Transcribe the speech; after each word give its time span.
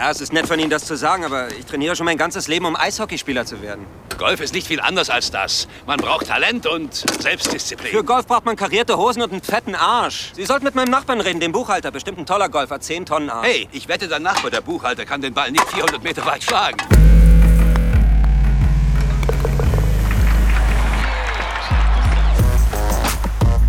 Ja, 0.00 0.10
es 0.10 0.22
ist 0.22 0.32
nett 0.32 0.46
von 0.46 0.58
Ihnen, 0.58 0.70
das 0.70 0.86
zu 0.86 0.96
sagen, 0.96 1.26
aber 1.26 1.48
ich 1.50 1.66
trainiere 1.66 1.94
schon 1.94 2.06
mein 2.06 2.16
ganzes 2.16 2.48
Leben, 2.48 2.64
um 2.64 2.74
Eishockeyspieler 2.74 3.44
zu 3.44 3.60
werden. 3.60 3.84
Golf 4.16 4.40
ist 4.40 4.54
nicht 4.54 4.66
viel 4.66 4.80
anders 4.80 5.10
als 5.10 5.30
das. 5.30 5.68
Man 5.86 5.98
braucht 5.98 6.28
Talent 6.28 6.66
und 6.66 6.94
Selbstdisziplin. 6.94 7.90
Für 7.92 8.02
Golf 8.02 8.26
braucht 8.26 8.46
man 8.46 8.56
karierte 8.56 8.96
Hosen 8.96 9.20
und 9.20 9.30
einen 9.30 9.42
fetten 9.42 9.74
Arsch. 9.74 10.32
Sie 10.34 10.46
sollten 10.46 10.64
mit 10.64 10.74
meinem 10.74 10.90
Nachbarn 10.90 11.20
reden, 11.20 11.38
dem 11.38 11.52
Buchhalter. 11.52 11.90
Bestimmt 11.90 12.16
ein 12.16 12.24
toller 12.24 12.48
Golfer, 12.48 12.80
10 12.80 13.04
Tonnen 13.04 13.28
Arsch. 13.28 13.46
Hey, 13.46 13.68
ich 13.72 13.88
wette, 13.88 14.08
dein 14.08 14.22
Nachbar, 14.22 14.50
der 14.50 14.62
Buchhalter, 14.62 15.04
kann 15.04 15.20
den 15.20 15.34
Ball 15.34 15.50
nicht 15.50 15.68
400 15.70 16.02
Meter 16.02 16.24
weit 16.24 16.42
schlagen. 16.44 16.78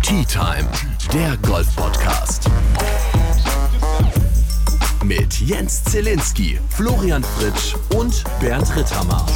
Tea 0.00 0.24
Time, 0.24 0.66
der 1.12 1.36
Golf-Podcast. 1.46 2.48
Mit 5.18 5.40
Jens 5.40 5.84
Zielinski, 5.84 6.58
Florian 6.70 7.22
Fritsch 7.22 7.74
und 7.94 8.24
Bernd 8.40 8.74
Ritthammer. 8.74 9.26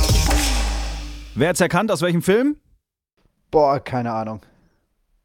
Wer 1.35 1.51
hat's 1.51 1.61
erkannt, 1.61 1.93
aus 1.93 2.01
welchem 2.01 2.23
Film? 2.23 2.57
Boah, 3.51 3.79
keine 3.81 4.11
Ahnung. 4.11 4.41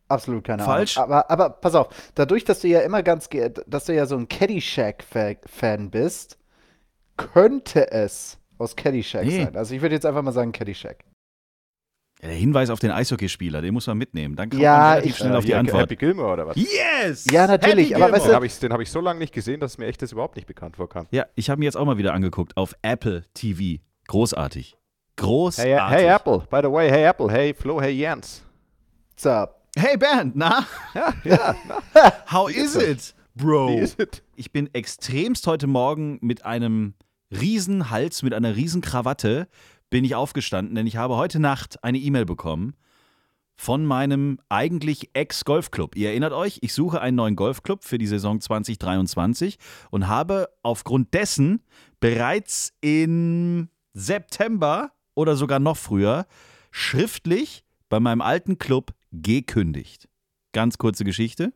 Absolut 0.09 0.43
keine 0.43 0.61
Falsch. 0.65 0.97
Ahnung. 0.97 1.09
Aber, 1.13 1.31
aber 1.31 1.49
pass 1.51 1.73
auf, 1.73 1.87
dadurch, 2.15 2.43
dass 2.43 2.59
du 2.59 2.67
ja 2.67 2.81
immer 2.81 3.01
ganz, 3.01 3.29
dass 3.65 3.85
du 3.85 3.95
ja 3.95 4.05
so 4.05 4.17
ein 4.17 4.27
Caddyshack-Fan 4.27 5.89
bist, 5.89 6.37
könnte 7.15 7.89
es 7.89 8.37
aus 8.57 8.75
Caddyshack 8.75 9.23
Nee. 9.25 9.45
sein. 9.45 9.55
Also 9.55 9.73
ich 9.73 9.81
würde 9.81 9.95
jetzt 9.95 10.05
einfach 10.05 10.21
mal 10.21 10.33
sagen 10.33 10.51
Caddyshack. 10.51 11.05
Ja, 12.21 12.27
der 12.27 12.37
Hinweis 12.37 12.69
auf 12.69 12.79
den 12.79 12.91
Eishockeyspieler, 12.91 13.61
den 13.61 13.73
muss 13.73 13.87
man 13.87 13.97
mitnehmen. 13.97 14.35
Dann 14.35 14.49
kommt 14.49 14.61
Ja, 14.61 14.77
man 14.77 14.89
relativ 14.91 15.11
ich- 15.11 15.17
schnell 15.17 15.31
Äh, 15.33 15.35
auf 15.37 15.43
die 15.43 15.47
hier, 15.47 15.57
Antwort. 15.59 15.81
Happy 15.81 15.95
Gilmore 15.95 16.33
oder 16.33 16.47
was? 16.47 16.55
Yes! 16.55 17.25
Ja, 17.31 17.47
natürlich, 17.47 17.91
Happy 17.91 18.01
aber 18.03 18.13
weißt 18.13 18.25
Den 18.25 18.29
du- 18.29 18.35
habe 18.35 18.45
ich, 18.45 18.59
den 18.59 18.73
hab 18.73 18.79
ich 18.79 18.91
so 18.91 19.01
lange 19.01 19.19
nicht 19.19 19.33
gesehen, 19.33 19.59
dass 19.59 19.77
mir 19.79 19.87
echt 19.87 20.01
das 20.03 20.11
überhaupt 20.11 20.35
nicht 20.35 20.45
bekannt 20.47 20.75
vorkam. 20.77 21.07
Ja, 21.11 21.25
ich 21.35 21.49
habe 21.49 21.59
mir 21.59 21.65
jetzt 21.65 21.77
auch 21.77 21.85
mal 21.85 21.97
wieder 21.97 22.13
angeguckt 22.13 22.55
auf 22.57 22.75
Apple 22.83 23.23
TV. 23.33 23.81
Großartig. 24.07 24.77
Großartig. 25.15 25.73
Hey, 25.73 26.03
hey 26.03 26.07
Apple, 26.15 26.43
by 26.49 26.59
the 26.61 26.71
way, 26.71 26.89
hey 26.89 27.05
Apple, 27.05 27.31
hey 27.31 27.53
Flo, 27.53 27.81
hey 27.81 27.91
Jens. 27.91 28.43
What's 29.11 29.25
up? 29.25 29.61
Hey 29.75 29.97
Bernd, 29.97 30.35
na? 30.35 30.65
Ja, 30.93 31.13
ja, 31.23 31.55
How 32.31 32.49
is 32.49 32.75
it, 32.75 33.15
Bro? 33.35 33.69
wie 33.69 33.77
ist 33.79 33.99
es? 33.99 34.21
Ich 34.35 34.51
bin 34.51 34.69
extremst 34.73 35.47
heute 35.47 35.65
Morgen 35.67 36.17
mit 36.21 36.45
einem 36.45 36.93
riesen 37.31 37.89
Hals, 37.89 38.21
mit 38.23 38.33
einer 38.33 38.55
riesen 38.55 38.81
Krawatte 38.81 39.47
bin 39.91 40.03
ich 40.03 40.15
aufgestanden, 40.15 40.73
denn 40.73 40.87
ich 40.87 40.95
habe 40.95 41.17
heute 41.17 41.39
Nacht 41.39 41.83
eine 41.83 41.99
E-Mail 41.99 42.25
bekommen 42.25 42.75
von 43.55 43.85
meinem 43.85 44.39
eigentlich 44.49 45.11
Ex-Golfclub. 45.13 45.95
Ihr 45.95 46.09
erinnert 46.09 46.33
euch, 46.33 46.57
ich 46.61 46.73
suche 46.73 46.99
einen 46.99 47.17
neuen 47.17 47.35
Golfclub 47.35 47.83
für 47.83 47.99
die 47.99 48.07
Saison 48.07 48.41
2023 48.41 49.59
und 49.91 50.07
habe 50.07 50.49
aufgrund 50.63 51.13
dessen 51.13 51.61
bereits 51.99 52.73
im 52.81 53.69
September 53.93 54.93
oder 55.13 55.35
sogar 55.35 55.59
noch 55.59 55.77
früher 55.77 56.25
schriftlich 56.71 57.63
bei 57.89 57.99
meinem 57.99 58.21
alten 58.21 58.57
Club 58.57 58.95
gekündigt. 59.11 60.07
Ganz 60.53 60.79
kurze 60.79 61.03
Geschichte. 61.03 61.53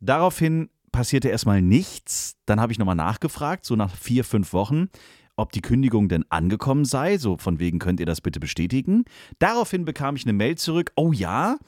Daraufhin 0.00 0.70
passierte 0.90 1.28
erstmal 1.28 1.60
nichts. 1.62 2.36
Dann 2.46 2.60
habe 2.60 2.72
ich 2.72 2.78
nochmal 2.78 2.96
nachgefragt, 2.96 3.66
so 3.66 3.76
nach 3.76 3.94
vier, 3.94 4.24
fünf 4.24 4.52
Wochen, 4.52 4.88
ob 5.36 5.52
die 5.52 5.60
Kündigung 5.60 6.08
denn 6.08 6.24
angekommen 6.28 6.84
sei. 6.84 7.18
So 7.18 7.36
von 7.36 7.58
wegen, 7.58 7.78
könnt 7.78 8.00
ihr 8.00 8.06
das 8.06 8.20
bitte 8.20 8.40
bestätigen? 8.40 9.04
Daraufhin 9.38 9.84
bekam 9.84 10.16
ich 10.16 10.24
eine 10.24 10.32
Mail 10.32 10.56
zurück. 10.56 10.92
Oh 10.96 11.12
ja, 11.12 11.58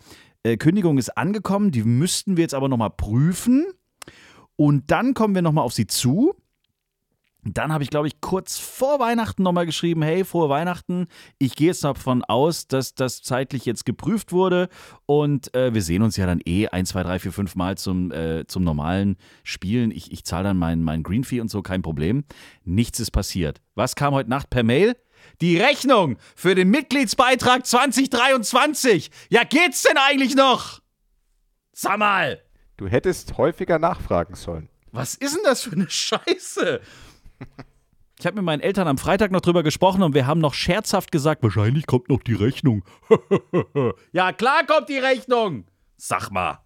äh, 0.43 0.57
Kündigung 0.57 0.99
ist 0.99 1.17
angekommen, 1.17 1.73
die 1.73 1.83
müssten 1.83 2.37
wir 2.37 2.43
jetzt 2.43 2.55
aber 2.55 2.69
nochmal 2.69 2.91
prüfen. 2.91 3.67
Und 4.57 4.91
dann 4.91 5.13
kommen 5.15 5.35
wir 5.35 5.43
nochmal 5.43 5.65
auf 5.65 5.73
sie 5.73 5.87
zu. 5.87 6.35
Dann 7.49 7.73
habe 7.73 7.85
ich, 7.85 7.91
glaube 7.91 8.09
ich, 8.09 8.21
kurz 8.21 8.59
vor 8.59 8.99
Weihnachten 8.99 9.43
nochmal 9.43 9.67
geschrieben, 9.67 10.03
hey, 10.03 10.25
frohe 10.25 10.49
Weihnachten. 10.49 11.07
Ich 11.39 11.55
gehe 11.55 11.69
jetzt 11.69 11.85
davon 11.85 12.25
aus, 12.25 12.67
dass 12.67 12.95
das 12.95 13.23
zeitlich 13.23 13.65
jetzt 13.67 13.87
geprüft 13.87 14.33
wurde 14.33 14.69
und 15.07 15.55
äh, 15.55 15.73
wir 15.73 15.83
sehen 15.83 16.03
uns 16.03 16.17
ja 16.17 16.27
dann 16.27 16.41
eh 16.45 16.67
ein, 16.69 16.87
zwei, 16.87 17.03
drei, 17.05 17.19
vier, 17.19 17.33
fünf 17.33 17.55
Mal 17.55 17.79
zum, 17.79 18.11
äh, 18.11 18.47
zum 18.47 18.65
normalen 18.65 19.17
Spielen. 19.45 19.91
Ich, 19.93 20.11
ich 20.11 20.25
zahle 20.25 20.45
dann 20.45 20.57
mein, 20.57 20.83
mein 20.83 21.03
Green 21.03 21.23
Fee 21.25 21.41
und 21.41 21.49
so, 21.51 21.63
kein 21.63 21.83
Problem. 21.83 22.25
Nichts 22.65 22.99
ist 22.99 23.13
passiert. 23.13 23.61
Was 23.75 23.95
kam 23.95 24.13
heute 24.15 24.29
Nacht 24.31 24.51
per 24.51 24.63
Mail? 24.65 24.97
Die 25.41 25.57
Rechnung 25.59 26.17
für 26.35 26.55
den 26.55 26.71
Mitgliedsbeitrag 26.71 27.65
2023. 27.67 29.11
Ja, 29.31 29.45
geht's 29.45 29.83
denn 29.83 29.97
eigentlich 29.97 30.35
noch? 30.35 30.81
Sag 31.73 31.99
mal, 31.99 32.41
Du 32.77 32.89
hättest 32.89 33.39
häufiger 33.39 33.79
nachfragen 33.79 34.35
sollen. 34.35 34.69
was 34.93 35.15
ist 35.15 35.35
denn 35.37 35.43
das 35.45 35.63
für 35.63 35.73
eine 35.73 35.89
Scheiße? 35.89 36.81
Ich 38.19 38.25
habe 38.27 38.37
mit 38.37 38.45
meinen 38.45 38.61
Eltern 38.61 38.89
am 38.89 38.97
Freitag 38.97 39.31
noch 39.31 39.43
drüber 39.43 39.63
gesprochen 39.63 40.03
und 40.03 40.15
wir 40.15 40.27
haben 40.27 40.41
noch 40.41 40.55
scherzhaft 40.55 41.13
gesagt, 41.13 41.43
wahrscheinlich 41.43 41.87
kommt 41.87 42.09
noch 42.09 42.23
die 42.23 42.33
Rechnung. 42.35 42.83
ja, 44.13 44.33
klar 44.33 44.63
kommt 44.67 44.89
die 44.89 44.97
Rechnung. 44.99 45.65
Sag 45.99 46.31
mal. 46.31 46.59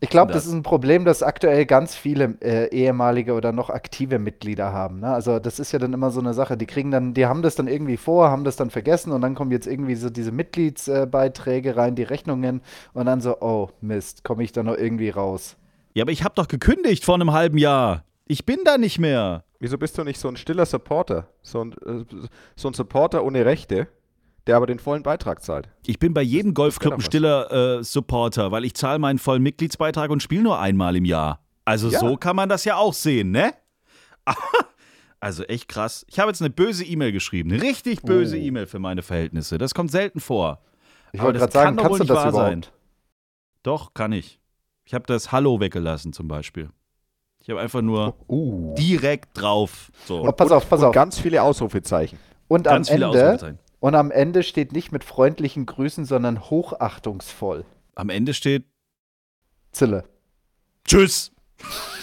Ich 0.00 0.08
glaube, 0.08 0.32
Das- 0.32 0.46
ist 0.46 0.52
ein 0.52 0.62
Problem, 0.62 1.04
das 1.04 1.22
aktuell 1.22 1.64
ganz 1.66 1.94
viele 1.94 2.36
äh, 2.40 2.68
ehemalige 2.74 3.34
oder 3.34 3.52
noch 3.52 3.70
aktive 3.70 4.18
Mitglieder 4.18 4.72
haben. 4.72 5.00
Ne? 5.00 5.08
Also 5.12 5.38
das 5.38 5.60
ist 5.60 5.70
ja 5.72 5.78
dann 5.78 5.92
immer 5.92 6.10
so 6.10 6.20
eine 6.20 6.34
Sache. 6.34 6.56
Die 6.56 6.66
kriegen 6.66 6.90
dann, 6.90 7.14
die 7.14 7.26
haben 7.26 7.42
das 7.42 7.54
dann 7.54 7.68
irgendwie 7.68 7.96
vor, 7.98 8.30
haben 8.30 8.42
das 8.44 8.56
dann 8.56 8.70
vergessen 8.70 9.12
und 9.12 9.20
dann 9.20 9.34
kommen 9.34 9.50
jetzt 9.52 9.66
irgendwie 9.66 9.94
so 9.94 10.10
diese 10.10 10.32
Mitgliedsbeiträge 10.32 11.76
rein, 11.76 11.94
die 11.94 12.02
Rechnungen 12.02 12.62
und 12.94 13.06
dann 13.06 13.20
so, 13.20 13.36
oh 13.40 13.68
Mist, 13.80 14.24
komme 14.24 14.42
ich 14.42 14.52
da 14.52 14.62
noch 14.62 14.76
irgendwie 14.76 15.10
raus. 15.10 15.56
Ja, 15.94 16.02
aber 16.04 16.12
ich 16.12 16.24
habe 16.24 16.34
doch 16.34 16.48
gekündigt 16.48 17.04
vor 17.04 17.14
einem 17.14 17.32
halben 17.32 17.58
Jahr. 17.58 18.04
Ich 18.26 18.46
bin 18.46 18.58
da 18.64 18.78
nicht 18.78 18.98
mehr. 18.98 19.44
Wieso 19.62 19.78
bist 19.78 19.96
du 19.96 20.02
nicht 20.02 20.18
so 20.18 20.26
ein 20.26 20.34
stiller 20.36 20.66
Supporter? 20.66 21.28
So 21.40 21.62
ein, 21.64 21.72
äh, 21.86 22.04
so 22.56 22.68
ein 22.68 22.74
Supporter 22.74 23.22
ohne 23.24 23.44
Rechte, 23.44 23.86
der 24.48 24.56
aber 24.56 24.66
den 24.66 24.80
vollen 24.80 25.04
Beitrag 25.04 25.40
zahlt. 25.40 25.68
Ich 25.86 26.00
bin 26.00 26.12
bei 26.12 26.22
jedem 26.22 26.52
Golfclub 26.52 26.94
ein 26.94 27.00
stiller 27.00 27.78
äh, 27.78 27.84
Supporter, 27.84 28.50
weil 28.50 28.64
ich 28.64 28.74
zahle 28.74 28.98
meinen 28.98 29.20
vollen 29.20 29.42
Mitgliedsbeitrag 29.44 30.10
und 30.10 30.20
spiele 30.20 30.42
nur 30.42 30.58
einmal 30.58 30.96
im 30.96 31.04
Jahr. 31.04 31.44
Also 31.64 31.90
Ja. 31.90 32.00
so 32.00 32.16
kann 32.16 32.34
man 32.34 32.48
das 32.48 32.64
ja 32.64 32.74
auch 32.76 32.92
sehen, 32.92 33.30
ne? 33.30 33.54
Also 35.20 35.44
echt 35.44 35.68
krass. 35.68 36.04
Ich 36.08 36.18
habe 36.18 36.30
jetzt 36.32 36.40
eine 36.42 36.50
böse 36.50 36.84
E-Mail 36.84 37.12
geschrieben. 37.12 37.52
Eine 37.52 37.62
richtig 37.62 38.02
böse 38.02 38.36
Oh. 38.36 38.40
E-Mail 38.40 38.66
für 38.66 38.80
meine 38.80 39.02
Verhältnise. 39.02 39.56
Das 39.56 39.72
kommt 39.72 39.92
selten 39.92 40.18
vor. 40.18 40.60
Ich 41.12 41.22
wollte 41.22 41.38
gerade 41.38 41.52
kann 41.52 41.62
sagen, 41.62 41.76
doch 41.76 41.84
kannst 41.84 42.00
du 42.00 42.04
das 42.06 42.24
überhaupt? 42.24 42.34
sein. 42.36 42.66
Doch, 43.62 43.94
kann 43.94 44.10
ich. 44.10 44.40
Ich 44.84 44.94
habe 44.94 45.04
das 45.06 45.30
Hallo 45.30 45.60
weggelassen 45.60 46.12
zum 46.12 46.26
Beispiel. 46.26 46.70
Ich 47.42 47.50
habe 47.50 47.60
einfach 47.60 47.82
nur 47.82 48.14
Uh. 48.28 48.74
direkt 48.76 49.40
drauf. 49.40 49.90
So. 50.06 50.26
Oh, 50.26 50.32
pass 50.32 50.50
auf, 50.52 50.68
pass 50.68 50.80
und 50.80 50.86
auf. 50.86 50.94
ganz 50.94 51.18
viele 51.18 51.42
Ausrufezeichen. 51.42 52.18
Und 52.48 52.64
Ganz 52.64 52.88
am 52.88 52.94
viele 52.94 53.06
Ende 53.06 53.18
Ausrufezeichen. 53.24 53.58
und 53.80 53.94
am 53.94 54.10
Ende 54.10 54.42
steht 54.42 54.72
nicht 54.72 54.92
mit 54.92 55.04
freundlichen 55.04 55.66
Grüßen, 55.66 56.04
sondern 56.04 56.50
hochachtungsvoll. 56.50 57.64
Am 57.94 58.10
Ende 58.10 58.34
steht 58.34 58.64
Zille. 59.72 60.04
Tschüss. 60.86 61.32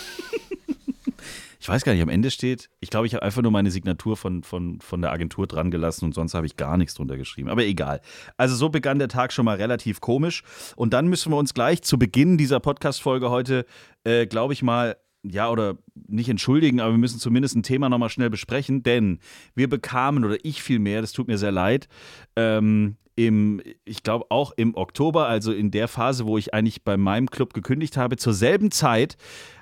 ich 1.59 1.69
weiß 1.69 1.83
gar 1.83 1.93
nicht, 1.93 2.01
am 2.01 2.09
Ende 2.09 2.31
steht, 2.31 2.69
ich 2.79 2.89
glaube, 2.89 3.07
ich 3.07 3.13
habe 3.13 3.23
einfach 3.23 3.41
nur 3.41 3.51
meine 3.51 3.71
Signatur 3.71 4.17
von, 4.17 4.43
von, 4.43 4.79
von 4.81 5.01
der 5.01 5.11
Agentur 5.11 5.45
dran 5.47 5.71
gelassen 5.71 6.05
und 6.05 6.13
sonst 6.13 6.33
habe 6.33 6.45
ich 6.47 6.55
gar 6.57 6.77
nichts 6.77 6.95
drunter 6.95 7.17
geschrieben. 7.17 7.49
Aber 7.49 7.63
egal. 7.63 8.01
Also 8.37 8.55
so 8.55 8.69
begann 8.69 8.99
der 8.99 9.07
Tag 9.09 9.33
schon 9.33 9.45
mal 9.45 9.57
relativ 9.57 10.01
komisch. 10.01 10.43
Und 10.75 10.93
dann 10.93 11.07
müssen 11.07 11.31
wir 11.31 11.37
uns 11.37 11.53
gleich 11.53 11.81
zu 11.83 11.99
Beginn 11.99 12.37
dieser 12.37 12.59
Podcast-Folge 12.59 13.29
heute, 13.29 13.65
äh, 14.03 14.25
glaube 14.25 14.53
ich 14.53 14.63
mal, 14.63 14.97
ja, 15.23 15.49
oder 15.49 15.77
nicht 16.07 16.29
entschuldigen, 16.29 16.79
aber 16.79 16.93
wir 16.93 16.97
müssen 16.97 17.19
zumindest 17.19 17.55
ein 17.55 17.63
Thema 17.63 17.89
nochmal 17.89 18.09
schnell 18.09 18.29
besprechen, 18.29 18.83
denn 18.83 19.19
wir 19.55 19.69
bekamen, 19.69 20.23
oder 20.23 20.37
ich 20.43 20.63
vielmehr, 20.63 21.01
das 21.01 21.11
tut 21.11 21.27
mir 21.27 21.37
sehr 21.37 21.51
leid, 21.51 21.87
ähm, 22.35 22.97
im, 23.19 23.61
ich 23.83 24.03
glaube 24.03 24.27
auch 24.29 24.53
im 24.55 24.75
Oktober, 24.75 25.27
also 25.27 25.51
in 25.51 25.71
der 25.71 25.89
Phase, 25.89 26.25
wo 26.25 26.37
ich 26.37 26.53
eigentlich 26.53 26.85
bei 26.85 26.95
meinem 26.95 27.29
Club 27.29 27.53
gekündigt 27.53 27.97
habe, 27.97 28.15
zur 28.15 28.33
selben 28.33 28.71
Zeit 28.71 29.17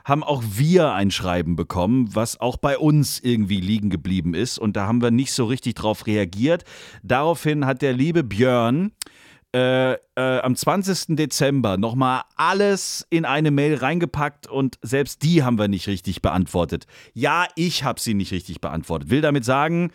haben 0.06 0.24
auch 0.24 0.44
wir 0.48 0.94
ein 0.94 1.10
Schreiben 1.10 1.56
bekommen, 1.56 2.08
was 2.14 2.40
auch 2.40 2.58
bei 2.58 2.78
uns 2.78 3.20
irgendwie 3.20 3.60
liegen 3.60 3.90
geblieben 3.90 4.36
ist. 4.36 4.60
Und 4.60 4.78
da 4.78 4.86
haben 4.86 5.02
wir 5.02 5.10
nicht 5.10 5.34
so 5.34 5.46
richtig 5.46 5.74
drauf 5.74 6.06
reagiert. 6.06 6.66
Daraufhin 7.02 7.66
hat 7.66 7.82
der 7.82 7.94
liebe 7.94 8.24
Björn 8.24 8.92
äh, 9.54 9.94
äh, 9.94 9.98
am 10.16 10.56
20. 10.56 11.16
Dezember 11.16 11.78
nochmal 11.78 12.24
alles 12.36 13.08
in 13.10 13.26
eine 13.26 13.52
Mail 13.52 13.76
reingepackt 13.76 14.48
und 14.48 14.78
selbst 14.82 15.24
die 15.24 15.44
haben 15.44 15.58
wir 15.58 15.68
nicht 15.68 15.88
richtig 15.88 16.22
beantwortet. 16.22 16.86
Ja, 17.14 17.48
ich 17.56 17.84
habe 17.84 18.00
sie 18.00 18.14
nicht 18.14 18.32
richtig 18.32 18.60
beantwortet. 18.60 19.10
Will 19.10 19.22
damit 19.22 19.46
sagen, 19.46 19.92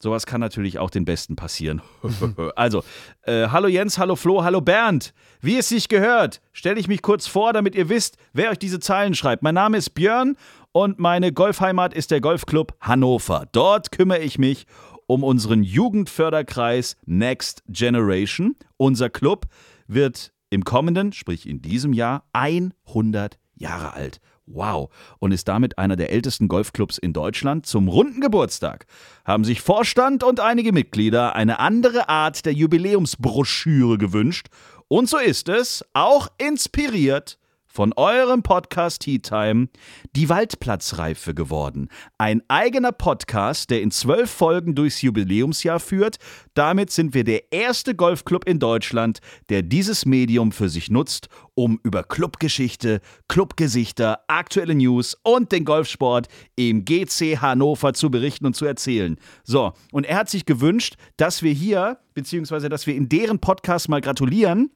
sowas 0.00 0.26
kann 0.26 0.40
natürlich 0.40 0.78
auch 0.78 0.90
den 0.90 1.04
Besten 1.04 1.36
passieren. 1.36 1.80
also, 2.56 2.82
äh, 3.22 3.48
hallo 3.48 3.68
Jens, 3.68 3.98
hallo 3.98 4.16
Flo, 4.16 4.44
hallo 4.44 4.60
Bernd. 4.60 5.14
Wie 5.40 5.56
es 5.56 5.68
sich 5.70 5.88
gehört, 5.88 6.40
stelle 6.52 6.78
ich 6.78 6.88
mich 6.88 7.00
kurz 7.00 7.26
vor, 7.26 7.52
damit 7.52 7.74
ihr 7.74 7.88
wisst, 7.88 8.16
wer 8.32 8.50
euch 8.50 8.58
diese 8.58 8.80
Zeilen 8.80 9.14
schreibt. 9.14 9.42
Mein 9.42 9.54
Name 9.54 9.78
ist 9.78 9.90
Björn 9.90 10.36
und 10.72 10.98
meine 10.98 11.32
Golfheimat 11.32 11.94
ist 11.94 12.10
der 12.10 12.20
Golfclub 12.20 12.76
Hannover. 12.80 13.46
Dort 13.52 13.92
kümmere 13.92 14.20
ich 14.20 14.38
mich 14.38 14.66
um 14.66 14.89
unseren 15.10 15.62
Jugendförderkreis 15.62 16.96
Next 17.04 17.62
Generation. 17.68 18.56
Unser 18.76 19.10
Club 19.10 19.46
wird 19.88 20.32
im 20.50 20.64
kommenden, 20.64 21.12
sprich 21.12 21.48
in 21.48 21.60
diesem 21.62 21.92
Jahr, 21.92 22.24
100 22.32 23.38
Jahre 23.54 23.92
alt. 23.92 24.20
Wow. 24.46 24.90
Und 25.18 25.32
ist 25.32 25.46
damit 25.48 25.78
einer 25.78 25.96
der 25.96 26.10
ältesten 26.10 26.48
Golfclubs 26.48 26.98
in 26.98 27.12
Deutschland. 27.12 27.66
Zum 27.66 27.88
runden 27.88 28.20
Geburtstag 28.20 28.86
haben 29.24 29.44
sich 29.44 29.60
Vorstand 29.60 30.24
und 30.24 30.40
einige 30.40 30.72
Mitglieder 30.72 31.36
eine 31.36 31.60
andere 31.60 32.08
Art 32.08 32.46
der 32.46 32.52
Jubiläumsbroschüre 32.52 33.98
gewünscht. 33.98 34.48
Und 34.88 35.08
so 35.08 35.18
ist 35.18 35.48
es, 35.48 35.84
auch 35.92 36.28
inspiriert 36.38 37.38
von 37.70 37.92
eurem 37.94 38.42
Podcast 38.42 39.02
Tea 39.02 39.20
Time 39.20 39.68
die 40.16 40.28
Waldplatzreife 40.28 41.34
geworden. 41.34 41.88
Ein 42.18 42.42
eigener 42.48 42.92
Podcast, 42.92 43.70
der 43.70 43.80
in 43.80 43.92
zwölf 43.92 44.30
Folgen 44.30 44.74
durchs 44.74 45.00
Jubiläumsjahr 45.02 45.78
führt. 45.78 46.16
Damit 46.54 46.90
sind 46.90 47.14
wir 47.14 47.22
der 47.22 47.52
erste 47.52 47.94
Golfclub 47.94 48.46
in 48.46 48.58
Deutschland, 48.58 49.20
der 49.48 49.62
dieses 49.62 50.04
Medium 50.04 50.50
für 50.50 50.68
sich 50.68 50.90
nutzt, 50.90 51.28
um 51.54 51.78
über 51.84 52.02
Clubgeschichte, 52.02 53.00
Clubgesichter, 53.28 54.20
aktuelle 54.26 54.74
News 54.74 55.16
und 55.22 55.52
den 55.52 55.64
Golfsport 55.64 56.26
im 56.56 56.84
GC 56.84 57.38
Hannover 57.40 57.92
zu 57.94 58.10
berichten 58.10 58.46
und 58.46 58.56
zu 58.56 58.64
erzählen. 58.64 59.16
So, 59.44 59.72
und 59.92 60.04
er 60.06 60.16
hat 60.16 60.28
sich 60.28 60.44
gewünscht, 60.44 60.96
dass 61.16 61.42
wir 61.42 61.52
hier, 61.52 61.98
beziehungsweise 62.14 62.68
dass 62.68 62.86
wir 62.86 62.96
in 62.96 63.08
deren 63.08 63.38
Podcast 63.38 63.88
mal 63.88 64.00
gratulieren. 64.00 64.70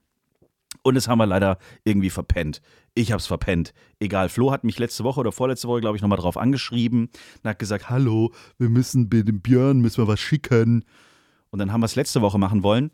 Und 0.83 0.97
das 0.97 1.09
haben 1.09 1.19
wir 1.19 1.27
leider 1.27 1.59
irgendwie 1.85 2.11
verpennt. 2.11 2.61
Ich 2.97 3.11
hab's 3.11 3.27
verpennt. 3.27 3.75
Egal, 3.99 4.29
Flo 4.29 4.53
hat 4.53 4.63
mich 4.63 4.79
letzte 4.79 5.03
Woche 5.03 5.19
oder 5.19 5.33
vorletzte 5.33 5.67
Woche, 5.67 5.81
glaube 5.81 5.97
ich, 5.97 6.03
nochmal 6.03 6.19
drauf 6.19 6.37
angeschrieben 6.37 7.09
und 7.43 7.51
hat 7.51 7.59
gesagt, 7.59 7.91
hallo, 7.91 8.33
wir 8.57 8.69
müssen 8.69 9.11
dem 9.11 9.41
Björn, 9.41 9.81
müssen 9.81 9.99
wir 9.99 10.09
was 10.09 10.21
schicken. 10.21 10.85
Und 11.51 11.59
dann 11.59 11.73
haben 11.73 11.81
wir 11.81 11.87
es 11.87 11.97
letzte 11.97 12.23
Woche 12.23 12.39
machen 12.39 12.63
wollen. 12.63 12.93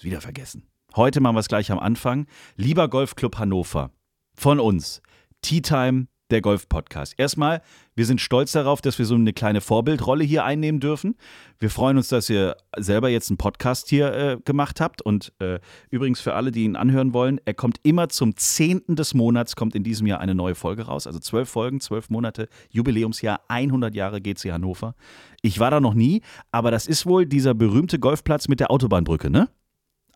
Wieder 0.00 0.20
vergessen. 0.20 0.68
Heute 0.94 1.20
machen 1.20 1.34
wir 1.34 1.40
es 1.40 1.48
gleich 1.48 1.72
am 1.72 1.80
Anfang. 1.80 2.26
Lieber 2.54 2.88
Golfclub 2.88 3.38
Hannover, 3.38 3.90
von 4.34 4.60
uns, 4.60 5.02
Tea 5.42 5.60
Time, 5.60 6.06
der 6.30 6.40
Golf-Podcast. 6.40 7.14
Erstmal, 7.18 7.62
wir 7.94 8.04
sind 8.04 8.20
stolz 8.20 8.52
darauf, 8.52 8.80
dass 8.80 8.98
wir 8.98 9.06
so 9.06 9.14
eine 9.14 9.32
kleine 9.32 9.60
Vorbildrolle 9.60 10.24
hier 10.24 10.44
einnehmen 10.44 10.80
dürfen. 10.80 11.16
Wir 11.58 11.70
freuen 11.70 11.96
uns, 11.96 12.08
dass 12.08 12.28
ihr 12.28 12.56
selber 12.76 13.08
jetzt 13.08 13.30
einen 13.30 13.36
Podcast 13.36 13.88
hier 13.88 14.12
äh, 14.12 14.36
gemacht 14.44 14.80
habt. 14.80 15.02
Und 15.02 15.32
äh, 15.38 15.60
übrigens 15.90 16.20
für 16.20 16.34
alle, 16.34 16.50
die 16.50 16.64
ihn 16.64 16.76
anhören 16.76 17.14
wollen, 17.14 17.40
er 17.44 17.54
kommt 17.54 17.78
immer 17.82 18.08
zum 18.08 18.36
10. 18.36 18.82
des 18.88 19.14
Monats, 19.14 19.56
kommt 19.56 19.74
in 19.74 19.84
diesem 19.84 20.06
Jahr 20.06 20.20
eine 20.20 20.34
neue 20.34 20.54
Folge 20.54 20.82
raus. 20.86 21.06
Also 21.06 21.18
zwölf 21.18 21.48
Folgen, 21.48 21.80
zwölf 21.80 22.10
Monate, 22.10 22.48
Jubiläumsjahr, 22.70 23.40
100 23.48 23.94
Jahre 23.94 24.20
GC 24.20 24.52
Hannover. 24.52 24.94
Ich 25.42 25.60
war 25.60 25.70
da 25.70 25.80
noch 25.80 25.94
nie, 25.94 26.22
aber 26.50 26.70
das 26.70 26.86
ist 26.86 27.06
wohl 27.06 27.26
dieser 27.26 27.54
berühmte 27.54 27.98
Golfplatz 27.98 28.48
mit 28.48 28.60
der 28.60 28.70
Autobahnbrücke, 28.70 29.30
ne? 29.30 29.48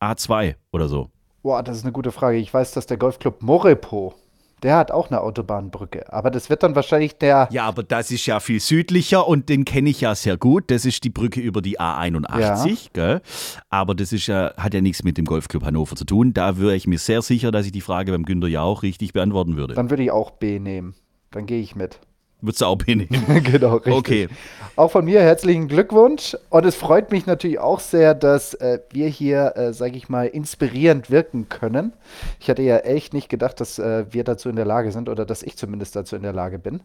A2 0.00 0.56
oder 0.72 0.88
so. 0.88 1.10
Boah, 1.42 1.62
das 1.62 1.78
ist 1.78 1.84
eine 1.84 1.92
gute 1.92 2.12
Frage. 2.12 2.38
Ich 2.38 2.52
weiß, 2.52 2.72
dass 2.72 2.86
der 2.86 2.96
Golfclub 2.96 3.42
Morepo, 3.42 4.14
der 4.62 4.76
hat 4.76 4.90
auch 4.90 5.10
eine 5.10 5.20
Autobahnbrücke. 5.20 6.12
Aber 6.12 6.30
das 6.30 6.50
wird 6.50 6.62
dann 6.62 6.74
wahrscheinlich 6.74 7.16
der. 7.18 7.48
Ja, 7.50 7.64
aber 7.64 7.82
das 7.82 8.10
ist 8.10 8.26
ja 8.26 8.40
viel 8.40 8.60
südlicher 8.60 9.26
und 9.26 9.48
den 9.48 9.64
kenne 9.64 9.90
ich 9.90 10.00
ja 10.00 10.14
sehr 10.14 10.36
gut. 10.36 10.70
Das 10.70 10.84
ist 10.84 11.04
die 11.04 11.10
Brücke 11.10 11.40
über 11.40 11.62
die 11.62 11.80
A81, 11.80 12.90
gell? 12.92 13.20
Aber 13.68 13.94
das 13.94 14.12
ist 14.12 14.26
ja, 14.26 14.52
hat 14.56 14.74
ja 14.74 14.80
nichts 14.80 15.02
mit 15.02 15.18
dem 15.18 15.24
Golfclub 15.24 15.64
Hannover 15.64 15.96
zu 15.96 16.04
tun. 16.04 16.34
Da 16.34 16.58
wäre 16.58 16.74
ich 16.74 16.86
mir 16.86 16.98
sehr 16.98 17.22
sicher, 17.22 17.50
dass 17.50 17.66
ich 17.66 17.72
die 17.72 17.80
Frage 17.80 18.12
beim 18.12 18.24
Günter 18.24 18.48
Jauch 18.48 18.82
richtig 18.82 19.12
beantworten 19.12 19.56
würde. 19.56 19.74
Dann 19.74 19.90
würde 19.90 20.02
ich 20.02 20.10
auch 20.10 20.32
B 20.32 20.58
nehmen. 20.58 20.94
Dann 21.30 21.46
gehe 21.46 21.60
ich 21.60 21.76
mit. 21.76 22.00
Würdest 22.42 22.60
du 22.62 22.66
auch 22.66 22.78
hinnehmen? 22.84 23.42
genau, 23.44 23.74
richtig. 23.76 23.92
Okay. 23.94 24.28
Auch 24.76 24.90
von 24.90 25.04
mir 25.04 25.20
herzlichen 25.20 25.68
Glückwunsch. 25.68 26.36
Und 26.48 26.64
es 26.64 26.74
freut 26.74 27.10
mich 27.10 27.26
natürlich 27.26 27.58
auch 27.58 27.80
sehr, 27.80 28.14
dass 28.14 28.54
äh, 28.54 28.78
wir 28.90 29.08
hier, 29.08 29.52
äh, 29.56 29.72
sage 29.72 29.96
ich 29.96 30.08
mal, 30.08 30.26
inspirierend 30.26 31.10
wirken 31.10 31.48
können. 31.48 31.92
Ich 32.38 32.48
hatte 32.48 32.62
ja 32.62 32.78
echt 32.78 33.12
nicht 33.12 33.28
gedacht, 33.28 33.60
dass 33.60 33.78
äh, 33.78 34.06
wir 34.10 34.24
dazu 34.24 34.48
in 34.48 34.56
der 34.56 34.64
Lage 34.64 34.90
sind 34.92 35.08
oder 35.08 35.26
dass 35.26 35.42
ich 35.42 35.56
zumindest 35.56 35.96
dazu 35.96 36.16
in 36.16 36.22
der 36.22 36.32
Lage 36.32 36.58
bin. 36.58 36.80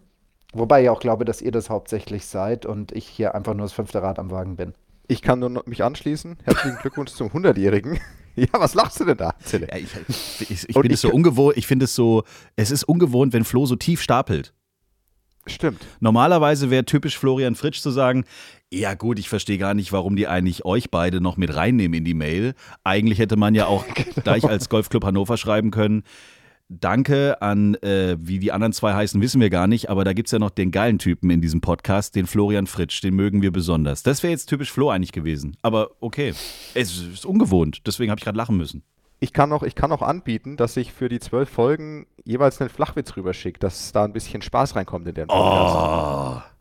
Wobei 0.53 0.83
ich 0.83 0.89
auch 0.89 0.99
glaube, 0.99 1.25
dass 1.25 1.41
ihr 1.41 1.51
das 1.51 1.69
hauptsächlich 1.69 2.25
seid 2.25 2.65
und 2.65 2.91
ich 2.91 3.07
hier 3.07 3.35
einfach 3.35 3.53
nur 3.53 3.65
das 3.65 3.73
fünfte 3.73 4.01
Rad 4.01 4.19
am 4.19 4.31
Wagen 4.31 4.55
bin. 4.55 4.73
Ich 5.07 5.21
kann 5.21 5.39
nur 5.39 5.49
noch 5.49 5.65
mich 5.65 5.83
anschließen. 5.83 6.37
Herzlichen 6.43 6.77
Glückwunsch 6.77 7.11
zum 7.11 7.27
100-Jährigen. 7.29 7.99
Ja, 8.37 8.47
was 8.51 8.73
lachst 8.73 8.99
du 8.99 9.05
denn 9.05 9.15
da? 9.15 9.33
Ja, 9.49 9.59
ich 9.77 9.87
ich, 10.41 10.49
ich 10.67 10.73
finde 10.73 10.87
ich- 10.87 10.95
es 10.95 11.01
so 11.01 11.09
ungewohnt, 11.09 11.55
ich 11.55 11.67
finde 11.67 11.85
es 11.85 11.95
so, 11.95 12.23
es 12.57 12.69
ist 12.69 12.83
ungewohnt, 12.83 13.31
wenn 13.31 13.45
Flo 13.45 13.65
so 13.65 13.77
tief 13.77 14.01
stapelt. 14.01 14.53
Stimmt. 15.47 15.85
Normalerweise 15.99 16.71
wäre 16.71 16.85
typisch 16.85 17.17
Florian 17.17 17.55
Fritsch 17.55 17.81
zu 17.81 17.91
sagen, 17.91 18.25
ja 18.73 18.95
gut, 18.95 19.19
ich 19.19 19.29
verstehe 19.29 19.59
gar 19.59 19.73
nicht, 19.73 19.91
warum 19.91 20.15
die 20.15 20.27
eigentlich 20.27 20.65
euch 20.65 20.89
beide 20.89 21.21
noch 21.21 21.37
mit 21.37 21.55
reinnehmen 21.55 21.99
in 21.99 22.03
die 22.03 22.15
Mail. 22.15 22.55
Eigentlich 22.83 23.19
hätte 23.19 23.37
man 23.37 23.53
ja 23.53 23.67
auch 23.67 23.85
gleich 24.23 24.43
als 24.43 24.69
Golfclub 24.69 25.05
Hannover 25.05 25.37
schreiben 25.37 25.71
können. 25.71 26.03
Danke 26.67 27.43
an, 27.43 27.75
äh, 27.75 28.17
wie 28.19 28.39
die 28.39 28.51
anderen 28.51 28.73
zwei 28.73 28.95
heißen, 28.95 29.21
wissen 29.21 29.39
wir 29.39 29.51
gar 29.51 29.67
nicht, 29.67 29.91
aber 29.91 30.03
da 30.03 30.13
gibt 30.13 30.29
es 30.29 30.31
ja 30.31 30.39
noch 30.39 30.49
den 30.49 30.71
geilen 30.71 30.97
Typen 30.97 31.29
in 31.29 31.39
diesem 31.39 31.61
Podcast, 31.61 32.15
den 32.15 32.25
Florian 32.25 32.65
Fritsch, 32.65 33.03
den 33.03 33.13
mögen 33.13 33.43
wir 33.43 33.51
besonders. 33.51 34.01
Das 34.01 34.23
wäre 34.23 34.31
jetzt 34.31 34.47
typisch 34.47 34.71
Flo 34.71 34.89
eigentlich 34.89 35.11
gewesen. 35.11 35.57
Aber 35.61 35.91
okay, 35.99 36.33
es 36.73 36.97
ist 36.97 37.23
ungewohnt, 37.23 37.83
deswegen 37.85 38.09
habe 38.09 38.17
ich 38.17 38.23
gerade 38.23 38.37
lachen 38.37 38.57
müssen. 38.57 38.81
Ich 39.19 39.33
kann 39.33 39.49
noch, 39.49 39.63
ich 39.63 39.75
kann 39.75 39.89
noch 39.89 40.01
anbieten, 40.01 40.57
dass 40.57 40.75
ich 40.77 40.91
für 40.91 41.09
die 41.09 41.19
zwölf 41.19 41.49
Folgen 41.49 42.05
jeweils 42.23 42.59
einen 42.59 42.69
Flachwitz 42.69 43.15
rüberschicke, 43.15 43.59
dass 43.59 43.91
da 43.91 44.03
ein 44.03 44.13
bisschen 44.13 44.41
Spaß 44.41 44.75
reinkommt 44.75 45.07
in 45.07 45.15
den 45.15 45.27
Podcast. 45.27 45.75
Oh. 45.75 46.55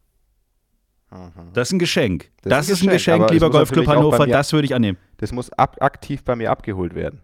Das 1.52 1.68
ist 1.68 1.72
ein 1.72 1.78
Geschenk. 1.78 2.30
Das, 2.42 2.50
Das 2.50 2.68
ist 2.68 2.82
ein 2.82 2.90
Geschenk, 2.90 3.24
es 3.26 3.30
lieber 3.30 3.50
Golfclub 3.50 3.86
auch 3.86 3.92
Hannover, 3.92 4.26
das 4.26 4.52
würde 4.52 4.66
ich 4.66 4.74
annehmen. 4.74 4.98
Das 5.18 5.32
muss 5.32 5.50
ab, 5.52 5.76
aktiv 5.80 6.24
bei 6.24 6.34
mir 6.34 6.50
abgeholt 6.50 6.94
werden. 6.94 7.20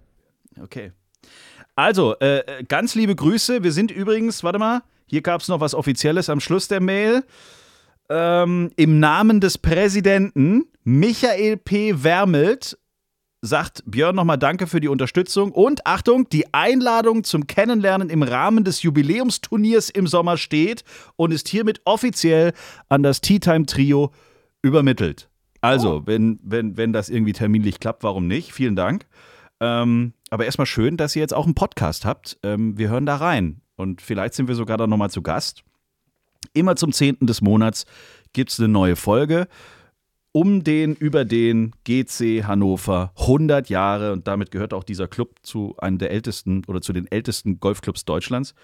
Okay. 0.62 0.92
Also, 1.74 2.16
äh, 2.20 2.38
äh, 2.38 2.64
ganz 2.64 2.94
liebe 2.94 3.14
Grüße. 3.14 3.62
Wir 3.62 3.72
sind 3.72 3.90
übrigens, 3.90 4.44
warte 4.44 4.58
mal, 4.58 4.82
hier 5.06 5.22
gab 5.22 5.40
es 5.40 5.48
noch 5.48 5.60
was 5.60 5.74
Offizielles 5.74 6.28
am 6.28 6.40
Schluss 6.40 6.68
der 6.68 6.80
Mail. 6.80 7.24
Ähm, 8.08 8.70
Im 8.76 9.00
Namen 9.00 9.40
des 9.40 9.58
Präsidenten 9.58 10.66
Michael 10.84 11.56
P. 11.56 12.02
Wermelt 12.02 12.78
sagt 13.42 13.82
Björn 13.86 14.14
nochmal 14.14 14.38
Danke 14.38 14.66
für 14.66 14.80
die 14.80 14.88
Unterstützung 14.88 15.52
und 15.52 15.86
Achtung, 15.86 16.28
die 16.28 16.52
Einladung 16.52 17.24
zum 17.24 17.46
Kennenlernen 17.46 18.10
im 18.10 18.22
Rahmen 18.22 18.64
des 18.64 18.82
Jubiläumsturniers 18.82 19.88
im 19.90 20.06
Sommer 20.06 20.36
steht 20.36 20.84
und 21.16 21.32
ist 21.32 21.48
hiermit 21.48 21.80
offiziell 21.84 22.52
an 22.88 23.02
das 23.02 23.20
Tea 23.20 23.38
Time 23.38 23.66
Trio 23.66 24.12
übermittelt. 24.62 25.28
Also, 25.62 26.06
wenn, 26.06 26.38
wenn, 26.42 26.76
wenn 26.76 26.92
das 26.92 27.08
irgendwie 27.08 27.32
terminlich 27.32 27.80
klappt, 27.80 28.02
warum 28.02 28.26
nicht? 28.26 28.52
Vielen 28.52 28.76
Dank. 28.76 29.06
Ähm, 29.60 30.14
aber 30.30 30.46
erstmal 30.46 30.66
schön, 30.66 30.96
dass 30.96 31.16
ihr 31.16 31.20
jetzt 31.20 31.34
auch 31.34 31.44
einen 31.44 31.54
Podcast 31.54 32.04
habt. 32.04 32.38
Ähm, 32.42 32.78
wir 32.78 32.88
hören 32.88 33.06
da 33.06 33.16
rein. 33.16 33.60
Und 33.76 34.00
vielleicht 34.00 34.34
sind 34.34 34.48
wir 34.48 34.54
sogar 34.54 34.76
da 34.76 34.86
nochmal 34.86 35.10
zu 35.10 35.22
Gast. 35.22 35.64
Immer 36.52 36.76
zum 36.76 36.92
10. 36.92 37.18
des 37.20 37.42
Monats 37.42 37.84
gibt 38.32 38.50
es 38.50 38.58
eine 38.58 38.68
neue 38.68 38.96
Folge 38.96 39.48
um 40.32 40.62
den, 40.62 40.94
über 40.94 41.24
den 41.24 41.72
GC 41.84 42.44
Hannover 42.44 43.12
100 43.18 43.68
Jahre. 43.68 44.12
Und 44.12 44.26
damit 44.26 44.50
gehört 44.50 44.72
auch 44.72 44.84
dieser 44.84 45.08
Club 45.08 45.36
zu 45.42 45.74
einem 45.78 45.98
der 45.98 46.10
ältesten 46.10 46.64
oder 46.66 46.80
zu 46.80 46.92
den 46.92 47.10
ältesten 47.10 47.60
Golfclubs 47.60 48.04
Deutschlands. 48.04 48.54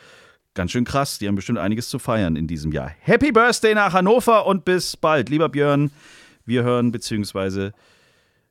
Ganz 0.54 0.70
schön 0.70 0.84
krass. 0.84 1.18
Die 1.18 1.28
haben 1.28 1.34
bestimmt 1.34 1.58
einiges 1.58 1.88
zu 1.88 1.98
feiern 1.98 2.36
in 2.36 2.46
diesem 2.46 2.72
Jahr. 2.72 2.90
Happy 3.00 3.32
Birthday 3.32 3.74
nach 3.74 3.92
Hannover 3.92 4.46
und 4.46 4.64
bis 4.64 4.96
bald. 4.96 5.28
Lieber 5.28 5.48
Björn, 5.48 5.90
wir 6.44 6.62
hören 6.62 6.92
bzw. 6.92 7.72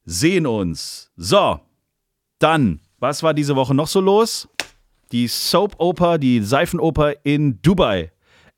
sehen 0.06 0.46
uns. 0.46 1.12
So, 1.16 1.60
dann, 2.40 2.80
was 3.00 3.24
war 3.24 3.34
diese 3.34 3.56
Woche 3.56 3.74
noch 3.74 3.88
so 3.88 4.02
los? 4.02 4.48
Die 5.12 5.28
Soap 5.28 5.76
Oper, 5.80 6.18
die 6.18 6.42
Seifenoper 6.42 7.14
in 7.24 7.62
Dubai. 7.62 8.12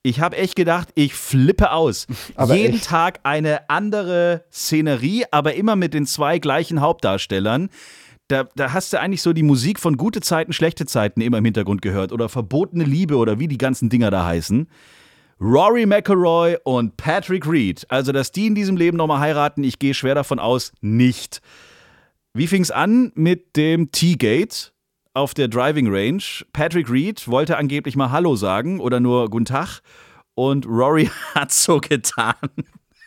Ich 0.03 0.21
habe 0.21 0.37
echt 0.37 0.55
gedacht, 0.55 0.89
ich 0.95 1.13
flippe 1.13 1.71
aus. 1.71 2.07
Aber 2.35 2.55
Jeden 2.55 2.75
echt? 2.75 2.85
Tag 2.85 3.19
eine 3.23 3.69
andere 3.69 4.45
Szenerie, 4.51 5.25
aber 5.31 5.55
immer 5.55 5.75
mit 5.75 5.93
den 5.93 6.05
zwei 6.05 6.39
gleichen 6.39 6.81
Hauptdarstellern. 6.81 7.69
Da, 8.29 8.47
da 8.55 8.73
hast 8.73 8.91
du 8.93 8.99
eigentlich 8.99 9.21
so 9.21 9.33
die 9.33 9.43
Musik 9.43 9.79
von 9.79 9.97
gute 9.97 10.21
Zeiten, 10.21 10.53
schlechte 10.53 10.85
Zeiten 10.85 11.21
immer 11.21 11.37
im 11.37 11.45
Hintergrund 11.45 11.81
gehört 11.81 12.11
oder 12.11 12.29
verbotene 12.29 12.83
Liebe 12.83 13.15
oder 13.17 13.39
wie 13.39 13.47
die 13.47 13.57
ganzen 13.57 13.89
Dinger 13.89 14.11
da 14.11 14.25
heißen. 14.25 14.67
Rory 15.39 15.85
McIlroy 15.85 16.57
und 16.63 16.97
Patrick 16.97 17.47
Reed. 17.47 17.85
Also, 17.89 18.11
dass 18.11 18.31
die 18.31 18.47
in 18.47 18.55
diesem 18.55 18.75
Leben 18.75 18.97
nochmal 18.97 19.19
heiraten, 19.19 19.63
ich 19.63 19.79
gehe 19.79 19.93
schwer 19.93 20.15
davon 20.15 20.39
aus, 20.39 20.73
nicht. 20.81 21.41
Wie 22.33 22.47
fing's 22.47 22.71
an 22.71 23.11
mit 23.15 23.55
dem 23.55 23.91
T-Gate 23.91 24.73
auf 25.17 25.33
der 25.33 25.47
Driving 25.47 25.87
Range? 25.89 26.21
Patrick 26.53 26.91
Reed 26.91 27.27
wollte 27.27 27.57
angeblich 27.57 27.95
mal 27.95 28.11
Hallo 28.11 28.35
sagen 28.35 28.79
oder 28.79 28.99
nur 28.99 29.31
Guten 29.31 29.45
Tag 29.45 29.81
und 30.35 30.67
Rory 30.67 31.09
hat 31.33 31.51
so 31.51 31.79
getan, 31.79 32.35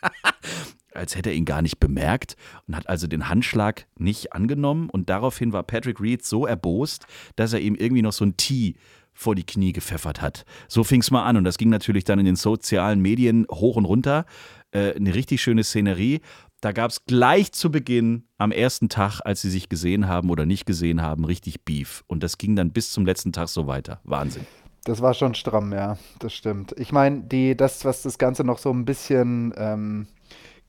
als 0.93 1.15
hätte 1.15 1.29
er 1.29 1.37
ihn 1.37 1.45
gar 1.45 1.61
nicht 1.61 1.79
bemerkt 1.79 2.35
und 2.67 2.75
hat 2.75 2.89
also 2.89 3.07
den 3.07 3.29
Handschlag 3.29 3.87
nicht 3.97 4.33
angenommen 4.33 4.89
und 4.89 5.09
daraufhin 5.09 5.53
war 5.53 5.63
Patrick 5.63 6.01
Reed 6.01 6.25
so 6.25 6.45
erbost, 6.45 7.07
dass 7.37 7.53
er 7.53 7.61
ihm 7.61 7.75
irgendwie 7.75 8.01
noch 8.01 8.13
so 8.13 8.25
ein 8.25 8.35
T 8.35 8.75
vor 9.13 9.33
die 9.33 9.45
Knie 9.45 9.71
gepfeffert 9.71 10.21
hat. 10.21 10.43
So 10.67 10.83
fing's 10.83 11.11
mal 11.11 11.23
an 11.23 11.37
und 11.37 11.45
das 11.45 11.57
ging 11.57 11.69
natürlich 11.69 12.03
dann 12.03 12.19
in 12.19 12.25
den 12.25 12.35
sozialen 12.35 12.99
Medien 12.99 13.45
hoch 13.49 13.77
und 13.77 13.85
runter. 13.85 14.25
Äh, 14.71 14.95
eine 14.95 15.13
richtig 15.15 15.41
schöne 15.41 15.63
Szenerie. 15.63 16.19
Da 16.61 16.71
gab 16.71 16.91
es 16.91 17.05
gleich 17.05 17.51
zu 17.51 17.71
Beginn, 17.71 18.25
am 18.37 18.51
ersten 18.51 18.87
Tag, 18.87 19.19
als 19.25 19.41
sie 19.41 19.49
sich 19.49 19.67
gesehen 19.67 20.07
haben 20.07 20.29
oder 20.29 20.45
nicht 20.45 20.67
gesehen 20.67 21.01
haben, 21.01 21.25
richtig 21.25 21.65
Beef. 21.65 22.03
Und 22.05 22.21
das 22.21 22.37
ging 22.37 22.55
dann 22.55 22.71
bis 22.71 22.91
zum 22.91 23.03
letzten 23.03 23.33
Tag 23.33 23.49
so 23.49 23.65
weiter. 23.65 23.99
Wahnsinn. 24.03 24.45
Das 24.83 25.01
war 25.01 25.15
schon 25.15 25.33
stramm, 25.33 25.73
ja, 25.73 25.97
das 26.19 26.33
stimmt. 26.33 26.73
Ich 26.77 26.91
meine, 26.91 27.23
das, 27.55 27.83
was 27.83 28.03
das 28.03 28.19
Ganze 28.19 28.43
noch 28.43 28.59
so 28.59 28.71
ein 28.71 28.85
bisschen 28.85 29.53
ähm, 29.57 30.07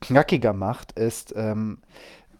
knackiger 0.01 0.53
macht, 0.53 0.93
ist, 0.93 1.33
ähm, 1.35 1.77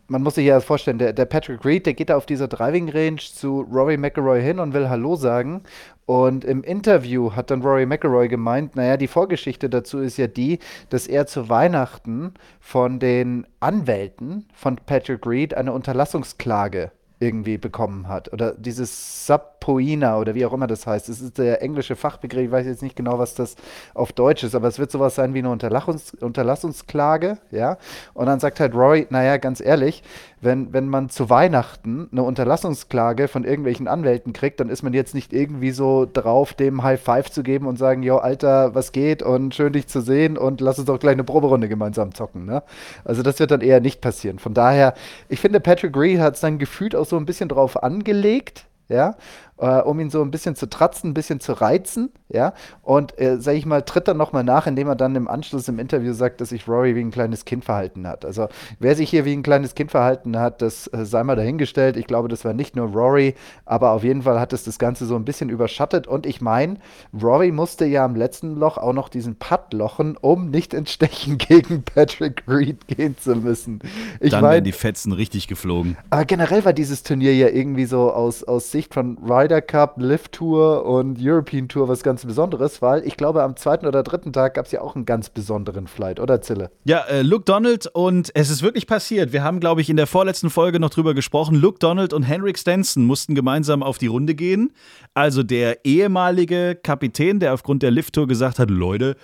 man 0.08 0.22
muss 0.22 0.36
sich 0.36 0.46
ja 0.46 0.60
vorstellen, 0.60 0.98
der, 0.98 1.14
der 1.14 1.26
Patrick 1.26 1.64
Reed, 1.64 1.86
der 1.86 1.94
geht 1.94 2.10
da 2.10 2.18
auf 2.18 2.26
dieser 2.26 2.48
Driving 2.48 2.90
Range 2.90 3.18
zu 3.18 3.62
Rory 3.62 3.98
McIlroy 3.98 4.42
hin 4.42 4.60
und 4.60 4.74
will 4.74 4.90
Hallo 4.90 5.16
sagen. 5.16 5.64
Und 6.06 6.44
im 6.44 6.64
Interview 6.64 7.34
hat 7.34 7.50
dann 7.50 7.62
Rory 7.62 7.86
McIlroy 7.86 8.28
gemeint, 8.28 8.76
naja, 8.76 8.98
die 8.98 9.08
Vorgeschichte 9.08 9.70
dazu 9.70 10.00
ist 10.00 10.18
ja 10.18 10.28
die, 10.28 10.60
dass 10.90 11.08
er 11.08 11.28
zu 11.28 11.50
Weihnachten 11.50 12.34
von 12.60 13.00
den 13.00 13.48
Anwälten 13.60 14.46
von 14.54 14.76
Patrick 14.76 15.26
Reed 15.26 15.54
eine 15.54 15.72
Unterlassungsklage 15.72 16.92
irgendwie 17.24 17.58
bekommen 17.58 18.08
hat. 18.08 18.32
Oder 18.34 18.54
dieses 18.54 19.26
Subpoena 19.26 20.20
oder 20.20 20.36
wie 20.36 20.46
auch 20.46 20.54
immer 20.54 20.68
das 20.68 20.86
heißt. 20.86 21.08
Das 21.08 21.22
ist 21.22 21.38
der 21.38 21.62
englische 21.62 21.96
Fachbegriff. 21.96 22.46
Ich 22.46 22.52
weiß 22.52 22.66
jetzt 22.66 22.84
nicht 22.84 22.96
genau, 22.96 23.18
was 23.18 23.34
das 23.34 23.56
auf 23.94 24.12
Deutsch 24.12 24.44
ist, 24.44 24.56
aber 24.56 24.68
es 24.68 24.78
wird 24.78 24.92
sowas 24.92 25.16
sein 25.16 25.34
wie 25.34 25.40
eine 25.40 25.50
Unterlassungs 25.50 26.14
Unterlassungsklage. 26.16 27.38
Ja? 27.52 27.78
Und 28.14 28.26
dann 28.26 28.40
sagt 28.40 28.60
halt 28.60 28.74
Roy, 28.76 29.08
naja, 29.10 29.38
ganz 29.38 29.62
ehrlich, 29.62 30.04
wenn, 30.44 30.74
wenn 30.74 30.88
man 30.88 31.10
zu 31.10 31.30
Weihnachten 31.30 32.10
eine 32.12 32.24
Unterlassungsklage 32.24 33.28
von 33.28 33.44
irgendwelchen 33.44 33.88
Anwälten 33.88 34.34
kriegt, 34.34 34.60
dann 34.60 34.70
ist 34.70 34.84
man 34.84 34.94
jetzt 34.94 35.16
nicht 35.16 35.34
irgendwie 35.34 35.72
so 35.72 36.08
drauf, 36.12 36.54
dem 36.54 36.84
High 36.84 37.02
Five 37.02 37.32
zu 37.32 37.44
geben 37.44 37.68
und 37.68 37.78
sagen, 37.78 38.04
jo, 38.04 38.18
Alter, 38.18 38.76
was 38.76 38.92
geht 38.92 39.24
und 39.24 39.56
schön 39.56 39.74
dich 39.74 39.88
zu 39.88 40.02
sehen 40.02 40.38
und 40.38 40.62
lass 40.62 40.80
uns 40.80 40.88
doch 40.88 41.00
gleich 41.00 41.14
eine 41.14 41.24
Proberunde 41.24 41.70
gemeinsam 41.70 42.14
zocken. 42.14 42.46
Ne? 42.46 42.64
Also 43.04 43.24
das 43.24 43.40
wird 43.40 43.52
dann 43.52 43.62
eher 43.62 43.80
nicht 43.80 44.02
passieren. 44.02 44.40
Von 44.40 44.54
daher, 44.54 44.94
ich 45.30 45.40
finde, 45.40 45.60
Patrick 45.60 45.96
Reed 45.98 46.20
hat 46.20 46.36
es 46.36 46.42
dann 46.42 46.60
gefühlt 46.60 46.96
auch 46.96 47.06
so 47.06 47.18
ein 47.18 47.26
bisschen 47.26 47.50
drauf 47.50 47.82
angelegt, 47.82 48.66
ja, 48.90 49.16
äh, 49.64 49.82
um 49.82 49.98
ihn 50.02 50.10
so 50.10 50.22
ein 50.22 50.30
bisschen 50.30 50.58
zu 50.58 50.70
tratzen, 50.70 51.12
ein 51.12 51.14
bisschen 51.14 51.40
zu 51.40 51.54
reizen, 51.54 52.12
ja. 52.28 52.54
Und 52.82 53.18
äh, 53.18 53.38
sage 53.40 53.58
ich 53.58 53.66
mal, 53.66 53.82
tritt 53.84 54.10
dann 54.10 54.18
nochmal 54.18 54.44
nach, 54.44 54.68
indem 54.68 54.90
er 54.90 54.96
dann 54.96 55.16
im 55.16 55.30
Anschluss 55.30 55.70
im 55.70 55.80
Interview 55.80 56.12
sagt, 56.12 56.42
dass 56.42 56.50
sich 56.50 56.68
Rory 56.68 56.96
wie 56.96 57.00
ein 57.00 57.12
kleines 57.12 57.46
Kind 57.46 57.64
verhalten 57.64 58.06
hat. 58.06 58.26
Also 58.26 58.50
wer 58.80 58.96
sich 58.96 59.10
hier 59.10 59.24
wie 59.24 59.32
ein 59.32 59.42
kleines 59.42 59.74
Kind 59.74 59.92
verhalten 59.92 60.38
hat, 60.38 60.62
das 60.62 60.88
äh, 60.88 61.06
sei 61.06 61.24
mal 61.24 61.38
dahingestellt. 61.38 61.96
Ich 61.96 62.08
glaube, 62.08 62.28
das 62.28 62.44
war 62.44 62.54
nicht 62.54 62.76
nur 62.76 62.88
Rory, 62.88 63.36
aber 63.66 63.92
auf 63.92 64.04
jeden 64.04 64.24
Fall 64.24 64.38
hat 64.38 64.52
es 64.52 64.66
das 64.66 64.80
Ganze 64.80 65.06
so 65.06 65.16
ein 65.16 65.24
bisschen 65.24 65.50
überschattet. 65.50 66.08
Und 66.08 66.26
ich 66.26 66.42
meine, 66.42 66.76
Rory 67.14 67.54
musste 67.54 67.86
ja 67.86 68.04
am 68.04 68.18
letzten 68.18 68.56
Loch 68.56 68.78
auch 68.78 68.94
noch 68.94 69.08
diesen 69.08 69.38
Putt 69.38 69.72
lochen, 69.72 70.18
um 70.20 70.50
nicht 70.50 70.74
ins 70.74 70.92
Stechen 70.92 71.38
gegen 71.38 71.84
Patrick 71.84 72.44
Reed 72.50 72.86
gehen 72.88 73.18
zu 73.18 73.34
müssen. 73.38 73.80
Ich 74.20 74.32
Dann 74.32 74.42
mein, 74.42 74.52
werden 74.56 74.66
die 74.66 74.74
Fetzen 74.74 75.14
richtig 75.14 75.48
geflogen. 75.48 75.96
aber 76.10 76.26
generell 76.26 76.66
war 76.66 76.74
dieses 76.74 77.04
Turnier 77.04 77.34
ja 77.34 77.48
irgendwie 77.48 77.86
so 77.86 78.12
aus, 78.12 78.44
aus 78.44 78.70
Sicht 78.70 78.94
von 78.94 79.18
Ryder 79.26 79.53
Cup, 79.62 79.96
Live 79.98 80.30
Tour 80.30 80.86
und 80.86 81.18
European 81.22 81.68
Tour 81.68 81.88
was 81.88 82.04
ganz 82.04 82.26
Besonderes, 82.26 82.82
weil 82.82 83.06
ich 83.06 83.18
glaube, 83.18 83.44
am 83.44 83.56
zweiten 83.56 83.86
oder 83.86 84.04
dritten 84.04 84.34
Tag 84.34 84.56
gab 84.56 84.66
es 84.66 84.72
ja 84.72 84.82
auch 84.82 84.96
einen 84.96 85.06
ganz 85.06 85.30
besonderen 85.30 85.88
Flight, 85.88 86.20
oder 86.20 86.42
Zille? 86.42 86.72
Ja, 86.84 87.02
äh, 87.10 87.22
Luke 87.22 87.46
Donald 87.46 87.88
und 87.88 88.32
es 88.34 88.50
ist 88.50 88.64
wirklich 88.64 88.88
passiert. 88.88 89.34
Wir 89.34 89.44
haben, 89.44 89.60
glaube 89.60 89.82
ich, 89.82 89.90
in 89.90 89.98
der 89.98 90.08
vorletzten 90.08 90.50
Folge 90.50 90.80
noch 90.80 90.90
drüber 90.90 91.14
gesprochen. 91.14 91.56
Luke 91.56 91.80
Donald 91.80 92.14
und 92.14 92.24
Henrik 92.24 92.58
Stenson 92.58 93.06
mussten 93.06 93.36
gemeinsam 93.36 93.84
auf 93.84 93.98
die 93.98 94.08
Runde 94.08 94.36
gehen. 94.36 94.74
Also 95.14 95.44
der 95.44 95.86
ehemalige 95.86 96.76
Kapitän, 96.82 97.40
der 97.40 97.54
aufgrund 97.54 97.84
der 97.84 97.92
Lift-Tour 97.92 98.28
gesagt 98.28 98.60
hat, 98.60 98.70
Leute, 98.70 99.16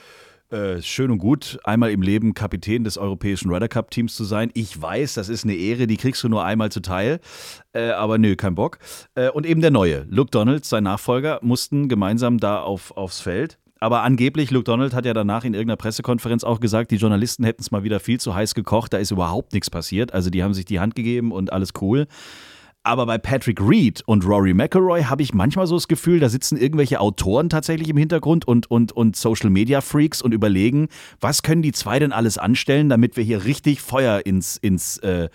äh, 0.52 0.82
schön 0.82 1.12
und 1.12 1.20
gut, 1.20 1.60
einmal 1.64 1.92
im 1.92 2.02
Leben 2.02 2.34
Kapitän 2.34 2.84
des 2.84 2.98
europäischen 2.98 3.52
Ryder 3.52 3.68
Cup 3.68 3.92
Teams 3.92 4.16
zu 4.16 4.24
sein. 4.24 4.52
Ich 4.54 4.82
weiß, 4.82 5.14
das 5.14 5.30
ist 5.30 5.44
eine 5.44 5.56
Ehre, 5.56 5.88
die 5.88 5.98
kriegst 5.98 6.24
du 6.24 6.30
nur 6.30 6.44
einmal 6.44 6.72
zuteil. 6.72 7.20
Äh, 7.74 7.92
aber 7.92 8.18
nö, 8.18 8.36
kein 8.36 8.56
Bock. 8.56 8.80
Äh, 9.16 9.30
und 9.30 9.46
eben 9.46 9.62
der 9.62 9.72
neue, 9.72 10.06
Luke 10.10 10.32
Donald, 10.32 10.66
sein 10.66 10.84
Nachfolger, 10.84 11.40
mussten 11.42 11.88
gemeinsam 11.88 12.40
da 12.40 12.62
auf, 12.62 12.96
aufs 12.98 13.20
Feld. 13.20 13.60
Aber 13.80 14.04
angeblich, 14.04 14.52
Luke 14.52 14.66
Donald 14.66 14.94
hat 14.94 15.06
ja 15.06 15.14
danach 15.14 15.46
in 15.46 15.54
irgendeiner 15.54 15.78
Pressekonferenz 15.78 16.44
auch 16.44 16.60
gesagt, 16.60 16.92
die 16.92 16.98
Journalisten 16.98 17.46
hätten 17.46 17.62
es 17.62 17.72
mal 17.72 17.84
wieder 17.84 18.00
viel 18.00 18.20
zu 18.20 18.36
heiß 18.36 18.54
gekocht, 18.54 18.92
da 18.92 18.98
ist 18.98 19.12
überhaupt 19.12 19.54
nichts 19.54 19.70
passiert. 19.70 20.14
Also 20.14 20.30
die 20.30 20.44
haben 20.44 20.54
sich 20.54 20.66
die 20.66 20.80
Hand 20.80 20.96
gegeben 20.96 21.32
und 21.32 21.54
alles 21.54 21.70
cool. 21.80 22.08
Aber 22.84 23.06
bei 23.06 23.18
Patrick 23.18 23.60
Reed 23.62 24.02
und 24.06 24.26
Rory 24.26 24.54
McIlroy 24.54 25.04
habe 25.04 25.22
ich 25.22 25.34
manchmal 25.34 25.68
so 25.68 25.76
das 25.76 25.90
Gefühl, 25.90 26.20
da 26.22 26.30
sitzen 26.30 26.58
irgendwelche 26.58 27.02
Autoren 27.02 27.50
tatsächlich 27.50 27.90
im 27.90 27.98
Hintergrund 27.98 28.48
und, 28.48 28.72
und, 28.72 28.94
und 28.94 29.18
Social 29.18 29.50
Media 29.50 29.82
Freaks 29.82 30.22
und 30.22 30.34
überlegen, 30.34 30.88
was 31.20 31.44
können 31.44 31.62
die 31.62 31.74
zwei 31.74 32.00
denn 32.00 32.14
alles 32.14 32.38
anstellen, 32.38 32.88
damit 32.88 33.18
wir 33.18 33.24
hier 33.24 33.44
richtig 33.44 33.82
Feuer 33.82 34.26
ins, 34.26 34.56
ins, 34.56 34.98
äh, 35.00 35.28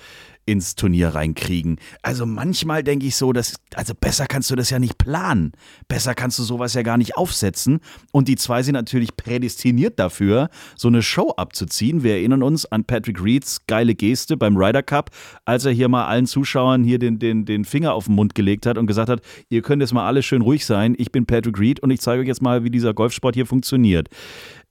ins 0.46 0.74
Turnier 0.74 1.08
reinkriegen. 1.08 1.78
Also 2.02 2.26
manchmal 2.26 2.82
denke 2.82 3.06
ich 3.06 3.16
so, 3.16 3.32
dass, 3.32 3.54
also 3.74 3.94
besser 3.94 4.26
kannst 4.26 4.50
du 4.50 4.56
das 4.56 4.70
ja 4.70 4.78
nicht 4.78 4.98
planen. 4.98 5.52
Besser 5.88 6.14
kannst 6.14 6.38
du 6.38 6.42
sowas 6.42 6.74
ja 6.74 6.82
gar 6.82 6.98
nicht 6.98 7.16
aufsetzen. 7.16 7.80
Und 8.12 8.28
die 8.28 8.36
zwei 8.36 8.62
sind 8.62 8.74
natürlich 8.74 9.16
prädestiniert 9.16 9.98
dafür, 9.98 10.50
so 10.76 10.88
eine 10.88 11.02
Show 11.02 11.30
abzuziehen. 11.36 12.02
Wir 12.02 12.14
erinnern 12.14 12.42
uns 12.42 12.66
an 12.66 12.84
Patrick 12.84 13.22
Reeds 13.22 13.66
geile 13.66 13.94
Geste 13.94 14.36
beim 14.36 14.56
Ryder 14.56 14.82
Cup, 14.82 15.10
als 15.44 15.64
er 15.64 15.72
hier 15.72 15.88
mal 15.88 16.06
allen 16.06 16.26
Zuschauern 16.26 16.84
hier 16.84 16.98
den, 16.98 17.18
den, 17.18 17.44
den 17.44 17.64
Finger 17.64 17.94
auf 17.94 18.06
den 18.06 18.14
Mund 18.14 18.34
gelegt 18.34 18.66
hat 18.66 18.78
und 18.78 18.86
gesagt 18.86 19.08
hat, 19.08 19.20
ihr 19.48 19.62
könnt 19.62 19.82
jetzt 19.82 19.94
mal 19.94 20.06
alle 20.06 20.22
schön 20.22 20.42
ruhig 20.42 20.66
sein. 20.66 20.94
Ich 20.98 21.10
bin 21.10 21.26
Patrick 21.26 21.58
Reed 21.58 21.80
und 21.80 21.90
ich 21.90 22.00
zeige 22.00 22.22
euch 22.22 22.28
jetzt 22.28 22.42
mal, 22.42 22.64
wie 22.64 22.70
dieser 22.70 22.94
Golfsport 22.94 23.34
hier 23.34 23.46
funktioniert. 23.46 24.08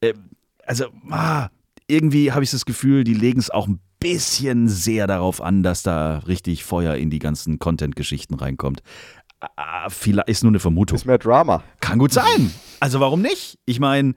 Äh, 0.02 0.14
also, 0.66 0.86
ah, 1.10 1.50
irgendwie 1.88 2.32
habe 2.32 2.44
ich 2.44 2.52
das 2.52 2.66
Gefühl, 2.66 3.04
die 3.04 3.14
legen 3.14 3.40
es 3.40 3.50
auch 3.50 3.68
ein 3.68 3.80
bisschen 4.00 4.68
sehr 4.68 5.08
darauf 5.08 5.42
an, 5.42 5.64
dass 5.64 5.84
da 5.84 6.20
richtig 6.20 6.64
Feuer 6.64 6.96
in 6.96 7.10
die 7.10 7.20
ganzen 7.20 7.60
Content-Geschichten 7.60 8.36
reinkommt. 8.36 8.82
Ah, 9.56 9.90
Vielleicht 9.90 10.30
ist 10.30 10.44
nur 10.44 10.52
eine 10.52 10.60
Vermutung. 10.60 10.96
Ist 10.96 11.06
mehr 11.06 11.18
Drama. 11.18 11.64
Kann 11.80 12.00
gut 12.00 12.14
sein. 12.14 12.52
Also 12.80 13.00
warum 13.00 13.22
nicht? 13.22 13.60
Ich 13.66 13.80
meine, 13.80 14.14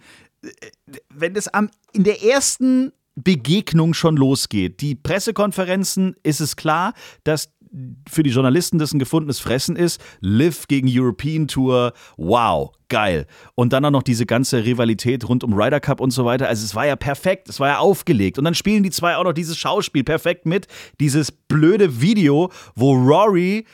wenn 1.13 1.35
das 1.35 1.49
am, 1.49 1.71
in 1.93 2.05
der 2.05 2.23
ersten 2.23 2.93
Begegnung 3.17 3.95
schon 3.95 4.17
losgeht, 4.17 4.81
die 4.81 4.95
Pressekonferenzen, 4.95 6.17
ist 6.23 6.41
es 6.41 6.55
klar, 6.55 6.93
dass 7.25 7.51
für 8.09 8.23
die 8.23 8.31
Journalisten 8.31 8.79
das 8.79 8.93
ein 8.93 8.99
gefundenes 8.99 9.39
Fressen 9.39 9.77
ist. 9.77 10.01
Live 10.21 10.69
gegen 10.69 10.89
European 10.91 11.49
Tour, 11.49 11.93
wow, 12.17 12.73
geil. 12.89 13.27
Und 13.55 13.73
dann 13.73 13.85
auch 13.85 13.91
noch 13.91 14.03
diese 14.03 14.27
ganze 14.27 14.65
Rivalität 14.65 15.29
rund 15.29 15.45
um 15.45 15.55
Ryder 15.55 15.81
Cup 15.81 16.01
und 16.01 16.11
so 16.11 16.25
weiter. 16.25 16.49
Also 16.49 16.65
es 16.65 16.75
war 16.75 16.87
ja 16.87 16.97
perfekt, 16.97 17.49
es 17.49 17.61
war 17.61 17.69
ja 17.69 17.79
aufgelegt. 17.79 18.39
Und 18.39 18.45
dann 18.45 18.55
spielen 18.55 18.83
die 18.83 18.91
zwei 18.91 19.17
auch 19.17 19.25
noch 19.25 19.33
dieses 19.33 19.59
Schauspiel 19.59 20.05
perfekt 20.05 20.47
mit. 20.47 20.67
Dieses 21.01 21.33
blöde 21.33 22.01
Video, 22.01 22.51
wo 22.75 22.93
Rory 22.93 23.67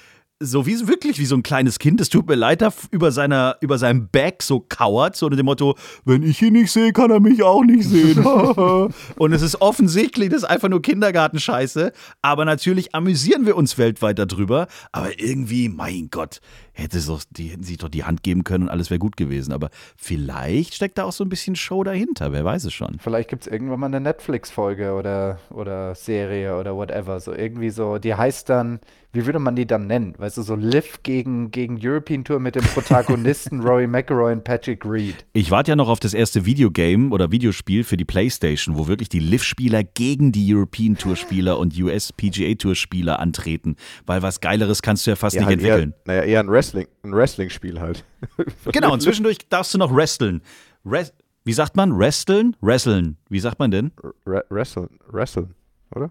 so 0.43 0.67
wie 0.67 0.87
wirklich 0.87 1.19
wie 1.19 1.27
so 1.27 1.37
ein 1.37 1.43
kleines 1.43 1.79
Kind, 1.79 2.01
es 2.01 2.09
tut 2.09 2.27
mir 2.27 2.35
leid, 2.35 2.63
da 2.63 2.73
über, 2.91 3.13
seiner, 3.13 3.57
über 3.61 3.79
seinem 3.79 4.09
Back 4.09 4.43
so 4.43 4.61
kauert, 4.61 5.17
so 5.17 5.27
unter 5.27 5.37
dem 5.37 5.47
Motto, 5.47 5.77
wenn 6.05 6.23
ich 6.23 6.43
ihn 6.43 6.55
nicht 6.55 6.71
sehe, 6.71 6.93
kann 6.93 7.11
er 7.11 7.21
mich 7.21 7.43
auch 7.43 7.63
nicht 7.63 7.89
sehen. 7.89 8.25
und 9.17 9.33
es 9.33 9.43
ist 9.43 9.61
offensichtlich, 9.61 10.31
das 10.31 10.39
ist 10.43 10.49
einfach 10.49 10.69
nur 10.69 10.83
Kindergartenscheiße, 10.83 11.93
aber 12.21 12.45
natürlich 12.45 12.95
amüsieren 12.95 13.47
wir 13.47 13.57
uns 13.57 13.79
weltweit 13.79 14.19
darüber, 14.19 14.67
aber 14.91 15.19
irgendwie, 15.19 15.69
mein 15.69 16.09
Gott, 16.11 16.41
hätte 16.73 16.99
es 16.99 17.07
doch, 17.07 17.23
die 17.31 17.49
hätten 17.49 17.63
sich 17.63 17.79
doch 17.79 17.89
die 17.89 18.05
Hand 18.05 18.23
geben 18.23 18.45
können 18.45 18.65
und 18.65 18.71
alles 18.71 18.91
wäre 18.91 18.99
gut 18.99 19.17
gewesen, 19.17 19.53
aber 19.53 19.71
vielleicht 19.97 20.75
steckt 20.75 20.99
da 20.99 21.05
auch 21.05 21.13
so 21.13 21.25
ein 21.25 21.29
bisschen 21.29 21.57
Show 21.57 21.85
dahinter, 21.85 22.33
wer 22.33 22.45
weiß 22.45 22.65
es 22.65 22.73
schon. 22.73 22.99
Vielleicht 22.99 23.29
gibt 23.29 23.47
es 23.47 23.53
irgendwann 23.53 23.81
mal 23.81 23.87
eine 23.87 24.01
Netflix-Folge 24.01 24.93
oder, 24.95 25.39
oder 25.51 25.95
Serie 25.95 26.59
oder 26.59 26.75
whatever. 26.77 27.21
So 27.21 27.33
irgendwie 27.35 27.71
so, 27.71 27.99
die 27.99 28.15
heißt 28.15 28.49
dann, 28.49 28.81
wie 29.15 29.27
würde 29.27 29.39
man 29.41 29.55
die 29.57 29.67
dann 29.67 29.87
nennen? 29.87 30.15
Weißt 30.17 30.39
du, 30.39 30.43
so 30.43 30.55
Liv 30.55 31.01
gegen, 31.03 31.51
gegen 31.51 31.79
European 31.83 32.25
Tour 32.25 32.41
mit 32.41 32.55
dem 32.55 32.63
Protagonisten 32.65 33.61
Rory 33.67 33.87
McIlroy 33.87 34.33
und 34.33 34.43
Patrick 34.45 34.87
Reed. 34.87 35.27
Ich 35.35 35.51
warte 35.51 35.73
ja 35.73 35.77
noch 35.77 35.91
auf 35.91 36.01
das 36.01 36.15
erste 36.15 36.47
Videogame 36.47 37.11
oder 37.11 37.31
Videospiel 37.31 37.85
für 37.85 37.99
die 37.99 38.07
Playstation, 38.07 38.79
wo 38.79 38.87
wirklich 38.89 39.11
die 39.11 39.19
Liv-Spieler 39.19 39.85
gegen 39.85 40.33
die 40.33 40.55
European 40.55 40.97
Tour-Spieler 40.97 41.59
und 41.59 41.77
US 41.79 42.11
PGA 42.15 42.55
Tour-Spieler 42.55 43.19
antreten, 43.19 43.77
weil 44.07 44.23
was 44.23 44.41
Geileres 44.41 44.81
kannst 44.81 45.07
du 45.07 45.11
ja 45.11 45.17
fast 45.17 45.37
Ja, 45.37 45.43
nicht 45.43 45.49
halt 45.49 45.61
eher, 45.61 45.75
entwickeln. 45.75 45.95
naja, 46.07 46.23
eher 46.23 46.41
ein 46.41 46.49
Wrestling, 46.49 46.62
ein 46.75 46.87
Wrestling-Spiel 47.03 47.81
halt. 47.81 48.05
Genau, 48.73 48.93
und 48.93 49.01
zwischendurch 49.03 49.39
darfst 49.49 49.75
du 49.75 49.79
noch 49.79 49.95
wresteln. 49.95 50.43
Res 50.85 51.13
Wie 51.45 51.53
sagt 51.53 51.77
man? 51.77 51.99
Wresteln? 51.99 52.57
Wresteln. 52.61 53.17
Wie 53.29 53.41
sagt 53.41 53.59
man 53.59 53.71
denn? 53.71 53.91
Re 54.27 54.45
Wrestle, 54.49 54.89
Wrestle, 55.09 55.49
oder? 55.95 56.11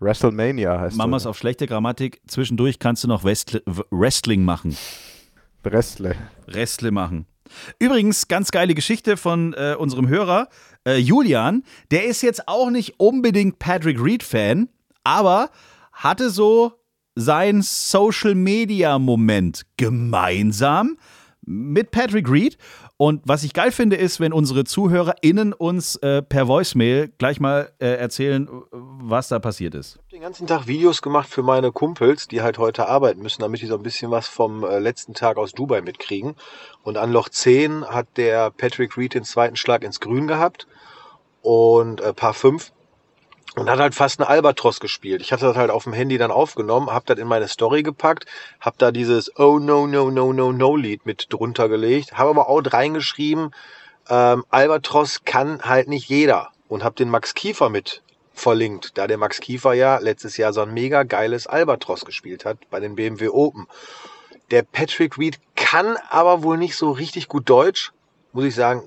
WrestleMania 0.00 0.80
heißt 0.80 0.96
Mamas 0.96 1.22
das. 1.22 1.30
auf 1.30 1.38
schlechte 1.38 1.66
Grammatik. 1.66 2.20
Zwischendurch 2.26 2.78
kannst 2.78 3.04
du 3.04 3.08
noch 3.08 3.22
Westl 3.24 3.62
Wrestling 3.90 4.44
machen. 4.44 4.76
Wrestle. 5.62 6.16
Wrestle 6.46 6.90
machen. 6.90 7.26
Übrigens, 7.78 8.28
ganz 8.28 8.50
geile 8.50 8.74
Geschichte 8.74 9.16
von 9.16 9.52
äh, 9.54 9.76
unserem 9.78 10.08
Hörer, 10.08 10.48
äh, 10.86 10.96
Julian. 10.96 11.62
Der 11.90 12.06
ist 12.06 12.22
jetzt 12.22 12.48
auch 12.48 12.70
nicht 12.70 12.98
unbedingt 12.98 13.58
Patrick 13.58 14.02
Reed-Fan, 14.02 14.68
aber 15.04 15.50
hatte 15.92 16.30
so 16.30 16.72
sein 17.14 17.62
Social-Media-Moment 17.62 19.62
gemeinsam 19.76 20.96
mit 21.44 21.90
Patrick 21.90 22.30
Reed. 22.30 22.56
Und 22.96 23.20
was 23.24 23.42
ich 23.42 23.52
geil 23.52 23.72
finde, 23.72 23.96
ist, 23.96 24.20
wenn 24.20 24.32
unsere 24.32 24.64
ZuhörerInnen 24.64 25.52
uns 25.52 25.96
äh, 25.96 26.22
per 26.22 26.46
Voicemail 26.46 27.12
gleich 27.18 27.40
mal 27.40 27.72
äh, 27.80 27.96
erzählen, 27.96 28.48
was 28.70 29.28
da 29.28 29.40
passiert 29.40 29.74
ist. 29.74 29.96
Ich 29.96 30.02
habe 30.02 30.10
den 30.12 30.22
ganzen 30.22 30.46
Tag 30.46 30.68
Videos 30.68 31.02
gemacht 31.02 31.28
für 31.28 31.42
meine 31.42 31.72
Kumpels, 31.72 32.28
die 32.28 32.42
halt 32.42 32.58
heute 32.58 32.88
arbeiten 32.88 33.20
müssen, 33.20 33.42
damit 33.42 33.60
die 33.60 33.66
so 33.66 33.74
ein 33.74 33.82
bisschen 33.82 34.12
was 34.12 34.28
vom 34.28 34.62
äh, 34.62 34.78
letzten 34.78 35.14
Tag 35.14 35.36
aus 35.36 35.52
Dubai 35.52 35.80
mitkriegen. 35.80 36.36
Und 36.84 36.96
an 36.96 37.10
Loch 37.10 37.28
10 37.28 37.86
hat 37.86 38.06
der 38.16 38.50
Patrick 38.50 38.96
Reed 38.96 39.14
den 39.14 39.24
zweiten 39.24 39.56
Schlag 39.56 39.82
ins 39.82 39.98
Grün 39.98 40.28
gehabt 40.28 40.68
und 41.40 42.00
äh, 42.00 42.12
Paar 42.12 42.34
5 42.34 42.72
und 43.54 43.68
hat 43.68 43.78
halt 43.78 43.94
fast 43.94 44.20
eine 44.20 44.28
Albatros 44.28 44.80
gespielt. 44.80 45.20
Ich 45.20 45.32
hatte 45.32 45.44
das 45.44 45.56
halt 45.56 45.70
auf 45.70 45.84
dem 45.84 45.92
Handy 45.92 46.16
dann 46.16 46.30
aufgenommen, 46.30 46.90
hab 46.90 47.06
das 47.06 47.18
in 47.18 47.28
meine 47.28 47.48
Story 47.48 47.82
gepackt, 47.82 48.26
hab 48.60 48.78
da 48.78 48.90
dieses 48.92 49.38
Oh 49.38 49.58
no 49.58 49.86
no 49.86 50.10
no 50.10 50.32
no 50.32 50.52
no 50.52 50.76
Lied 50.76 51.04
mit 51.04 51.26
drunter 51.30 51.68
gelegt, 51.68 52.14
habe 52.14 52.30
aber 52.30 52.48
auch 52.48 52.62
reingeschrieben, 52.64 53.54
ähm, 54.08 54.44
Albatros 54.50 55.24
kann 55.24 55.62
halt 55.62 55.88
nicht 55.88 56.08
jeder 56.08 56.50
und 56.68 56.82
hab 56.82 56.96
den 56.96 57.10
Max 57.10 57.34
Kiefer 57.34 57.68
mit 57.68 58.02
verlinkt, 58.32 58.96
da 58.96 59.06
der 59.06 59.18
Max 59.18 59.40
Kiefer 59.40 59.74
ja 59.74 59.98
letztes 59.98 60.38
Jahr 60.38 60.54
so 60.54 60.62
ein 60.62 60.72
mega 60.72 61.02
geiles 61.02 61.46
Albatros 61.46 62.06
gespielt 62.06 62.46
hat 62.46 62.58
bei 62.70 62.80
den 62.80 62.94
BMW 62.94 63.28
Open. 63.28 63.66
Der 64.50 64.62
Patrick 64.62 65.18
Reed 65.18 65.38
kann 65.54 65.96
aber 66.08 66.42
wohl 66.42 66.56
nicht 66.56 66.76
so 66.76 66.90
richtig 66.90 67.28
gut 67.28 67.48
Deutsch, 67.48 67.92
muss 68.32 68.44
ich 68.44 68.54
sagen, 68.54 68.82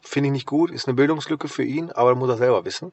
finde 0.00 0.28
ich 0.28 0.32
nicht 0.32 0.46
gut, 0.46 0.70
ist 0.70 0.86
eine 0.86 0.94
Bildungslücke 0.94 1.48
für 1.48 1.64
ihn, 1.64 1.90
aber 1.90 2.14
muss 2.14 2.30
er 2.30 2.36
selber 2.36 2.64
wissen 2.64 2.92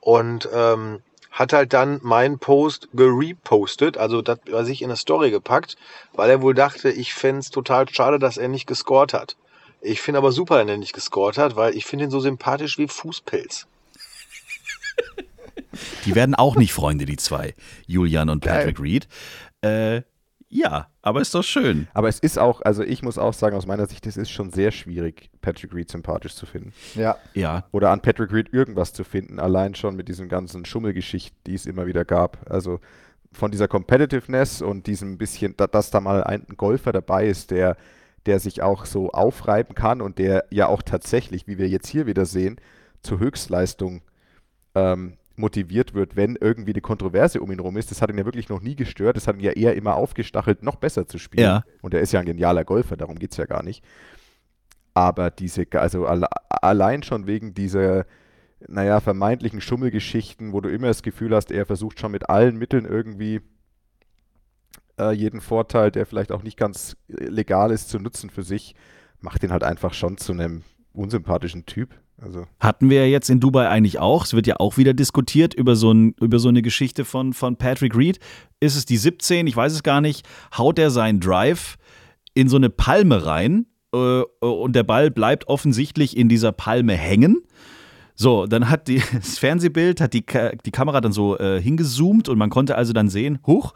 und 0.00 0.48
ähm, 0.52 1.00
hat 1.30 1.52
halt 1.52 1.72
dann 1.72 2.00
meinen 2.02 2.38
Post 2.38 2.88
gerepostet, 2.92 3.96
also 3.96 4.20
das 4.20 4.38
bei 4.50 4.64
sich 4.64 4.82
in 4.82 4.90
eine 4.90 4.96
Story 4.96 5.30
gepackt, 5.30 5.76
weil 6.12 6.28
er 6.28 6.42
wohl 6.42 6.54
dachte, 6.54 6.90
ich 6.90 7.14
fände 7.14 7.40
es 7.40 7.50
total 7.50 7.88
schade, 7.88 8.18
dass 8.18 8.36
er 8.36 8.48
nicht 8.48 8.66
gescored 8.66 9.14
hat. 9.14 9.36
Ich 9.80 10.00
finde 10.00 10.18
aber 10.18 10.32
super, 10.32 10.58
dass 10.58 10.68
er 10.68 10.76
nicht 10.76 10.92
gescored 10.92 11.38
hat, 11.38 11.56
weil 11.56 11.76
ich 11.76 11.86
finde 11.86 12.06
ihn 12.06 12.10
so 12.10 12.20
sympathisch 12.20 12.78
wie 12.78 12.88
Fußpilz. 12.88 13.66
Die 16.04 16.14
werden 16.14 16.34
auch 16.34 16.56
nicht 16.56 16.72
Freunde, 16.72 17.06
die 17.06 17.16
zwei, 17.16 17.54
Julian 17.86 18.28
und 18.28 18.40
Patrick 18.40 18.80
Reed. 18.80 19.08
Äh, 19.62 20.02
ja, 20.52 20.88
aber 21.00 21.20
ist 21.20 21.32
doch 21.32 21.44
schön. 21.44 21.86
Aber 21.94 22.08
es 22.08 22.18
ist 22.18 22.36
auch, 22.36 22.60
also 22.62 22.82
ich 22.82 23.02
muss 23.02 23.18
auch 23.18 23.32
sagen, 23.32 23.56
aus 23.56 23.66
meiner 23.66 23.86
Sicht, 23.86 24.04
es 24.08 24.16
ist 24.16 24.30
schon 24.30 24.50
sehr 24.50 24.72
schwierig, 24.72 25.30
Patrick 25.40 25.72
Reed 25.72 25.88
sympathisch 25.88 26.34
zu 26.34 26.44
finden. 26.44 26.72
Ja. 26.96 27.16
Ja. 27.34 27.68
Oder 27.70 27.90
an 27.90 28.00
Patrick 28.00 28.32
Reed 28.32 28.52
irgendwas 28.52 28.92
zu 28.92 29.04
finden, 29.04 29.38
allein 29.38 29.76
schon 29.76 29.94
mit 29.94 30.08
diesen 30.08 30.28
ganzen 30.28 30.64
Schummelgeschichten, 30.64 31.38
die 31.46 31.54
es 31.54 31.66
immer 31.66 31.86
wieder 31.86 32.04
gab. 32.04 32.50
Also 32.50 32.80
von 33.32 33.52
dieser 33.52 33.68
Competitiveness 33.68 34.60
und 34.60 34.88
diesem 34.88 35.18
bisschen, 35.18 35.54
da, 35.56 35.68
dass 35.68 35.90
da 35.90 36.00
mal 36.00 36.24
ein 36.24 36.44
Golfer 36.56 36.90
dabei 36.90 37.28
ist, 37.28 37.52
der, 37.52 37.76
der 38.26 38.40
sich 38.40 38.60
auch 38.60 38.86
so 38.86 39.10
aufreiben 39.10 39.76
kann 39.76 40.00
und 40.00 40.18
der 40.18 40.46
ja 40.50 40.66
auch 40.66 40.82
tatsächlich, 40.82 41.46
wie 41.46 41.58
wir 41.58 41.68
jetzt 41.68 41.86
hier 41.86 42.06
wieder 42.06 42.26
sehen, 42.26 42.60
zur 43.02 43.20
Höchstleistung 43.20 44.02
ähm, 44.74 45.16
motiviert 45.40 45.94
wird, 45.94 46.16
wenn 46.16 46.36
irgendwie 46.36 46.72
eine 46.72 46.80
Kontroverse 46.80 47.40
um 47.40 47.50
ihn 47.50 47.60
rum 47.60 47.76
ist. 47.76 47.90
Das 47.90 48.00
hat 48.00 48.10
ihn 48.10 48.18
ja 48.18 48.24
wirklich 48.24 48.48
noch 48.48 48.60
nie 48.60 48.76
gestört. 48.76 49.16
Das 49.16 49.26
hat 49.26 49.36
ihn 49.36 49.42
ja 49.42 49.52
eher 49.52 49.74
immer 49.74 49.96
aufgestachelt, 49.96 50.62
noch 50.62 50.76
besser 50.76 51.06
zu 51.06 51.18
spielen. 51.18 51.44
Ja. 51.44 51.64
Und 51.82 51.94
er 51.94 52.00
ist 52.00 52.12
ja 52.12 52.20
ein 52.20 52.26
genialer 52.26 52.64
Golfer, 52.64 52.96
darum 52.96 53.18
geht 53.18 53.32
es 53.32 53.36
ja 53.36 53.46
gar 53.46 53.62
nicht. 53.62 53.84
Aber 54.94 55.30
diese, 55.30 55.66
also 55.72 56.06
alle, 56.06 56.28
allein 56.48 57.02
schon 57.02 57.26
wegen 57.26 57.54
dieser, 57.54 58.06
naja, 58.68 59.00
vermeintlichen 59.00 59.60
Schummelgeschichten, 59.60 60.52
wo 60.52 60.60
du 60.60 60.68
immer 60.68 60.88
das 60.88 61.02
Gefühl 61.02 61.34
hast, 61.34 61.50
er 61.50 61.66
versucht 61.66 62.00
schon 62.00 62.12
mit 62.12 62.28
allen 62.28 62.56
Mitteln 62.56 62.84
irgendwie 62.84 63.40
äh, 64.98 65.12
jeden 65.12 65.40
Vorteil, 65.40 65.90
der 65.90 66.06
vielleicht 66.06 66.32
auch 66.32 66.42
nicht 66.42 66.56
ganz 66.56 66.96
legal 67.08 67.70
ist, 67.70 67.88
zu 67.88 67.98
nutzen 67.98 68.30
für 68.30 68.42
sich, 68.42 68.74
macht 69.20 69.42
ihn 69.42 69.52
halt 69.52 69.64
einfach 69.64 69.94
schon 69.94 70.18
zu 70.18 70.32
einem 70.32 70.62
unsympathischen 70.92 71.66
Typ. 71.66 71.94
Also. 72.22 72.46
Hatten 72.58 72.90
wir 72.90 73.06
ja 73.06 73.06
jetzt 73.06 73.30
in 73.30 73.40
Dubai 73.40 73.68
eigentlich 73.68 73.98
auch. 73.98 74.24
Es 74.24 74.34
wird 74.34 74.46
ja 74.46 74.56
auch 74.58 74.76
wieder 74.76 74.92
diskutiert 74.92 75.54
über 75.54 75.74
so, 75.74 75.92
ein, 75.92 76.14
über 76.20 76.38
so 76.38 76.48
eine 76.48 76.60
Geschichte 76.60 77.04
von, 77.04 77.32
von 77.32 77.56
Patrick 77.56 77.96
Reed. 77.96 78.18
Ist 78.60 78.76
es 78.76 78.84
die 78.84 78.98
17? 78.98 79.46
Ich 79.46 79.56
weiß 79.56 79.72
es 79.72 79.82
gar 79.82 80.00
nicht. 80.00 80.28
Haut 80.56 80.78
er 80.78 80.90
seinen 80.90 81.20
Drive 81.20 81.78
in 82.34 82.48
so 82.48 82.56
eine 82.56 82.68
Palme 82.68 83.24
rein 83.24 83.66
äh, 83.94 84.22
und 84.40 84.76
der 84.76 84.82
Ball 84.82 85.10
bleibt 85.10 85.48
offensichtlich 85.48 86.16
in 86.16 86.28
dieser 86.28 86.52
Palme 86.52 86.94
hängen. 86.94 87.42
So, 88.14 88.44
dann 88.46 88.68
hat 88.68 88.88
die, 88.88 89.02
das 89.14 89.38
Fernsehbild, 89.38 90.02
hat 90.02 90.12
die, 90.12 90.24
die 90.66 90.70
Kamera 90.70 91.00
dann 91.00 91.12
so 91.12 91.38
äh, 91.38 91.60
hingezoomt 91.60 92.28
und 92.28 92.36
man 92.36 92.50
konnte 92.50 92.76
also 92.76 92.92
dann 92.92 93.08
sehen, 93.08 93.38
huch, 93.46 93.72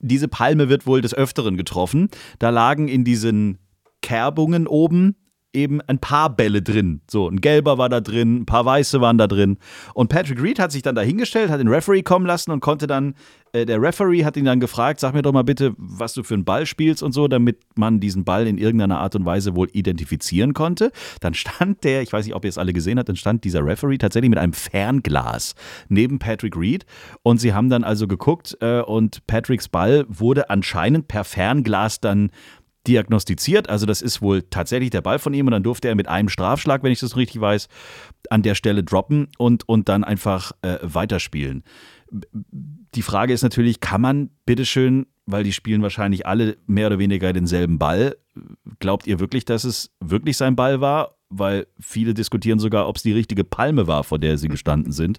diese 0.00 0.28
Palme 0.28 0.68
wird 0.68 0.86
wohl 0.86 1.00
des 1.00 1.14
Öfteren 1.14 1.56
getroffen. 1.56 2.08
Da 2.38 2.50
lagen 2.50 2.88
in 2.88 3.04
diesen 3.04 3.58
Kerbungen 4.02 4.66
oben 4.66 5.16
eben 5.54 5.80
ein 5.82 5.98
paar 5.98 6.34
Bälle 6.34 6.62
drin. 6.62 7.00
So, 7.08 7.28
ein 7.28 7.40
gelber 7.40 7.78
war 7.78 7.88
da 7.88 8.00
drin, 8.00 8.40
ein 8.40 8.46
paar 8.46 8.64
weiße 8.64 9.00
waren 9.00 9.18
da 9.18 9.26
drin. 9.26 9.58
Und 9.94 10.08
Patrick 10.08 10.42
Reed 10.42 10.58
hat 10.58 10.72
sich 10.72 10.82
dann 10.82 10.94
dahingestellt, 10.94 11.50
hat 11.50 11.60
den 11.60 11.68
Referee 11.68 12.02
kommen 12.02 12.26
lassen 12.26 12.50
und 12.50 12.60
konnte 12.60 12.86
dann, 12.86 13.14
äh, 13.52 13.64
der 13.64 13.80
Referee 13.80 14.24
hat 14.24 14.36
ihn 14.36 14.44
dann 14.44 14.60
gefragt, 14.60 15.00
sag 15.00 15.14
mir 15.14 15.22
doch 15.22 15.32
mal 15.32 15.44
bitte, 15.44 15.74
was 15.78 16.12
du 16.14 16.22
für 16.22 16.34
einen 16.34 16.44
Ball 16.44 16.66
spielst 16.66 17.02
und 17.02 17.12
so, 17.12 17.28
damit 17.28 17.60
man 17.76 18.00
diesen 18.00 18.24
Ball 18.24 18.46
in 18.46 18.58
irgendeiner 18.58 18.98
Art 18.98 19.14
und 19.14 19.24
Weise 19.24 19.54
wohl 19.54 19.68
identifizieren 19.72 20.54
konnte. 20.54 20.90
Dann 21.20 21.34
stand 21.34 21.84
der, 21.84 22.02
ich 22.02 22.12
weiß 22.12 22.26
nicht, 22.26 22.34
ob 22.34 22.44
ihr 22.44 22.48
es 22.48 22.58
alle 22.58 22.72
gesehen 22.72 22.98
habt, 22.98 23.08
dann 23.08 23.16
stand 23.16 23.44
dieser 23.44 23.64
Referee 23.64 23.98
tatsächlich 23.98 24.30
mit 24.30 24.38
einem 24.38 24.52
Fernglas 24.52 25.54
neben 25.88 26.18
Patrick 26.18 26.56
Reed 26.56 26.84
und 27.22 27.40
sie 27.40 27.54
haben 27.54 27.70
dann 27.70 27.84
also 27.84 28.08
geguckt 28.08 28.56
äh, 28.60 28.80
und 28.80 29.26
Patricks 29.26 29.68
Ball 29.68 30.04
wurde 30.08 30.50
anscheinend 30.50 31.08
per 31.08 31.24
Fernglas 31.24 32.00
dann 32.00 32.30
diagnostiziert. 32.86 33.68
Also 33.68 33.86
das 33.86 34.02
ist 34.02 34.22
wohl 34.22 34.42
tatsächlich 34.42 34.90
der 34.90 35.00
Ball 35.00 35.18
von 35.18 35.34
ihm 35.34 35.46
und 35.46 35.52
dann 35.52 35.62
durfte 35.62 35.88
er 35.88 35.94
mit 35.94 36.08
einem 36.08 36.28
Strafschlag, 36.28 36.82
wenn 36.82 36.92
ich 36.92 37.00
das 37.00 37.16
richtig 37.16 37.40
weiß, 37.40 37.68
an 38.30 38.42
der 38.42 38.54
Stelle 38.54 38.84
droppen 38.84 39.28
und, 39.38 39.68
und 39.68 39.88
dann 39.88 40.04
einfach 40.04 40.52
äh, 40.62 40.78
weiterspielen. 40.82 41.64
Die 42.10 43.02
Frage 43.02 43.32
ist 43.32 43.42
natürlich, 43.42 43.80
kann 43.80 44.00
man 44.00 44.30
bitteschön, 44.46 45.06
weil 45.26 45.42
die 45.42 45.52
spielen 45.52 45.82
wahrscheinlich 45.82 46.26
alle 46.26 46.56
mehr 46.66 46.88
oder 46.88 46.98
weniger 46.98 47.32
denselben 47.32 47.78
Ball, 47.78 48.16
glaubt 48.78 49.06
ihr 49.06 49.20
wirklich, 49.20 49.44
dass 49.44 49.64
es 49.64 49.90
wirklich 50.00 50.36
sein 50.36 50.54
Ball 50.54 50.80
war? 50.80 51.16
Weil 51.30 51.66
viele 51.80 52.14
diskutieren 52.14 52.58
sogar, 52.58 52.86
ob 52.88 52.96
es 52.96 53.02
die 53.02 53.12
richtige 53.12 53.42
Palme 53.42 53.86
war, 53.86 54.04
vor 54.04 54.18
der 54.18 54.38
sie 54.38 54.48
gestanden 54.48 54.92
sind 54.92 55.18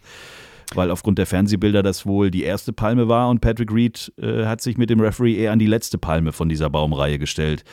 weil 0.73 0.91
aufgrund 0.91 1.17
der 1.19 1.25
Fernsehbilder 1.25 1.83
das 1.83 2.05
wohl 2.05 2.31
die 2.31 2.43
erste 2.43 2.73
Palme 2.73 3.07
war 3.07 3.29
und 3.29 3.41
Patrick 3.41 3.71
Reed 3.71 4.11
äh, 4.17 4.45
hat 4.45 4.61
sich 4.61 4.77
mit 4.77 4.89
dem 4.89 4.99
Referee 4.99 5.35
eher 5.35 5.51
an 5.51 5.59
die 5.59 5.67
letzte 5.67 5.97
Palme 5.97 6.31
von 6.31 6.49
dieser 6.49 6.69
Baumreihe 6.69 7.19
gestellt. 7.19 7.63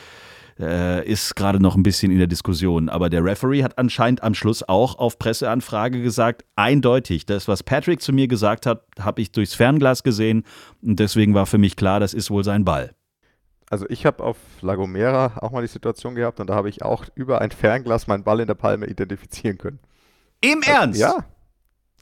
Äh, 0.59 1.09
ist 1.09 1.35
gerade 1.35 1.59
noch 1.59 1.75
ein 1.75 1.81
bisschen 1.81 2.11
in 2.11 2.19
der 2.19 2.27
Diskussion. 2.27 2.87
Aber 2.87 3.09
der 3.09 3.23
Referee 3.23 3.63
hat 3.63 3.79
anscheinend 3.79 4.21
am 4.21 4.35
Schluss 4.35 4.61
auch 4.61 4.99
auf 4.99 5.17
Presseanfrage 5.17 6.01
gesagt, 6.03 6.45
eindeutig, 6.55 7.25
das, 7.25 7.47
was 7.47 7.63
Patrick 7.63 8.01
zu 8.01 8.13
mir 8.13 8.27
gesagt 8.27 8.67
hat, 8.67 8.85
habe 8.99 9.21
ich 9.21 9.31
durchs 9.31 9.55
Fernglas 9.55 10.03
gesehen 10.03 10.43
und 10.83 10.99
deswegen 10.99 11.33
war 11.33 11.47
für 11.47 11.57
mich 11.57 11.75
klar, 11.75 11.99
das 11.99 12.13
ist 12.13 12.29
wohl 12.29 12.43
sein 12.43 12.65
Ball. 12.65 12.93
Also 13.71 13.87
ich 13.89 14.05
habe 14.05 14.23
auf 14.23 14.37
La 14.61 14.75
Gomera 14.75 15.37
auch 15.41 15.49
mal 15.49 15.61
die 15.61 15.67
Situation 15.67 16.13
gehabt 16.13 16.39
und 16.39 16.47
da 16.47 16.53
habe 16.53 16.69
ich 16.69 16.83
auch 16.83 17.05
über 17.15 17.41
ein 17.41 17.49
Fernglas 17.49 18.05
meinen 18.05 18.23
Ball 18.23 18.39
in 18.39 18.45
der 18.45 18.53
Palme 18.53 18.85
identifizieren 18.85 19.57
können. 19.57 19.79
Im 20.41 20.61
Ernst? 20.61 20.99
Ja, 20.99 21.25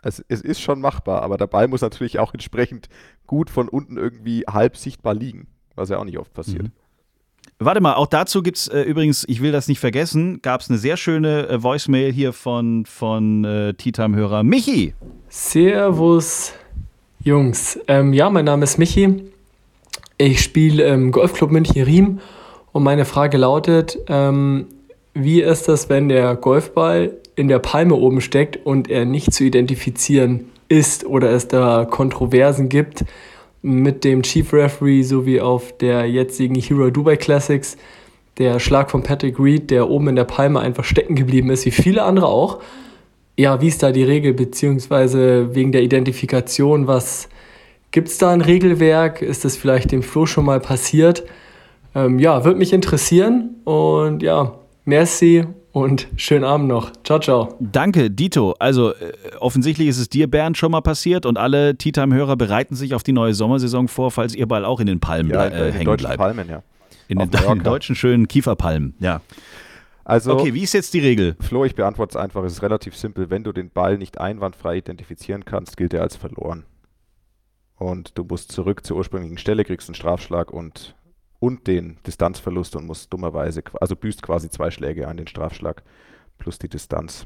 es, 0.02 0.24
es 0.28 0.42
ist 0.42 0.62
schon 0.62 0.82
machbar, 0.82 1.22
aber 1.22 1.38
der 1.38 1.48
Ball 1.48 1.68
muss 1.68 1.82
natürlich 1.82 2.20
auch 2.20 2.34
entsprechend 2.34 2.90
gut 3.28 3.50
von 3.50 3.70
unten 3.70 3.98
irgendwie 3.98 4.44
halb 4.50 4.78
sichtbar 4.78 5.14
liegen, 5.14 5.48
was 5.76 5.90
ja 5.90 5.98
auch 5.98 6.06
nicht 6.06 6.18
oft 6.18 6.34
passiert. 6.34 6.64
Mhm. 6.64 6.72
Warte 7.64 7.80
mal, 7.80 7.94
auch 7.94 8.08
dazu 8.08 8.42
gibt 8.42 8.58
es 8.58 8.68
äh, 8.68 8.82
übrigens, 8.82 9.24
ich 9.28 9.42
will 9.42 9.52
das 9.52 9.68
nicht 9.68 9.80
vergessen, 9.80 10.42
gab 10.42 10.62
es 10.62 10.70
eine 10.70 10.80
sehr 10.80 10.98
schöne 10.98 11.48
äh, 11.48 11.62
Voicemail 11.62 12.12
hier 12.12 12.34
von, 12.34 12.86
von 12.88 13.46
äh, 13.46 13.74
Tea-Time-Hörer 13.76 14.42
Michi. 14.42 14.96
Servus, 15.30 16.54
Jungs. 17.24 17.80
Ähm, 17.88 18.14
ja, 18.14 18.32
mein 18.32 18.46
Name 18.46 18.64
ist 18.64 18.80
Michi. 18.80 19.32
Ich 20.18 20.42
spiele 20.42 20.84
im 20.86 21.12
Golfclub 21.12 21.52
München 21.52 21.84
Riem 21.84 22.20
und 22.72 22.82
meine 22.82 23.06
Frage 23.06 23.38
lautet, 23.38 23.98
ähm, 24.08 24.68
wie 25.14 25.42
ist 25.42 25.68
das, 25.68 25.88
wenn 25.90 26.10
der 26.10 26.36
Golfball 26.36 27.18
in 27.36 27.48
der 27.48 27.60
Palme 27.60 27.96
oben 27.96 28.22
steckt 28.22 28.66
und 28.66 28.90
er 28.90 29.06
nicht 29.06 29.34
zu 29.34 29.44
identifizieren 29.44 30.50
ist 30.68 31.06
oder 31.06 31.32
es 31.32 31.48
da 31.48 31.86
Kontroversen 31.86 32.70
gibt 32.70 33.04
mit 33.62 34.04
dem 34.04 34.24
Chief 34.24 34.52
Referee 34.54 35.04
sowie 35.04 35.40
auf 35.40 35.78
der 35.78 36.06
jetzigen 36.06 36.56
Hero 36.56 36.90
Dubai 36.90 37.18
Classics. 37.18 37.78
Der 38.38 38.60
Schlag 38.60 38.90
von 38.90 39.04
Patrick 39.04 39.40
Reed, 39.40 39.70
der 39.70 39.90
oben 39.90 40.10
in 40.10 40.16
der 40.16 40.24
Palme 40.24 40.60
einfach 40.60 40.84
stecken 40.84 41.16
geblieben 41.16 41.50
ist, 41.50 41.66
wie 41.66 41.72
viele 41.72 42.04
andere 42.04 42.28
auch. 42.28 42.60
Ja, 43.38 43.62
wie 43.62 43.68
ist 43.68 43.84
da 43.84 43.92
die 43.92 44.04
Regel, 44.04 44.34
beziehungsweise 44.34 45.54
wegen 45.54 45.72
der 45.72 45.84
Identifikation, 45.84 46.88
was 46.88 47.30
gibt 47.92 48.08
es 48.08 48.18
da 48.18 48.32
ein 48.32 48.42
Regelwerk? 48.42 49.22
Ist 49.22 49.46
das 49.46 49.58
vielleicht 49.58 49.92
dem 49.92 50.04
Flo 50.04 50.26
schon 50.26 50.46
mal 50.46 50.60
passiert? 50.60 51.24
Ähm, 51.94 52.20
ja, 52.20 52.46
würde 52.46 52.60
mich 52.60 52.74
interessieren 52.74 53.56
und 53.66 54.24
ja, 54.24 54.56
merci 54.86 55.46
und 55.72 56.08
schönen 56.16 56.44
Abend 56.44 56.68
noch. 56.68 56.92
Ciao, 57.04 57.20
ciao. 57.20 57.56
Danke, 57.60 58.10
Dito. 58.12 58.56
Also 58.60 58.94
äh, 58.94 59.14
offensichtlich 59.40 59.88
ist 59.88 59.98
es 59.98 60.10
dir, 60.10 60.30
Bernd, 60.30 60.58
schon 60.58 60.72
mal 60.72 60.82
passiert 60.82 61.26
und 61.26 61.38
alle 61.38 61.78
Tea 61.78 61.92
Time-Hörer 61.92 62.36
bereiten 62.36 62.76
sich 62.76 62.94
auf 62.94 63.04
die 63.04 63.14
neue 63.14 63.34
Sommersaison 63.34 63.88
vor, 63.88 64.12
falls 64.12 64.36
ihr 64.36 64.48
Ball 64.48 64.66
auch 64.66 64.80
in 64.80 64.88
den 64.88 65.00
Palmen 65.00 65.32
ja, 65.32 65.46
äh, 65.46 65.68
in 65.68 65.74
hängen 65.74 65.86
deutschen 65.86 66.08
bleibt. 66.08 66.20
Palmen, 66.20 66.50
ja. 66.50 66.64
In 67.08 67.20
den, 67.20 67.30
den, 67.30 67.64
deutschen 67.64 67.96
schönen 67.96 68.28
Kieferpalmen, 68.28 68.96
ja. 69.00 69.22
Also, 70.04 70.34
Okay, 70.34 70.54
wie 70.54 70.64
ist 70.64 70.74
jetzt 70.74 70.94
die 70.94 71.00
Regel? 71.00 71.36
Flo, 71.40 71.64
ich 71.64 71.76
beantworte 71.76 72.12
es 72.12 72.16
einfach. 72.16 72.44
Es 72.44 72.54
ist 72.54 72.64
relativ 72.64 72.96
simpel. 72.96 73.30
Wenn 73.30 73.44
du 73.44 73.52
den 73.52 73.70
Ball 73.70 73.98
nicht 73.98 74.20
einwandfrei 74.20 74.78
identifizieren 74.78 75.46
kannst, 75.46 75.78
gilt 75.78 75.94
er 75.94 76.02
als 76.02 76.16
verloren. 76.16 76.66
Und 77.76 78.18
du 78.18 78.24
musst 78.24 78.52
zurück 78.52 78.86
zur 78.86 78.98
ursprünglichen 78.98 79.38
Stelle, 79.38 79.64
kriegst 79.64 79.90
einen 79.90 79.96
Strafschlag 79.96 80.52
und, 80.52 80.96
und 81.42 81.66
den 81.66 81.98
Distanzverlust 82.06 82.76
und 82.76 82.86
musst 82.86 83.12
dummerweise, 83.12 83.64
also 83.82 83.96
büßt 83.96 84.22
quasi 84.22 84.50
zwei 84.50 84.70
Schläge 84.70 85.08
an 85.08 85.18
den 85.18 85.26
Strafschlag 85.26 85.84
plus 86.38 86.60
die 86.60 86.70
Distanz. 86.70 87.26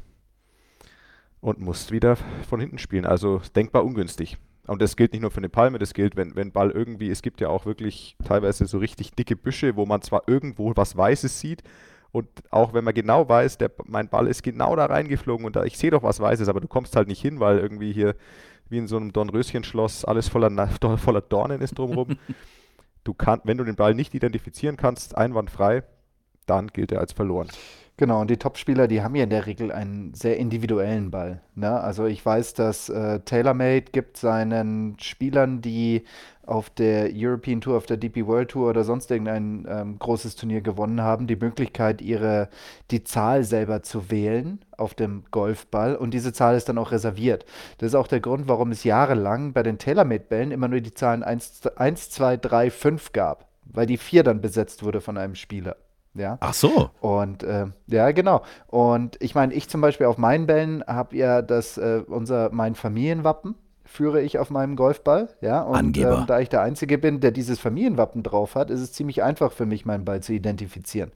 Und 1.40 1.60
musst 1.60 1.92
wieder 1.92 2.16
von 2.48 2.58
hinten 2.58 2.78
spielen. 2.78 3.04
Also 3.04 3.42
denkbar 3.54 3.84
ungünstig. 3.84 4.38
Und 4.66 4.80
das 4.80 4.96
gilt 4.96 5.12
nicht 5.12 5.20
nur 5.20 5.30
für 5.30 5.36
eine 5.36 5.50
Palme, 5.50 5.78
das 5.78 5.92
gilt, 5.92 6.16
wenn, 6.16 6.34
wenn 6.34 6.50
Ball 6.50 6.70
irgendwie, 6.70 7.10
es 7.10 7.20
gibt 7.20 7.40
ja 7.42 7.48
auch 7.48 7.66
wirklich 7.66 8.16
teilweise 8.24 8.64
so 8.66 8.78
richtig 8.78 9.12
dicke 9.12 9.36
Büsche, 9.36 9.76
wo 9.76 9.84
man 9.84 10.00
zwar 10.00 10.22
irgendwo 10.26 10.72
was 10.74 10.96
Weißes 10.96 11.38
sieht, 11.38 11.62
und 12.10 12.28
auch 12.50 12.72
wenn 12.72 12.82
man 12.82 12.94
genau 12.94 13.28
weiß, 13.28 13.58
der, 13.58 13.70
mein 13.84 14.08
Ball 14.08 14.26
ist 14.26 14.42
genau 14.42 14.74
da 14.74 14.86
reingeflogen 14.86 15.44
und 15.44 15.54
da, 15.54 15.64
ich 15.64 15.76
sehe 15.76 15.90
doch 15.90 16.02
was 16.02 16.18
Weißes, 16.18 16.48
aber 16.48 16.60
du 16.60 16.68
kommst 16.68 16.96
halt 16.96 17.08
nicht 17.08 17.20
hin, 17.20 17.40
weil 17.40 17.58
irgendwie 17.58 17.92
hier 17.92 18.14
wie 18.70 18.78
in 18.78 18.86
so 18.86 18.96
einem 18.96 19.12
Dornröschenschloss 19.12 20.06
alles 20.06 20.26
voller, 20.26 20.68
voller 20.96 21.20
Dornen 21.20 21.60
ist 21.60 21.78
drumherum. 21.78 22.16
du 23.06 23.14
kann, 23.14 23.40
wenn 23.44 23.58
du 23.58 23.64
den 23.64 23.76
Ball 23.76 23.94
nicht 23.94 24.14
identifizieren 24.14 24.76
kannst, 24.76 25.16
einwandfrei, 25.16 25.82
dann 26.46 26.68
gilt 26.68 26.92
er 26.92 27.00
als 27.00 27.12
verloren. 27.12 27.48
Genau, 27.98 28.20
und 28.20 28.28
die 28.28 28.36
Topspieler, 28.36 28.88
die 28.88 29.00
haben 29.00 29.14
ja 29.14 29.24
in 29.24 29.30
der 29.30 29.46
Regel 29.46 29.72
einen 29.72 30.12
sehr 30.12 30.36
individuellen 30.36 31.10
Ball. 31.10 31.40
Ne? 31.54 31.80
Also 31.80 32.04
ich 32.04 32.24
weiß, 32.24 32.52
dass 32.52 32.90
äh, 32.90 33.20
TaylorMade 33.20 33.86
gibt 33.90 34.18
seinen 34.18 34.98
Spielern, 35.00 35.62
die 35.62 36.04
auf 36.46 36.70
der 36.70 37.10
European 37.12 37.60
Tour, 37.60 37.76
auf 37.76 37.86
der 37.86 37.96
DP 37.96 38.26
World 38.26 38.50
Tour 38.50 38.70
oder 38.70 38.84
sonst 38.84 39.10
irgendein 39.10 39.66
ähm, 39.68 39.98
großes 39.98 40.36
Turnier 40.36 40.60
gewonnen 40.60 41.00
haben, 41.02 41.26
die 41.26 41.36
Möglichkeit, 41.36 42.00
ihre, 42.00 42.48
die 42.90 43.04
Zahl 43.04 43.44
selber 43.44 43.82
zu 43.82 44.10
wählen 44.10 44.64
auf 44.76 44.94
dem 44.94 45.24
Golfball 45.30 45.96
und 45.96 46.12
diese 46.12 46.32
Zahl 46.32 46.56
ist 46.56 46.68
dann 46.68 46.78
auch 46.78 46.92
reserviert. 46.92 47.44
Das 47.78 47.88
ist 47.88 47.94
auch 47.94 48.08
der 48.08 48.20
Grund, 48.20 48.48
warum 48.48 48.70
es 48.70 48.84
jahrelang 48.84 49.52
bei 49.52 49.62
den 49.62 49.78
TaylorMade-Bällen 49.78 50.52
immer 50.52 50.68
nur 50.68 50.80
die 50.80 50.94
Zahlen 50.94 51.22
1, 51.22 51.66
1, 51.76 52.10
2, 52.10 52.36
3, 52.36 52.70
5 52.70 53.12
gab, 53.12 53.48
weil 53.64 53.86
die 53.86 53.98
4 53.98 54.22
dann 54.22 54.40
besetzt 54.40 54.84
wurde 54.84 55.00
von 55.00 55.18
einem 55.18 55.34
Spieler. 55.34 55.76
Ja. 56.14 56.38
Ach 56.40 56.54
so. 56.54 56.90
Und 57.00 57.42
äh, 57.42 57.66
ja, 57.88 58.10
genau. 58.12 58.42
Und 58.68 59.16
ich 59.20 59.34
meine, 59.34 59.52
ich 59.52 59.68
zum 59.68 59.80
Beispiel 59.80 60.06
auf 60.06 60.16
meinen 60.16 60.46
Bällen 60.46 60.82
habe 60.86 61.16
ja 61.16 61.42
das, 61.42 61.76
äh, 61.76 62.02
unser, 62.06 62.50
mein 62.52 62.74
Familienwappen 62.74 63.54
führe 63.86 64.20
ich 64.20 64.38
auf 64.38 64.50
meinem 64.50 64.76
Golfball, 64.76 65.28
ja. 65.40 65.62
Und 65.62 65.76
Angeber. 65.76 66.18
ähm, 66.18 66.26
da 66.26 66.40
ich 66.40 66.48
der 66.48 66.62
Einzige 66.62 66.98
bin, 66.98 67.20
der 67.20 67.30
dieses 67.30 67.58
Familienwappen 67.58 68.22
drauf 68.22 68.54
hat, 68.54 68.70
ist 68.70 68.80
es 68.80 68.92
ziemlich 68.92 69.22
einfach 69.22 69.52
für 69.52 69.66
mich, 69.66 69.86
meinen 69.86 70.04
Ball 70.04 70.22
zu 70.22 70.32
identifizieren. 70.32 71.12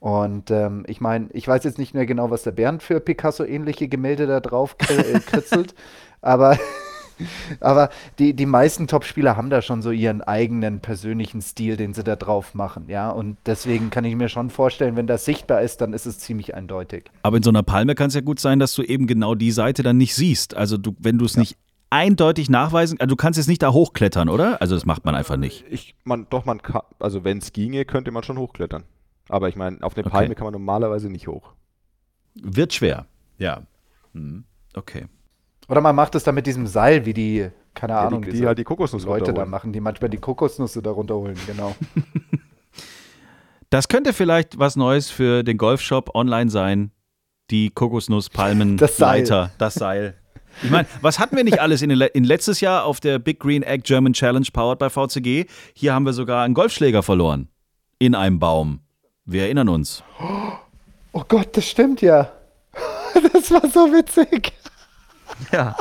Und 0.00 0.50
ähm, 0.50 0.84
ich 0.88 1.00
meine, 1.00 1.28
ich 1.32 1.46
weiß 1.46 1.64
jetzt 1.64 1.78
nicht 1.78 1.94
mehr 1.94 2.06
genau, 2.06 2.30
was 2.30 2.42
der 2.42 2.52
Bernd 2.52 2.82
für 2.82 3.00
Picasso-ähnliche 3.00 3.88
Gemälde 3.88 4.26
da 4.26 4.40
drauf 4.40 4.76
äh, 4.88 5.20
kritzelt, 5.26 5.74
aber 6.20 6.58
aber 7.60 7.90
die, 8.18 8.34
die 8.34 8.46
meisten 8.46 8.86
Top-Spieler 8.86 9.36
haben 9.36 9.50
da 9.50 9.62
schon 9.62 9.82
so 9.82 9.90
ihren 9.90 10.22
eigenen 10.22 10.80
persönlichen 10.80 11.40
Stil, 11.40 11.76
den 11.76 11.94
sie 11.94 12.04
da 12.04 12.16
drauf 12.16 12.54
machen, 12.54 12.84
ja. 12.88 13.10
Und 13.10 13.36
deswegen 13.46 13.90
kann 13.90 14.04
ich 14.04 14.14
mir 14.16 14.28
schon 14.28 14.50
vorstellen, 14.50 14.96
wenn 14.96 15.06
das 15.06 15.24
sichtbar 15.24 15.62
ist, 15.62 15.80
dann 15.80 15.92
ist 15.92 16.06
es 16.06 16.18
ziemlich 16.18 16.54
eindeutig. 16.54 17.10
Aber 17.22 17.38
in 17.38 17.42
so 17.42 17.50
einer 17.50 17.62
Palme 17.62 17.94
kann 17.94 18.08
es 18.08 18.14
ja 18.14 18.20
gut 18.20 18.40
sein, 18.40 18.58
dass 18.58 18.74
du 18.74 18.82
eben 18.82 19.06
genau 19.06 19.34
die 19.34 19.52
Seite 19.52 19.82
dann 19.82 19.96
nicht 19.96 20.14
siehst. 20.14 20.56
Also 20.56 20.76
du, 20.76 20.94
wenn 20.98 21.18
du 21.18 21.24
es 21.24 21.36
nicht 21.36 21.56
eindeutig 21.96 22.50
nachweisen, 22.50 23.00
also 23.00 23.08
du 23.08 23.16
kannst 23.16 23.38
jetzt 23.38 23.46
nicht 23.48 23.62
da 23.62 23.72
hochklettern, 23.72 24.28
oder? 24.28 24.60
Also 24.60 24.74
das 24.74 24.84
macht 24.84 25.04
man 25.04 25.14
einfach 25.14 25.36
nicht. 25.36 25.64
Ich, 25.70 25.94
man, 26.04 26.26
doch, 26.28 26.44
man 26.44 26.60
kann, 26.62 26.82
also 26.98 27.24
wenn 27.24 27.38
es 27.38 27.52
ginge, 27.52 27.84
könnte 27.86 28.10
man 28.10 28.22
schon 28.22 28.38
hochklettern. 28.38 28.84
Aber 29.28 29.48
ich 29.48 29.56
meine, 29.56 29.82
auf 29.82 29.96
eine 29.96 30.04
Okay. 30.06 30.12
Palme 30.12 30.34
kann 30.34 30.44
man 30.44 30.52
normalerweise 30.52 31.08
nicht 31.10 31.26
hoch. 31.26 31.52
Wird 32.34 32.74
schwer. 32.74 33.06
Ja. 33.38 33.62
Hm. 34.12 34.44
Okay. 34.74 35.06
Oder 35.68 35.80
man 35.80 35.96
macht 35.96 36.14
es 36.14 36.22
dann 36.22 36.34
mit 36.34 36.46
diesem 36.46 36.66
Seil, 36.66 37.06
wie 37.06 37.14
die, 37.14 37.48
keine 37.74 37.94
Ja, 37.94 38.06
Ahnung, 38.06 38.22
die, 38.22 38.30
die 38.32 38.46
halt 38.46 38.58
die 38.58 38.64
Kokosnuss 38.64 39.04
Leute 39.04 39.32
da 39.32 39.46
machen, 39.46 39.72
die 39.72 39.80
manchmal 39.80 40.10
die 40.10 40.18
Kokosnüsse 40.18 40.82
da 40.82 40.90
runterholen, 40.90 41.36
genau. 41.46 41.74
Das 43.70 43.88
könnte 43.88 44.12
vielleicht 44.12 44.60
was 44.60 44.76
Neues 44.76 45.10
für 45.10 45.42
den 45.42 45.58
Golfshop 45.58 46.14
online 46.14 46.50
sein. 46.50 46.92
Die 47.50 47.70
Kokosnusspalmen 47.70 48.76
Das 48.76 48.96
Seil. 48.96 49.20
Leiter, 49.22 49.50
das 49.58 49.74
Seil. 49.74 50.14
Ich 50.62 50.70
meine, 50.70 50.88
was 51.00 51.18
hatten 51.18 51.36
wir 51.36 51.44
nicht 51.44 51.60
alles 51.60 51.82
in, 51.82 51.90
in 51.90 52.24
letztes 52.24 52.60
Jahr 52.60 52.84
auf 52.84 53.00
der 53.00 53.18
Big 53.18 53.40
Green 53.40 53.62
Egg 53.62 53.82
German 53.84 54.12
Challenge 54.12 54.46
powered 54.52 54.78
by 54.78 54.88
VCG? 54.90 55.46
Hier 55.74 55.94
haben 55.94 56.06
wir 56.06 56.12
sogar 56.12 56.44
einen 56.44 56.54
Golfschläger 56.54 57.02
verloren. 57.02 57.48
In 57.98 58.14
einem 58.14 58.38
Baum. 58.38 58.80
Wir 59.24 59.42
erinnern 59.42 59.68
uns. 59.68 60.02
Oh 61.12 61.24
Gott, 61.28 61.56
das 61.56 61.68
stimmt 61.68 62.00
ja. 62.02 62.32
Das 63.32 63.50
war 63.50 63.66
so 63.68 63.92
witzig. 63.92 64.52
Ja. 65.52 65.74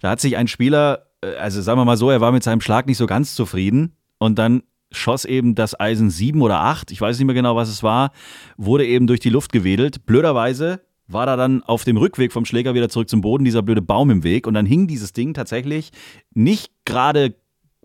Da 0.00 0.10
hat 0.10 0.20
sich 0.20 0.36
ein 0.36 0.48
Spieler, 0.48 1.06
äh, 1.20 1.34
also 1.36 1.60
sagen 1.60 1.80
wir 1.80 1.84
mal 1.84 1.96
so, 1.96 2.10
er 2.10 2.20
war 2.20 2.32
mit 2.32 2.42
seinem 2.42 2.60
Schlag 2.60 2.86
nicht 2.86 2.98
so 2.98 3.06
ganz 3.06 3.34
zufrieden 3.34 3.96
und 4.18 4.38
dann 4.38 4.62
schoss 4.92 5.24
eben 5.24 5.54
das 5.54 5.78
Eisen 5.78 6.10
7 6.10 6.40
oder 6.42 6.60
8, 6.60 6.90
ich 6.92 7.00
weiß 7.00 7.18
nicht 7.18 7.26
mehr 7.26 7.34
genau, 7.34 7.56
was 7.56 7.68
es 7.68 7.82
war, 7.82 8.12
wurde 8.56 8.86
eben 8.86 9.06
durch 9.06 9.20
die 9.20 9.30
Luft 9.30 9.52
gewedelt. 9.52 10.06
Blöderweise 10.06 10.85
war 11.08 11.26
da 11.26 11.36
dann 11.36 11.62
auf 11.62 11.84
dem 11.84 11.96
Rückweg 11.96 12.32
vom 12.32 12.44
Schläger 12.44 12.74
wieder 12.74 12.88
zurück 12.88 13.08
zum 13.08 13.20
Boden 13.20 13.44
dieser 13.44 13.62
blöde 13.62 13.82
Baum 13.82 14.10
im 14.10 14.24
Weg 14.24 14.46
und 14.46 14.54
dann 14.54 14.66
hing 14.66 14.86
dieses 14.86 15.12
Ding 15.12 15.34
tatsächlich 15.34 15.90
nicht 16.34 16.72
gerade 16.84 17.34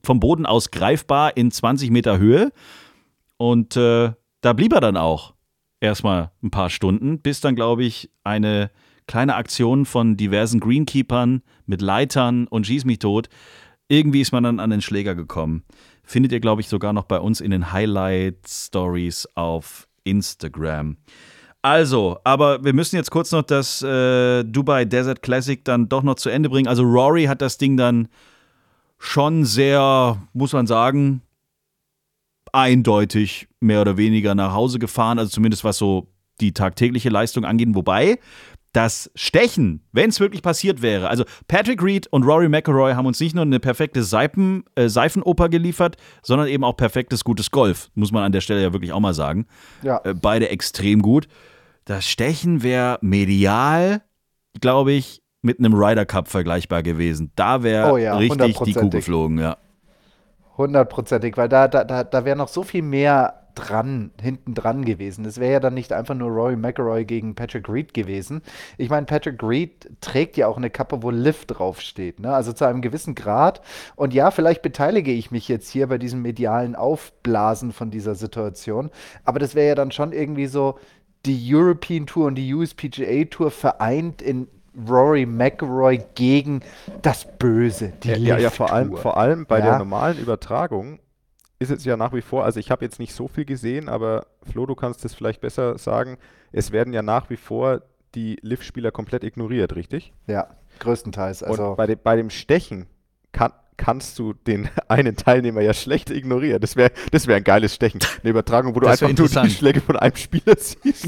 vom 0.03 0.19
Boden 0.19 0.45
aus 0.45 0.71
greifbar 0.71 1.37
in 1.37 1.51
20 1.51 1.91
Meter 1.91 2.17
Höhe 2.17 2.51
und 3.37 3.77
äh, 3.77 4.13
da 4.41 4.53
blieb 4.53 4.73
er 4.73 4.81
dann 4.81 4.97
auch 4.97 5.33
erstmal 5.79 6.31
ein 6.43 6.51
paar 6.51 6.69
Stunden, 6.69 7.19
bis 7.19 7.41
dann, 7.41 7.55
glaube 7.55 7.83
ich, 7.83 8.09
eine 8.23 8.71
kleine 9.07 9.35
Aktion 9.35 9.85
von 9.85 10.15
diversen 10.15 10.59
Greenkeepern 10.59 11.41
mit 11.65 11.81
Leitern 11.81 12.47
und 12.47 12.65
Schieß 12.67 12.85
mich 12.85 12.99
tot. 12.99 13.29
Irgendwie 13.87 14.21
ist 14.21 14.31
man 14.31 14.43
dann 14.43 14.59
an 14.59 14.69
den 14.69 14.81
Schläger 14.81 15.15
gekommen. 15.15 15.63
Findet 16.03 16.31
ihr, 16.31 16.39
glaube 16.39 16.61
ich, 16.61 16.69
sogar 16.69 16.93
noch 16.93 17.05
bei 17.05 17.19
uns 17.19 17.41
in 17.41 17.51
den 17.51 17.71
Highlight-Stories 17.71 19.27
auf 19.35 19.87
Instagram. 20.03 20.97
Also, 21.61 22.19
aber 22.23 22.63
wir 22.63 22.73
müssen 22.73 22.95
jetzt 22.95 23.11
kurz 23.11 23.31
noch 23.31 23.43
das 23.43 23.83
äh, 23.83 24.43
Dubai 24.43 24.85
Desert 24.85 25.21
Classic 25.21 25.63
dann 25.63 25.89
doch 25.89 26.01
noch 26.01 26.15
zu 26.15 26.29
Ende 26.29 26.49
bringen. 26.49 26.67
Also 26.67 26.83
Rory 26.83 27.25
hat 27.25 27.41
das 27.41 27.57
Ding 27.57 27.77
dann 27.77 28.07
schon 28.97 29.45
sehr, 29.45 30.21
muss 30.33 30.53
man 30.53 30.65
sagen, 30.65 31.21
eindeutig 32.51 33.47
mehr 33.59 33.81
oder 33.81 33.97
weniger 33.97 34.35
nach 34.35 34.53
Hause 34.53 34.79
gefahren, 34.79 35.19
also 35.19 35.29
zumindest 35.29 35.63
was 35.63 35.77
so 35.77 36.07
die 36.39 36.53
tagtägliche 36.53 37.09
Leistung 37.09 37.45
angeht. 37.45 37.69
Wobei 37.73 38.17
das 38.73 39.11
Stechen, 39.15 39.81
wenn 39.91 40.09
es 40.09 40.19
wirklich 40.19 40.41
passiert 40.41 40.81
wäre, 40.81 41.09
also 41.09 41.25
Patrick 41.47 41.83
Reed 41.83 42.07
und 42.07 42.23
Rory 42.23 42.47
McIlroy 42.47 42.93
haben 42.93 43.05
uns 43.05 43.19
nicht 43.19 43.35
nur 43.35 43.43
eine 43.43 43.59
perfekte 43.59 44.01
Seifen, 44.01 44.63
äh, 44.75 44.87
Seifenoper 44.87 45.49
geliefert, 45.49 45.97
sondern 46.23 46.47
eben 46.47 46.63
auch 46.63 46.77
perfektes, 46.77 47.23
gutes 47.23 47.51
Golf, 47.51 47.89
muss 47.95 48.11
man 48.11 48.23
an 48.23 48.31
der 48.31 48.41
Stelle 48.41 48.61
ja 48.61 48.73
wirklich 48.73 48.93
auch 48.93 48.99
mal 48.99 49.13
sagen. 49.13 49.45
Ja. 49.83 49.99
Äh, 50.03 50.13
beide 50.13 50.49
extrem 50.49 51.01
gut. 51.01 51.27
Das 51.85 52.07
Stechen 52.07 52.63
wäre 52.63 52.99
medial, 53.01 54.01
glaube 54.59 54.91
ich, 54.91 55.21
mit 55.41 55.59
einem 55.59 55.73
Ryder 55.73 56.05
Cup 56.05 56.27
vergleichbar 56.27 56.83
gewesen. 56.83 57.31
Da 57.35 57.63
wäre 57.63 57.91
Oh 57.91 57.97
ja, 57.97 58.15
richtig 58.17 58.59
die 58.59 58.73
Kuh 58.73 58.89
geflogen, 58.89 59.39
ja. 59.39 59.57
Hundertprozentig, 60.57 61.37
weil 61.37 61.49
da, 61.49 61.67
da, 61.67 61.83
da, 61.83 62.03
da 62.03 62.25
wäre 62.25 62.37
noch 62.37 62.49
so 62.49 62.61
viel 62.63 62.83
mehr 62.83 63.41
dran, 63.55 64.11
hinten 64.21 64.53
dran 64.53 64.85
gewesen. 64.85 65.23
Das 65.23 65.39
wäre 65.39 65.53
ja 65.53 65.59
dann 65.59 65.73
nicht 65.73 65.91
einfach 65.91 66.15
nur 66.15 66.29
Rory 66.29 66.55
McIlroy 66.55 67.05
gegen 67.05 67.35
Patrick 67.35 67.67
Reed 67.67 67.93
gewesen. 67.93 68.41
Ich 68.77 68.89
meine, 68.89 69.05
Patrick 69.05 69.41
Reed 69.43 69.89
trägt 70.01 70.37
ja 70.37 70.47
auch 70.47 70.57
eine 70.57 70.69
Kappe, 70.69 71.03
wo 71.03 71.09
Liv 71.09 71.45
draufsteht, 71.45 72.19
ne? 72.19 72.33
Also 72.33 72.53
zu 72.53 72.65
einem 72.65 72.81
gewissen 72.81 73.15
Grad. 73.15 73.61
Und 73.95 74.13
ja, 74.13 74.31
vielleicht 74.31 74.61
beteilige 74.61 75.11
ich 75.11 75.31
mich 75.31 75.47
jetzt 75.47 75.69
hier 75.69 75.87
bei 75.87 75.97
diesem 75.97 76.21
medialen 76.21 76.75
Aufblasen 76.75 77.71
von 77.71 77.91
dieser 77.91 78.15
Situation. 78.15 78.89
Aber 79.23 79.39
das 79.39 79.55
wäre 79.55 79.69
ja 79.69 79.75
dann 79.75 79.91
schon 79.91 80.13
irgendwie 80.13 80.47
so 80.47 80.77
die 81.25 81.53
European 81.53 82.05
Tour 82.05 82.27
und 82.27 82.35
die 82.35 82.53
USPGA 82.53 83.25
Tour 83.25 83.51
vereint 83.51 84.21
in 84.21 84.47
Rory 84.89 85.25
McIlroy 85.25 86.01
gegen 86.15 86.61
das 87.01 87.27
Böse, 87.37 87.93
die 88.03 88.09
Ja, 88.09 88.17
ja, 88.17 88.37
ja 88.37 88.49
vor, 88.49 88.71
allem, 88.71 88.95
vor 88.95 89.17
allem 89.17 89.45
bei 89.45 89.59
Ja. 89.59 89.65
der 89.65 89.77
normalen 89.79 90.17
Übertragung 90.17 90.99
ist 91.59 91.71
es 91.71 91.85
ja 91.85 91.95
nach 91.95 92.13
wie 92.13 92.21
vor, 92.21 92.43
also 92.43 92.59
ich 92.59 92.71
habe 92.71 92.83
jetzt 92.83 92.97
nicht 92.97 93.13
so 93.13 93.27
viel 93.27 93.45
gesehen, 93.45 93.87
aber 93.89 94.25
Flo, 94.49 94.65
du 94.65 94.73
kannst 94.73 95.05
es 95.05 95.13
vielleicht 95.13 95.41
besser 95.41 95.77
sagen, 95.77 96.17
es 96.51 96.71
werden 96.71 96.93
ja 96.93 97.03
nach 97.03 97.29
wie 97.29 97.37
vor 97.37 97.81
die 98.15 98.37
Liv-Spieler 98.41 98.91
komplett 98.91 99.23
ignoriert, 99.23 99.75
richtig? 99.75 100.13
Ja, 100.25 100.47
größtenteils. 100.79 101.43
Also 101.43 101.69
Und 101.71 101.77
bei, 101.77 101.85
dem, 101.85 101.99
bei 102.01 102.15
dem 102.15 102.29
Stechen 102.29 102.87
kann, 103.31 103.53
kannst 103.77 104.19
du 104.19 104.33
den 104.33 104.69
einen 104.87 105.15
Teilnehmer 105.15 105.61
ja 105.61 105.73
schlecht 105.73 106.09
ignorieren. 106.09 106.61
Das 106.61 106.75
wäre 106.75 106.91
das 107.11 107.27
wär 107.27 107.37
ein 107.37 107.43
geiles 107.43 107.75
Stechen. 107.75 107.99
Eine 108.21 108.31
Übertragung, 108.31 108.75
wo 108.75 108.79
du 108.79 108.87
einfach 108.87 109.11
nur 109.11 109.27
die. 109.27 109.49
Schläge 109.49 109.81
von 109.81 109.97
einem 109.97 110.15
Spieler 110.15 110.55
siehst. 110.57 111.07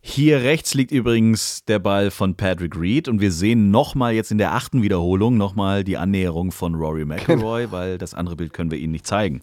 Hier 0.00 0.42
rechts 0.42 0.74
liegt 0.74 0.92
übrigens 0.92 1.64
der 1.64 1.80
Ball 1.80 2.12
von 2.12 2.36
Patrick 2.36 2.76
Reed 2.78 3.08
und 3.08 3.20
wir 3.20 3.32
sehen 3.32 3.72
nochmal 3.72 4.14
jetzt 4.14 4.30
in 4.30 4.38
der 4.38 4.52
achten 4.52 4.82
Wiederholung 4.82 5.36
nochmal 5.36 5.82
die 5.82 5.96
Annäherung 5.96 6.52
von 6.52 6.76
Rory 6.76 7.04
McIlroy, 7.04 7.72
weil 7.72 7.98
das 7.98 8.14
andere 8.14 8.36
Bild 8.36 8.52
können 8.52 8.70
wir 8.70 8.78
Ihnen 8.78 8.92
nicht 8.92 9.06
zeigen. 9.06 9.42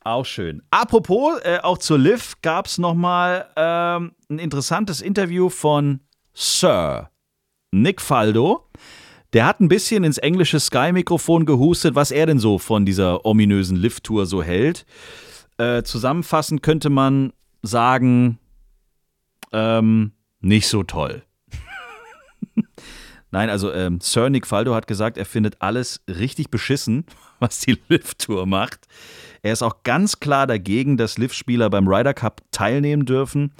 Auch 0.00 0.24
schön. 0.24 0.62
Apropos, 0.70 1.38
äh, 1.44 1.58
auch 1.62 1.78
zur 1.78 1.98
Liv 1.98 2.34
gab 2.40 2.66
es 2.66 2.78
nochmal 2.78 3.46
ähm, 3.56 4.12
ein 4.30 4.38
interessantes 4.38 5.02
Interview 5.02 5.50
von 5.50 6.00
Sir 6.32 7.10
Nick 7.70 8.00
Faldo. 8.00 8.70
Der 9.34 9.46
hat 9.46 9.60
ein 9.60 9.68
bisschen 9.68 10.04
ins 10.04 10.18
englische 10.18 10.60
Sky-Mikrofon 10.60 11.44
gehustet, 11.44 11.96
was 11.96 12.12
er 12.12 12.26
denn 12.26 12.38
so 12.38 12.58
von 12.58 12.86
dieser 12.86 13.26
ominösen 13.26 13.76
Lift-Tour 13.76 14.26
so 14.26 14.44
hält. 14.44 14.86
Äh, 15.58 15.82
zusammenfassend 15.82 16.62
könnte 16.62 16.88
man 16.88 17.32
sagen, 17.60 18.38
ähm, 19.52 20.12
nicht 20.40 20.68
so 20.68 20.84
toll. 20.84 21.24
Nein, 23.32 23.50
also 23.50 23.72
ähm, 23.72 23.98
Sir 24.00 24.30
Nick 24.30 24.46
Faldo 24.46 24.72
hat 24.72 24.86
gesagt, 24.86 25.18
er 25.18 25.26
findet 25.26 25.60
alles 25.60 26.02
richtig 26.06 26.50
beschissen, 26.50 27.04
was 27.40 27.58
die 27.58 27.76
Lift-Tour 27.88 28.46
macht. 28.46 28.86
Er 29.42 29.52
ist 29.52 29.62
auch 29.62 29.82
ganz 29.82 30.20
klar 30.20 30.46
dagegen, 30.46 30.96
dass 30.96 31.18
Lift-Spieler 31.18 31.70
beim 31.70 31.88
Ryder 31.88 32.14
Cup 32.14 32.42
teilnehmen 32.52 33.04
dürfen. 33.04 33.52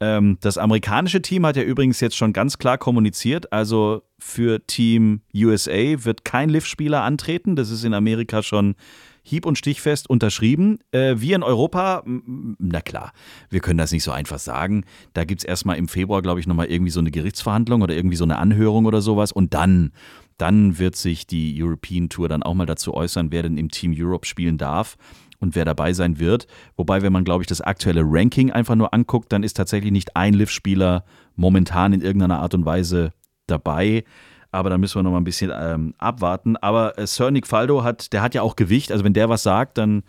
Ähm, 0.00 0.38
das 0.40 0.56
amerikanische 0.56 1.20
Team 1.20 1.44
hat 1.44 1.56
ja 1.56 1.62
übrigens 1.62 2.00
jetzt 2.00 2.16
schon 2.16 2.32
ganz 2.32 2.56
klar 2.58 2.78
kommuniziert, 2.78 3.52
also 3.52 4.02
für 4.18 4.66
Team 4.66 5.20
USA 5.34 6.04
wird 6.04 6.24
kein 6.24 6.48
Lift-Spieler 6.48 7.02
antreten. 7.02 7.56
Das 7.56 7.70
ist 7.70 7.84
in 7.84 7.94
Amerika 7.94 8.42
schon 8.42 8.76
hieb- 9.22 9.46
und 9.46 9.58
stichfest 9.58 10.08
unterschrieben. 10.08 10.78
Äh, 10.92 11.16
wir 11.18 11.36
in 11.36 11.42
Europa, 11.42 12.02
na 12.04 12.80
klar, 12.80 13.12
wir 13.50 13.60
können 13.60 13.78
das 13.78 13.92
nicht 13.92 14.02
so 14.02 14.10
einfach 14.10 14.38
sagen. 14.38 14.84
Da 15.12 15.24
gibt 15.24 15.42
es 15.42 15.44
erstmal 15.44 15.76
im 15.76 15.88
Februar, 15.88 16.22
glaube 16.22 16.40
ich, 16.40 16.46
nochmal 16.46 16.66
irgendwie 16.66 16.90
so 16.90 17.00
eine 17.00 17.10
Gerichtsverhandlung 17.10 17.82
oder 17.82 17.94
irgendwie 17.94 18.16
so 18.16 18.24
eine 18.24 18.38
Anhörung 18.38 18.86
oder 18.86 19.02
sowas. 19.02 19.32
Und 19.32 19.52
dann, 19.52 19.92
dann 20.38 20.78
wird 20.78 20.96
sich 20.96 21.26
die 21.26 21.62
European 21.62 22.08
Tour 22.08 22.28
dann 22.28 22.42
auch 22.42 22.54
mal 22.54 22.66
dazu 22.66 22.94
äußern, 22.94 23.32
wer 23.32 23.42
denn 23.42 23.58
im 23.58 23.70
Team 23.70 23.94
Europe 23.96 24.26
spielen 24.26 24.56
darf 24.56 24.96
und 25.40 25.56
wer 25.56 25.64
dabei 25.64 25.92
sein 25.92 26.18
wird. 26.18 26.46
Wobei, 26.76 27.02
wenn 27.02 27.12
man, 27.12 27.24
glaube 27.24 27.42
ich, 27.42 27.46
das 27.46 27.60
aktuelle 27.60 28.02
Ranking 28.04 28.52
einfach 28.52 28.76
nur 28.76 28.94
anguckt, 28.94 29.32
dann 29.32 29.42
ist 29.42 29.56
tatsächlich 29.56 29.90
nicht 29.90 30.16
ein 30.16 30.34
Liv-Spieler 30.34 31.04
momentan 31.34 31.92
in 31.92 32.02
irgendeiner 32.02 32.40
Art 32.40 32.54
und 32.54 32.64
Weise 32.66 33.12
dabei. 33.46 34.04
Aber 34.52 34.70
da 34.70 34.78
müssen 34.78 34.96
wir 34.96 35.02
noch 35.02 35.12
mal 35.12 35.18
ein 35.18 35.24
bisschen 35.24 35.52
ähm, 35.54 35.94
abwarten. 35.98 36.56
Aber 36.56 36.98
äh, 36.98 37.06
Sir 37.06 37.30
Nick 37.30 37.46
Faldo 37.46 37.82
hat, 37.82 38.12
der 38.12 38.22
hat 38.22 38.34
ja 38.34 38.42
auch 38.42 38.56
Gewicht. 38.56 38.92
Also 38.92 39.04
wenn 39.04 39.14
der 39.14 39.28
was 39.28 39.42
sagt, 39.42 39.78
dann 39.78 40.02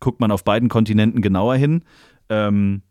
guckt 0.00 0.20
man 0.20 0.32
auf 0.32 0.44
beiden 0.44 0.68
Kontinenten 0.68 1.22
genauer 1.22 1.56
hin. 1.56 1.84
Ähm, 2.28 2.82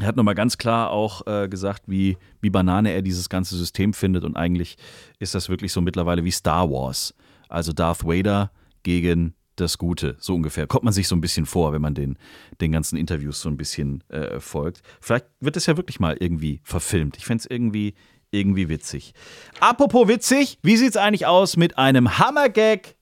er 0.00 0.08
hat 0.08 0.16
nochmal 0.16 0.34
ganz 0.34 0.58
klar 0.58 0.90
auch 0.90 1.26
äh, 1.26 1.48
gesagt, 1.48 1.84
wie, 1.86 2.18
wie 2.40 2.50
Banane 2.50 2.90
er 2.90 3.02
dieses 3.02 3.28
ganze 3.28 3.56
System 3.56 3.92
findet. 3.92 4.24
Und 4.24 4.36
eigentlich 4.36 4.76
ist 5.20 5.34
das 5.36 5.48
wirklich 5.48 5.72
so 5.72 5.80
mittlerweile 5.80 6.24
wie 6.24 6.32
Star 6.32 6.68
Wars. 6.68 7.14
Also 7.48 7.72
Darth 7.72 8.04
Vader 8.04 8.50
gegen 8.82 9.34
das 9.56 9.78
Gute, 9.78 10.16
so 10.18 10.34
ungefähr. 10.34 10.66
Kommt 10.66 10.84
man 10.84 10.92
sich 10.92 11.08
so 11.08 11.16
ein 11.16 11.20
bisschen 11.20 11.46
vor, 11.46 11.72
wenn 11.72 11.82
man 11.82 11.94
den, 11.94 12.18
den 12.60 12.72
ganzen 12.72 12.96
Interviews 12.96 13.40
so 13.40 13.48
ein 13.48 13.56
bisschen 13.56 14.02
äh, 14.08 14.40
folgt. 14.40 14.82
Vielleicht 15.00 15.26
wird 15.40 15.56
es 15.56 15.66
ja 15.66 15.76
wirklich 15.76 16.00
mal 16.00 16.16
irgendwie 16.18 16.60
verfilmt. 16.64 17.16
Ich 17.16 17.24
fände 17.24 17.42
es 17.42 17.50
irgendwie, 17.50 17.94
irgendwie 18.30 18.68
witzig. 18.68 19.14
Apropos 19.60 20.08
witzig, 20.08 20.58
wie 20.62 20.76
sieht 20.76 20.90
es 20.90 20.96
eigentlich 20.96 21.26
aus 21.26 21.56
mit 21.56 21.78
einem 21.78 22.18
Hammergag 22.18 22.96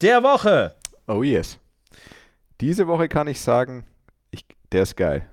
der 0.00 0.22
Woche? 0.22 0.74
Oh 1.06 1.22
yes. 1.22 1.58
Diese 2.60 2.86
Woche 2.86 3.08
kann 3.08 3.26
ich 3.26 3.40
sagen, 3.40 3.84
ich, 4.30 4.44
der 4.70 4.82
ist 4.82 4.96
geil. 4.96 5.28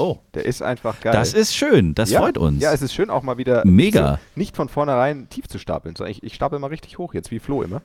Oh. 0.00 0.18
Der 0.32 0.46
ist 0.46 0.62
einfach 0.62 0.98
geil. 1.00 1.12
Das 1.12 1.34
ist 1.34 1.54
schön, 1.54 1.94
das 1.94 2.10
ja, 2.10 2.20
freut 2.20 2.38
uns. 2.38 2.62
Ja, 2.62 2.72
es 2.72 2.80
ist 2.80 2.94
schön 2.94 3.10
auch 3.10 3.22
mal 3.22 3.36
wieder 3.36 3.66
Mega. 3.66 4.18
Nicht 4.34 4.56
von 4.56 4.70
vornherein 4.70 5.28
tief 5.28 5.46
zu 5.46 5.58
stapeln, 5.58 5.94
sondern 5.94 6.12
ich, 6.12 6.22
ich 6.22 6.34
stapel 6.34 6.58
mal 6.58 6.68
richtig 6.68 6.96
hoch 6.96 7.12
jetzt, 7.12 7.30
wie 7.30 7.38
Flo 7.38 7.62
immer. 7.62 7.82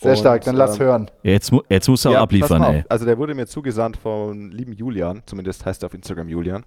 Sehr 0.00 0.12
Und, 0.12 0.18
stark, 0.18 0.44
dann 0.44 0.54
lass 0.54 0.78
ähm, 0.78 0.86
hören. 0.86 1.10
Jetzt, 1.24 1.52
jetzt 1.68 1.88
musst 1.88 2.04
du 2.04 2.10
auch 2.10 2.14
ja, 2.14 2.22
abliefern, 2.22 2.62
ey. 2.62 2.84
Also 2.88 3.04
der 3.04 3.18
wurde 3.18 3.34
mir 3.34 3.46
zugesandt 3.46 3.96
von 3.96 4.52
lieben 4.52 4.72
Julian, 4.72 5.22
zumindest 5.26 5.66
heißt 5.66 5.82
er 5.82 5.88
auf 5.88 5.94
Instagram 5.94 6.28
Julian. 6.28 6.64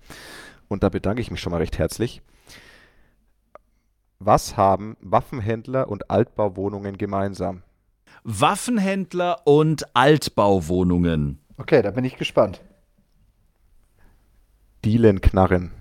Und 0.67 0.83
da 0.83 0.89
bedanke 0.89 1.21
ich 1.21 1.31
mich 1.31 1.39
schon 1.39 1.51
mal 1.51 1.57
recht 1.57 1.77
herzlich. 1.77 2.21
Was 4.19 4.57
haben 4.57 4.97
Waffenhändler 4.99 5.87
und 5.87 6.11
Altbauwohnungen 6.11 6.97
gemeinsam? 6.97 7.63
Waffenhändler 8.23 9.47
und 9.47 9.95
Altbauwohnungen. 9.95 11.39
Okay, 11.57 11.81
da 11.81 11.91
bin 11.91 12.03
ich 12.03 12.17
gespannt. 12.17 12.59
Dielenknarren. 14.83 15.71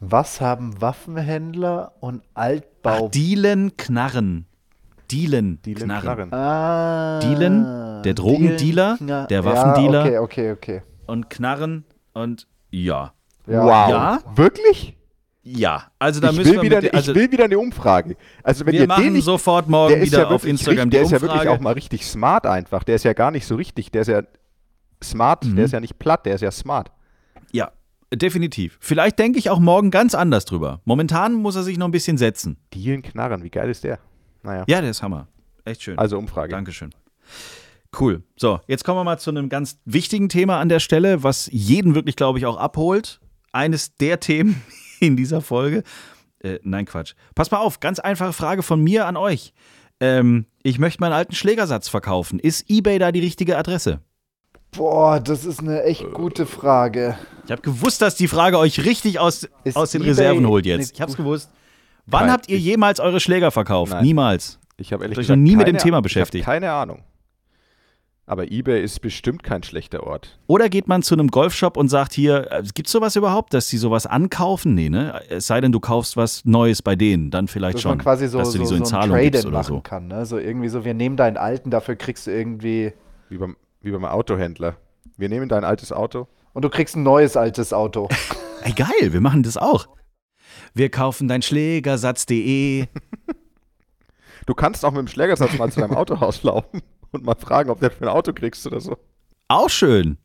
Was 0.00 0.40
haben 0.40 0.80
Waffenhändler 0.80 1.94
und 2.00 2.22
Altbau... 2.34 3.06
Ach, 3.06 3.10
Dielenknarren. 3.10 3.10
Dielen, 3.10 3.76
Knarren. 3.76 4.49
Ah, 6.32 7.20
Dielen, 7.20 8.02
der 8.04 8.14
Drogendealer, 8.14 8.96
Dielen, 8.98 9.26
der 9.28 9.44
Waffendealer. 9.44 10.10
Ja, 10.10 10.20
okay, 10.20 10.50
okay, 10.50 10.52
okay. 10.52 10.82
Und 11.06 11.30
Knarren 11.30 11.84
und 12.12 12.46
ja. 12.70 13.12
ja. 13.46 13.64
Wow. 13.64 13.90
Ja? 13.90 14.18
Wirklich? 14.36 14.96
Ja, 15.42 15.84
also 15.98 16.20
da 16.20 16.30
ich 16.30 16.36
müssen 16.36 16.50
will 16.50 16.56
wir 16.56 16.62
wieder, 16.62 16.82
mit, 16.82 16.94
also 16.94 17.12
ich 17.12 17.18
will 17.18 17.32
wieder 17.32 17.44
eine 17.44 17.58
Umfrage. 17.58 18.16
Also 18.42 18.66
wenn 18.66 18.74
wir 18.74 18.82
ihr 18.82 18.86
machen 18.86 19.04
den 19.04 19.12
nicht, 19.14 19.24
sofort 19.24 19.68
morgen 19.68 20.00
wieder 20.00 20.20
ja 20.20 20.28
auf 20.28 20.44
Instagram 20.44 20.90
Der 20.90 21.00
die 21.00 21.06
ist 21.06 21.12
ja 21.12 21.20
wirklich 21.20 21.48
auch 21.48 21.60
mal 21.60 21.72
richtig 21.72 22.04
smart 22.04 22.46
einfach. 22.46 22.84
Der 22.84 22.96
ist 22.96 23.04
ja 23.04 23.14
gar 23.14 23.30
nicht 23.30 23.46
so 23.46 23.54
richtig. 23.54 23.90
Der 23.90 24.02
ist 24.02 24.08
ja 24.08 24.22
smart. 25.02 25.46
Mhm. 25.46 25.56
Der 25.56 25.64
ist 25.64 25.72
ja 25.72 25.80
nicht 25.80 25.98
platt. 25.98 26.26
Der 26.26 26.34
ist 26.34 26.42
ja 26.42 26.50
smart. 26.50 26.90
Ja, 27.52 27.72
definitiv. 28.12 28.76
Vielleicht 28.80 29.18
denke 29.18 29.38
ich 29.38 29.48
auch 29.48 29.60
morgen 29.60 29.90
ganz 29.90 30.14
anders 30.14 30.44
drüber. 30.44 30.82
Momentan 30.84 31.32
muss 31.32 31.56
er 31.56 31.62
sich 31.62 31.78
noch 31.78 31.88
ein 31.88 31.92
bisschen 31.92 32.18
setzen. 32.18 32.58
Dielen 32.74 33.00
Knarren, 33.00 33.42
wie 33.42 33.50
geil 33.50 33.70
ist 33.70 33.82
der? 33.82 33.98
Naja. 34.42 34.64
Ja, 34.68 34.80
der 34.80 34.90
ist 34.90 35.02
Hammer. 35.02 35.28
Echt 35.64 35.82
schön. 35.82 35.98
Also 35.98 36.18
Umfrage. 36.18 36.50
Dankeschön. 36.50 36.90
Cool. 37.98 38.22
So, 38.36 38.60
jetzt 38.66 38.84
kommen 38.84 38.98
wir 38.98 39.04
mal 39.04 39.18
zu 39.18 39.30
einem 39.30 39.48
ganz 39.48 39.78
wichtigen 39.84 40.28
Thema 40.28 40.60
an 40.60 40.68
der 40.68 40.80
Stelle, 40.80 41.22
was 41.22 41.48
jeden 41.52 41.94
wirklich, 41.94 42.16
glaube 42.16 42.38
ich, 42.38 42.46
auch 42.46 42.56
abholt. 42.56 43.20
Eines 43.52 43.96
der 43.96 44.20
Themen 44.20 44.62
in 45.00 45.16
dieser 45.16 45.40
Folge. 45.40 45.82
Äh, 46.38 46.60
nein, 46.62 46.86
Quatsch. 46.86 47.14
Pass 47.34 47.50
mal 47.50 47.58
auf, 47.58 47.80
ganz 47.80 47.98
einfache 47.98 48.32
Frage 48.32 48.62
von 48.62 48.80
mir 48.82 49.06
an 49.06 49.16
euch. 49.16 49.52
Ähm, 49.98 50.46
ich 50.62 50.78
möchte 50.78 51.00
meinen 51.00 51.12
alten 51.12 51.34
Schlägersatz 51.34 51.88
verkaufen. 51.88 52.38
Ist 52.38 52.70
eBay 52.70 52.98
da 52.98 53.12
die 53.12 53.20
richtige 53.20 53.58
Adresse? 53.58 54.00
Boah, 54.70 55.18
das 55.18 55.44
ist 55.44 55.60
eine 55.60 55.82
echt 55.82 56.12
gute 56.12 56.46
Frage. 56.46 57.18
Ich 57.44 57.50
habe 57.50 57.60
gewusst, 57.60 58.00
dass 58.02 58.14
die 58.14 58.28
Frage 58.28 58.56
euch 58.56 58.84
richtig 58.84 59.18
aus, 59.18 59.48
aus 59.74 59.90
den 59.90 60.02
Reserven 60.02 60.46
holt 60.46 60.64
jetzt. 60.64 60.94
Ich 60.94 61.00
habe 61.00 61.10
es 61.10 61.16
gewusst. 61.16 61.50
Wann 62.06 62.22
Nein, 62.22 62.32
habt 62.32 62.48
ihr 62.48 62.58
jemals 62.58 63.00
eure 63.00 63.20
Schläger 63.20 63.50
verkauft? 63.50 63.92
Nein. 63.92 64.04
Niemals. 64.04 64.58
Ich 64.76 64.92
habe 64.92 65.04
ehrlich 65.04 65.18
gesagt 65.18 65.38
noch 65.38 65.42
nie 65.42 65.56
mit 65.56 65.66
dem 65.66 65.78
Thema 65.78 66.00
beschäftigt. 66.00 66.44
keine 66.44 66.72
Ahnung. 66.72 67.02
Aber 68.30 68.52
eBay 68.52 68.80
ist 68.80 69.00
bestimmt 69.00 69.42
kein 69.42 69.64
schlechter 69.64 70.04
Ort. 70.04 70.38
Oder 70.46 70.68
geht 70.68 70.86
man 70.86 71.02
zu 71.02 71.16
einem 71.16 71.28
Golfshop 71.32 71.76
und 71.76 71.88
sagt 71.88 72.12
hier, 72.12 72.46
äh, 72.52 72.62
gibt 72.74 72.86
es 72.86 72.92
sowas 72.92 73.16
überhaupt, 73.16 73.52
dass 73.54 73.66
die 73.68 73.76
sowas 73.76 74.06
ankaufen? 74.06 74.74
Nee, 74.74 74.88
ne? 74.88 75.20
Es 75.28 75.48
sei 75.48 75.60
denn, 75.60 75.72
du 75.72 75.80
kaufst 75.80 76.16
was 76.16 76.44
Neues 76.44 76.80
bei 76.80 76.94
denen, 76.94 77.32
dann 77.32 77.48
vielleicht 77.48 77.74
dass 77.74 77.82
schon. 77.82 77.90
Man 77.90 77.98
quasi 77.98 78.28
so, 78.28 78.38
dass 78.38 78.52
du 78.52 78.58
die 78.58 78.66
so, 78.66 78.70
so 78.70 78.76
in 78.76 78.84
Zahlung 78.84 79.18
gibst 79.18 79.44
oder 79.46 79.64
so. 79.64 79.80
Kann, 79.80 80.06
ne? 80.06 80.24
So 80.26 80.38
irgendwie 80.38 80.68
so, 80.68 80.84
wir 80.84 80.94
nehmen 80.94 81.16
deinen 81.16 81.38
alten, 81.38 81.70
dafür 81.70 81.96
kriegst 81.96 82.28
du 82.28 82.30
irgendwie. 82.30 82.92
Wie 83.30 83.38
beim, 83.38 83.56
wie 83.80 83.90
beim 83.90 84.04
Autohändler. 84.04 84.76
Wir 85.16 85.28
nehmen 85.28 85.48
dein 85.48 85.64
altes 85.64 85.92
Auto. 85.92 86.28
Und 86.52 86.64
du 86.64 86.68
kriegst 86.68 86.94
ein 86.94 87.02
neues 87.02 87.36
altes 87.36 87.72
Auto. 87.72 88.08
Ey, 88.62 88.72
geil, 88.72 89.12
wir 89.12 89.20
machen 89.20 89.42
das 89.42 89.56
auch. 89.56 89.88
Wir 90.74 90.90
kaufen 90.90 91.28
dein 91.28 91.42
Schlägersatz.de. 91.42 92.86
Du 94.46 94.54
kannst 94.54 94.84
auch 94.84 94.90
mit 94.90 94.98
dem 95.00 95.06
Schlägersatz 95.06 95.56
mal 95.58 95.70
zu 95.70 95.80
deinem 95.80 95.94
Autohaus 95.94 96.42
laufen 96.42 96.82
und 97.12 97.24
mal 97.24 97.36
fragen, 97.36 97.70
ob 97.70 97.78
du 97.78 97.90
für 97.90 98.04
ein 98.04 98.08
Auto 98.08 98.32
kriegst 98.32 98.66
oder 98.66 98.80
so. 98.80 98.96
Auch 99.46 99.70
schön. 99.70 100.16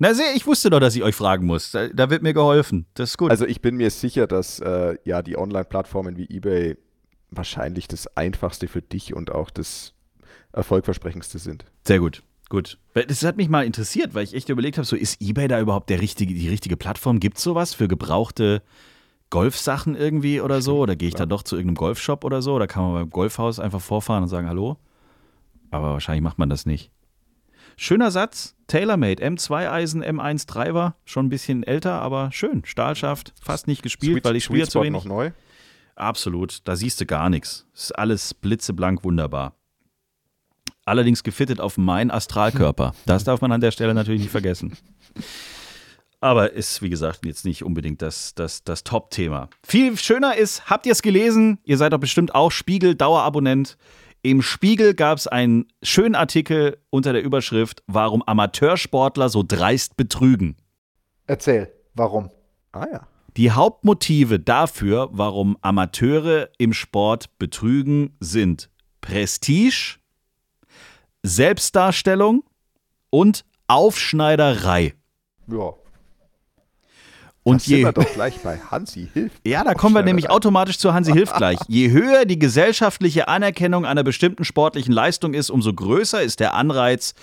Na, 0.00 0.14
sehe, 0.14 0.32
ich 0.34 0.46
wusste 0.46 0.70
doch, 0.70 0.80
dass 0.80 0.96
ich 0.96 1.02
euch 1.02 1.14
fragen 1.14 1.46
muss. 1.46 1.70
Da, 1.70 1.88
da, 1.88 2.10
wird 2.10 2.22
mir 2.22 2.32
geholfen. 2.32 2.86
Das 2.94 3.10
ist 3.10 3.18
gut. 3.18 3.30
Also, 3.30 3.46
ich 3.46 3.60
bin 3.60 3.76
mir 3.76 3.90
sicher, 3.90 4.26
dass 4.26 4.58
äh, 4.58 4.96
ja 5.04 5.22
die 5.22 5.36
Online-Plattformen 5.36 6.16
wie 6.16 6.24
eBay 6.24 6.78
wahrscheinlich 7.30 7.86
das 7.86 8.08
einfachste 8.16 8.66
für 8.66 8.82
dich 8.82 9.14
und 9.14 9.30
auch 9.30 9.50
das 9.50 9.92
erfolgversprechendste 10.52 11.38
sind. 11.38 11.64
Sehr 11.86 12.00
gut. 12.00 12.22
Gut. 12.48 12.78
Das 12.94 13.22
hat 13.22 13.36
mich 13.36 13.48
mal 13.48 13.64
interessiert, 13.64 14.14
weil 14.14 14.24
ich 14.24 14.34
echt 14.34 14.48
überlegt 14.48 14.78
habe, 14.78 14.84
so 14.84 14.96
ist 14.96 15.20
eBay 15.20 15.46
da 15.46 15.60
überhaupt 15.60 15.90
der 15.90 16.00
richtige, 16.00 16.34
die 16.34 16.48
richtige 16.48 16.76
Plattform? 16.76 17.20
Gibt 17.20 17.36
es 17.36 17.44
sowas 17.44 17.74
für 17.74 17.86
gebrauchte 17.86 18.62
Golfsachen 19.30 19.94
irgendwie 19.94 20.40
oder 20.40 20.60
so? 20.60 20.78
Oder 20.78 20.96
gehe 20.96 21.08
ich 21.08 21.14
da 21.14 21.26
doch 21.26 21.42
zu 21.42 21.56
irgendeinem 21.56 21.76
Golfshop 21.76 22.24
oder 22.24 22.42
so? 22.42 22.54
Oder 22.54 22.66
kann 22.66 22.82
man 22.82 22.94
beim 22.94 23.10
Golfhaus 23.10 23.58
einfach 23.58 23.80
vorfahren 23.80 24.24
und 24.24 24.28
sagen 24.28 24.48
Hallo? 24.48 24.76
Aber 25.70 25.92
wahrscheinlich 25.92 26.22
macht 26.22 26.38
man 26.38 26.50
das 26.50 26.66
nicht. 26.66 26.90
Schöner 27.76 28.10
Satz, 28.10 28.56
TaylorMade, 28.66 29.24
M2-Eisen, 29.24 30.04
M1 30.04 30.46
Driver, 30.46 30.96
schon 31.04 31.26
ein 31.26 31.30
bisschen 31.30 31.62
älter, 31.62 32.02
aber 32.02 32.30
schön. 32.32 32.62
Stahlschaft, 32.64 33.32
fast 33.40 33.68
nicht 33.68 33.82
gespielt, 33.82 34.14
Sweet, 34.14 34.24
weil 34.24 34.36
ich 34.36 34.44
spiele 34.44 34.68
zu 34.68 34.80
wenig. 34.82 35.04
noch 35.04 35.04
neu? 35.06 35.30
Absolut, 35.94 36.58
da 36.64 36.76
siehst 36.76 37.00
du 37.00 37.06
gar 37.06 37.30
nichts. 37.30 37.66
Ist 37.72 37.98
alles 37.98 38.34
blitzeblank 38.34 39.04
wunderbar. 39.04 39.54
Allerdings 40.84 41.22
gefittet 41.22 41.60
auf 41.60 41.78
meinen 41.78 42.10
Astralkörper. 42.10 42.94
Das 43.06 43.24
darf 43.24 43.40
man 43.40 43.52
an 43.52 43.60
der 43.60 43.70
Stelle 43.70 43.94
natürlich 43.94 44.22
nicht 44.22 44.30
vergessen. 44.30 44.76
Aber 46.20 46.52
ist, 46.52 46.82
wie 46.82 46.90
gesagt, 46.90 47.24
jetzt 47.24 47.46
nicht 47.46 47.64
unbedingt 47.64 48.02
das, 48.02 48.34
das, 48.34 48.62
das 48.62 48.84
Top-Thema. 48.84 49.48
Viel 49.66 49.96
schöner 49.96 50.36
ist, 50.36 50.68
habt 50.68 50.84
ihr 50.84 50.92
es 50.92 51.00
gelesen? 51.00 51.58
Ihr 51.64 51.78
seid 51.78 51.92
doch 51.94 51.98
bestimmt 51.98 52.34
auch 52.34 52.50
Spiegel-Dauerabonnent. 52.50 53.78
Im 54.22 54.42
Spiegel 54.42 54.92
gab 54.92 55.16
es 55.16 55.26
einen 55.26 55.66
schönen 55.82 56.14
Artikel 56.14 56.76
unter 56.90 57.14
der 57.14 57.22
Überschrift, 57.22 57.82
warum 57.86 58.22
Amateursportler 58.22 59.30
so 59.30 59.42
dreist 59.46 59.96
betrügen. 59.96 60.56
Erzähl, 61.26 61.72
warum? 61.94 62.30
Ah 62.72 62.86
ja. 62.92 63.06
Die 63.36 63.52
Hauptmotive 63.52 64.38
dafür, 64.38 65.08
warum 65.12 65.56
Amateure 65.62 66.50
im 66.58 66.74
Sport 66.74 67.38
betrügen, 67.38 68.14
sind 68.20 68.68
Prestige, 69.00 69.96
Selbstdarstellung 71.22 72.44
und 73.08 73.46
Aufschneiderei. 73.68 74.94
Ja. 75.46 75.79
Und 77.42 77.62
da 77.62 77.64
sind 77.64 77.76
je, 77.78 77.84
wir 77.84 77.92
doch 77.92 78.12
gleich 78.12 78.38
bei 78.42 78.58
Hansi 78.58 79.08
hilft. 79.12 79.46
ja, 79.46 79.64
da 79.64 79.74
kommen 79.74 79.94
wir 79.94 80.02
nämlich 80.02 80.28
automatisch 80.28 80.78
zu 80.78 80.92
Hansi 80.92 81.12
Hilft 81.12 81.36
gleich. 81.36 81.58
Je 81.68 81.90
höher 81.90 82.26
die 82.26 82.38
gesellschaftliche 82.38 83.28
Anerkennung 83.28 83.86
einer 83.86 84.02
bestimmten 84.04 84.44
sportlichen 84.44 84.92
Leistung 84.92 85.32
ist, 85.32 85.50
umso 85.50 85.72
größer 85.72 86.22
ist 86.22 86.40
der 86.40 86.54
Anreiz, 86.54 87.14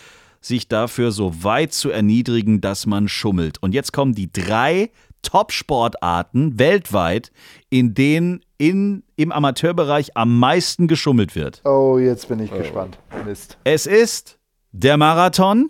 sich 0.42 0.68
dafür 0.68 1.12
so 1.12 1.44
weit 1.44 1.74
zu 1.74 1.90
erniedrigen, 1.90 2.62
dass 2.62 2.86
man 2.86 3.08
schummelt. 3.08 3.62
Und 3.62 3.74
jetzt 3.74 3.94
kommen 3.94 4.16
die 4.16 4.32
drei 4.32 4.92
Top-Sportarten 5.22 6.58
weltweit, 6.58 7.32
in 7.70 7.94
denen 7.94 8.42
in, 8.58 9.04
im 9.16 9.32
Amateurbereich 9.32 10.16
am 10.16 10.40
meisten 10.40 10.88
geschummelt 10.88 11.36
wird. 11.36 11.62
Oh, 11.66 11.98
jetzt 12.00 12.28
bin 12.28 12.40
ich 12.40 12.52
gespannt. 12.52 12.98
Mist. 13.26 13.58
Es 13.64 13.86
ist 13.86 14.40
der 14.72 14.98
Marathon. 14.98 15.70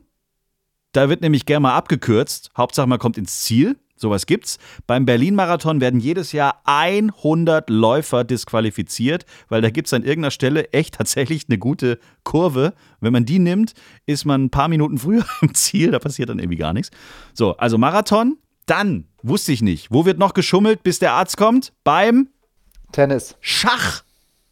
Da 0.93 1.09
wird 1.09 1.21
nämlich 1.21 1.45
gerne 1.45 1.61
mal 1.61 1.75
abgekürzt. 1.75 2.49
Hauptsache, 2.55 2.87
man 2.87 2.99
kommt 2.99 3.17
ins 3.17 3.41
Ziel. 3.41 3.77
Sowas 3.97 4.25
gibt's. 4.25 4.57
Beim 4.85 5.05
Berlin-Marathon 5.05 5.81
werden 5.81 5.99
jedes 5.99 6.31
Jahr 6.31 6.61
100 6.65 7.69
Läufer 7.69 8.23
disqualifiziert, 8.23 9.25
weil 9.49 9.61
da 9.61 9.69
gibt's 9.69 9.93
an 9.93 10.03
irgendeiner 10.03 10.31
Stelle 10.31 10.71
echt 10.71 10.95
tatsächlich 10.95 11.45
eine 11.49 11.57
gute 11.57 11.99
Kurve. 12.23 12.73
Wenn 13.01 13.13
man 13.13 13.25
die 13.25 13.39
nimmt, 13.39 13.73
ist 14.05 14.25
man 14.25 14.45
ein 14.45 14.49
paar 14.49 14.67
Minuten 14.67 14.97
früher 14.97 15.25
im 15.41 15.53
Ziel. 15.53 15.91
Da 15.91 15.99
passiert 15.99 16.29
dann 16.29 16.39
irgendwie 16.39 16.57
gar 16.57 16.73
nichts. 16.73 16.91
So, 17.33 17.57
also 17.57 17.77
Marathon. 17.77 18.37
Dann, 18.67 19.05
wusste 19.23 19.53
ich 19.53 19.61
nicht, 19.61 19.91
wo 19.91 20.05
wird 20.05 20.19
noch 20.19 20.33
geschummelt, 20.33 20.83
bis 20.83 20.99
der 20.99 21.13
Arzt 21.13 21.37
kommt? 21.37 21.71
Beim 21.85 22.27
Tennis. 22.91 23.37
Schach. 23.39 24.03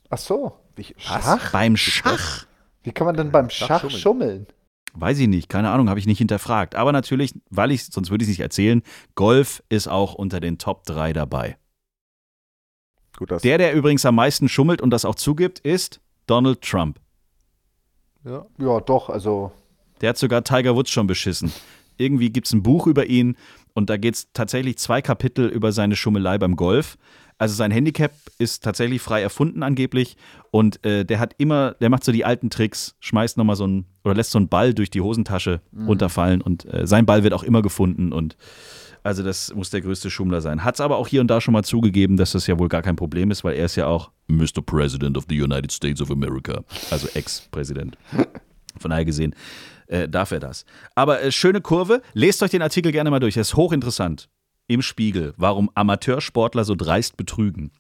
Ach 0.10 0.17
so. 0.17 0.58
Schach? 0.97 1.51
Beim 1.51 1.75
Schach. 1.77 2.45
Wie 2.84 2.91
kann 2.91 3.08
man 3.08 3.17
denn 3.17 3.31
beim 3.31 3.49
Schach 3.49 3.81
Schach 3.81 3.89
schummeln. 3.89 4.47
Weiß 4.95 5.19
ich 5.19 5.27
nicht, 5.27 5.49
keine 5.49 5.69
Ahnung, 5.71 5.89
habe 5.89 5.99
ich 5.99 6.05
nicht 6.08 6.17
hinterfragt. 6.19 6.75
Aber 6.75 6.91
natürlich, 6.91 7.34
weil 7.49 7.71
ich, 7.71 7.86
sonst 7.86 8.10
würde 8.12 8.23
ich 8.23 8.29
es 8.29 8.34
nicht 8.38 8.39
erzählen, 8.43 8.81
Golf 9.15 9.62
ist 9.69 9.88
auch 9.88 10.13
unter 10.13 10.39
den 10.39 10.58
Top 10.58 10.86
3 10.86 11.13
dabei. 11.13 11.58
Gut, 13.17 13.31
Der, 13.43 13.58
der 13.58 13.73
übrigens 13.73 14.05
am 14.05 14.15
meisten 14.15 14.49
schummelt 14.49 14.81
und 14.81 14.89
das 14.89 15.05
auch 15.05 15.15
zugibt, 15.15 15.60
ist 15.60 16.01
Donald 16.27 16.62
Trump. 16.62 16.99
ja. 18.25 18.45
Ja, 18.58 18.79
doch, 18.81 19.10
also. 19.10 19.51
Der 20.01 20.10
hat 20.10 20.17
sogar 20.17 20.43
Tiger 20.43 20.75
Woods 20.75 20.91
schon 20.91 21.08
beschissen. 21.08 21.51
Irgendwie 21.97 22.29
gibt 22.29 22.47
es 22.47 22.53
ein 22.53 22.63
Buch 22.63 22.88
über 22.88 23.05
ihn 23.05 23.38
und 23.73 23.89
da 23.89 23.95
geht 23.95 24.15
es 24.15 24.27
tatsächlich 24.34 24.77
zwei 24.77 25.01
Kapitel 25.01 25.47
über 25.47 25.71
seine 25.71 25.95
Schummelei 25.95 26.38
beim 26.38 26.58
Golf. 26.58 26.97
Also 27.45 27.53
sein 27.53 27.69
Handicap 27.69 28.12
ist 28.39 28.63
tatsächlich 28.63 29.03
frei 29.03 29.21
erfunden 29.21 29.62
angeblich 29.62 30.17
und 30.49 30.84
äh, 30.84 31.05
der 31.05 31.19
hat 31.19 31.36
immer, 31.38 31.75
der 31.79 31.91
macht 31.91 32.03
so 32.03 32.12
die 32.12 32.25
alten 32.25 32.49
Tricks, 32.49 32.95
schmeißt 33.01 33.38
nochmal 33.38 33.55
so 33.55 33.67
ein 33.67 33.86
oder 34.03 34.15
lässt 34.15 34.31
so 34.31 34.39
einen 34.39 34.49
Ball 34.49 34.73
durch 34.73 34.89
die 34.89 34.99
Hosentasche 34.99 35.62
runterfallen 35.77 36.41
und 36.41 36.65
äh, 36.65 36.88
sein 36.88 37.05
Ball 37.05 37.21
wird 37.21 37.34
auch 37.34 37.43
immer 37.43 37.62
gefunden 37.62 38.13
und 38.13 38.36
also 39.03 39.21
das 39.21 39.53
muss 39.53 39.69
der 39.69 39.81
größte 39.81 40.10
Schummler 40.10 40.41
sein. 40.41 40.63
Hat 40.63 40.73
es 40.73 40.81
aber 40.81 40.97
auch 40.97 41.08
hier 41.08 41.21
und 41.21 41.27
da 41.27 41.39
schon 41.39 41.51
mal 41.51 41.62
zugegeben, 41.62 42.17
dass 42.17 42.31
das 42.31 42.47
ja 42.47 42.58
wohl 42.58 42.67
gar 42.67 42.81
kein 42.81 42.95
Problem 42.95 43.29
ist, 43.29 43.43
weil 43.43 43.53
er 43.53 43.65
ist 43.65 43.75
ja 43.75 43.86
auch 43.86 44.10
Mr. 44.25 44.63
President 44.65 45.15
of 45.15 45.25
the 45.29 45.39
United 45.39 45.71
States 45.71 46.01
of 46.01 46.10
America, 46.10 46.63
also 46.89 47.08
Ex-Präsident. 47.13 47.95
Von 48.79 48.89
daher 48.89 49.05
gesehen 49.05 49.36
äh, 49.86 50.10
darf 50.10 50.31
er 50.31 50.39
das. 50.39 50.65
Aber 50.95 51.21
äh, 51.21 51.31
schöne 51.31 51.62
Kurve. 51.62 52.01
Lest 52.13 52.41
euch 52.41 52.49
den 52.49 52.63
Artikel 52.63 52.91
gerne 52.91 53.12
mal 53.12 53.19
durch. 53.19 53.38
Er 53.38 53.41
ist 53.41 53.55
hochinteressant. 53.55 54.29
Im 54.67 54.82
Spiegel, 54.82 55.34
warum 55.38 55.69
Amateursportler 55.75 56.65
so 56.65 56.75
dreist 56.75 57.17
betrügen. 57.17 57.71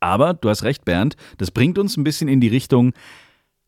Aber 0.00 0.34
du 0.34 0.48
hast 0.48 0.62
recht, 0.62 0.84
Bernd, 0.84 1.16
das 1.38 1.50
bringt 1.50 1.78
uns 1.78 1.96
ein 1.96 2.04
bisschen 2.04 2.28
in 2.28 2.40
die 2.40 2.48
Richtung 2.48 2.92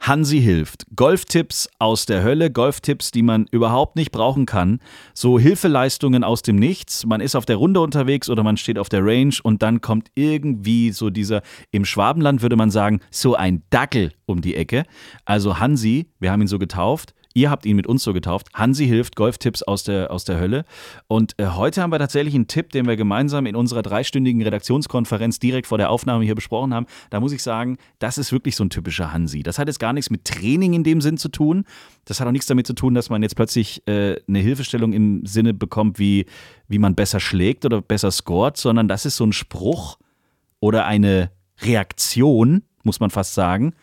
Hansi 0.00 0.40
hilft. 0.40 0.86
Golftipps 0.96 1.68
aus 1.78 2.06
der 2.06 2.22
Hölle, 2.22 2.50
Golftipps, 2.50 3.10
die 3.10 3.22
man 3.22 3.46
überhaupt 3.50 3.96
nicht 3.96 4.10
brauchen 4.10 4.46
kann. 4.46 4.80
So 5.12 5.38
Hilfeleistungen 5.38 6.24
aus 6.24 6.40
dem 6.40 6.56
Nichts. 6.56 7.04
Man 7.04 7.20
ist 7.20 7.36
auf 7.36 7.44
der 7.44 7.56
Runde 7.56 7.80
unterwegs 7.80 8.30
oder 8.30 8.42
man 8.42 8.56
steht 8.56 8.78
auf 8.78 8.88
der 8.88 9.04
Range 9.04 9.34
und 9.42 9.62
dann 9.62 9.82
kommt 9.82 10.08
irgendwie 10.14 10.90
so 10.92 11.10
dieser, 11.10 11.42
im 11.70 11.84
Schwabenland 11.84 12.40
würde 12.40 12.56
man 12.56 12.70
sagen, 12.70 13.00
so 13.10 13.34
ein 13.34 13.62
Dackel 13.68 14.12
um 14.24 14.40
die 14.40 14.56
Ecke. 14.56 14.84
Also 15.26 15.58
Hansi, 15.58 16.06
wir 16.18 16.32
haben 16.32 16.40
ihn 16.40 16.48
so 16.48 16.58
getauft. 16.58 17.12
Ihr 17.32 17.48
habt 17.50 17.64
ihn 17.64 17.76
mit 17.76 17.86
uns 17.86 18.02
so 18.02 18.12
getauft. 18.12 18.48
Hansi 18.54 18.86
hilft, 18.86 19.14
Golftipps 19.14 19.62
aus 19.62 19.84
der, 19.84 20.10
aus 20.10 20.24
der 20.24 20.40
Hölle. 20.40 20.64
Und 21.06 21.34
äh, 21.38 21.46
heute 21.46 21.80
haben 21.80 21.92
wir 21.92 21.98
tatsächlich 22.00 22.34
einen 22.34 22.48
Tipp, 22.48 22.70
den 22.70 22.88
wir 22.88 22.96
gemeinsam 22.96 23.46
in 23.46 23.54
unserer 23.54 23.82
dreistündigen 23.82 24.42
Redaktionskonferenz 24.42 25.38
direkt 25.38 25.68
vor 25.68 25.78
der 25.78 25.90
Aufnahme 25.90 26.24
hier 26.24 26.34
besprochen 26.34 26.74
haben. 26.74 26.86
Da 27.10 27.20
muss 27.20 27.30
ich 27.32 27.42
sagen, 27.42 27.78
das 28.00 28.18
ist 28.18 28.32
wirklich 28.32 28.56
so 28.56 28.64
ein 28.64 28.70
typischer 28.70 29.12
Hansi. 29.12 29.44
Das 29.44 29.60
hat 29.60 29.68
jetzt 29.68 29.78
gar 29.78 29.92
nichts 29.92 30.10
mit 30.10 30.24
Training 30.24 30.72
in 30.72 30.82
dem 30.82 31.00
Sinn 31.00 31.18
zu 31.18 31.28
tun. 31.28 31.64
Das 32.04 32.18
hat 32.18 32.26
auch 32.26 32.32
nichts 32.32 32.46
damit 32.46 32.66
zu 32.66 32.74
tun, 32.74 32.94
dass 32.94 33.10
man 33.10 33.22
jetzt 33.22 33.36
plötzlich 33.36 33.86
äh, 33.86 34.16
eine 34.26 34.40
Hilfestellung 34.40 34.92
im 34.92 35.24
Sinne 35.24 35.54
bekommt, 35.54 36.00
wie, 36.00 36.26
wie 36.66 36.78
man 36.78 36.96
besser 36.96 37.20
schlägt 37.20 37.64
oder 37.64 37.80
besser 37.80 38.10
scoret, 38.10 38.56
sondern 38.56 38.88
das 38.88 39.06
ist 39.06 39.14
so 39.14 39.24
ein 39.24 39.32
Spruch 39.32 39.98
oder 40.58 40.84
eine 40.84 41.30
Reaktion, 41.62 42.62
muss 42.82 42.98
man 42.98 43.10
fast 43.10 43.34
sagen, 43.34 43.74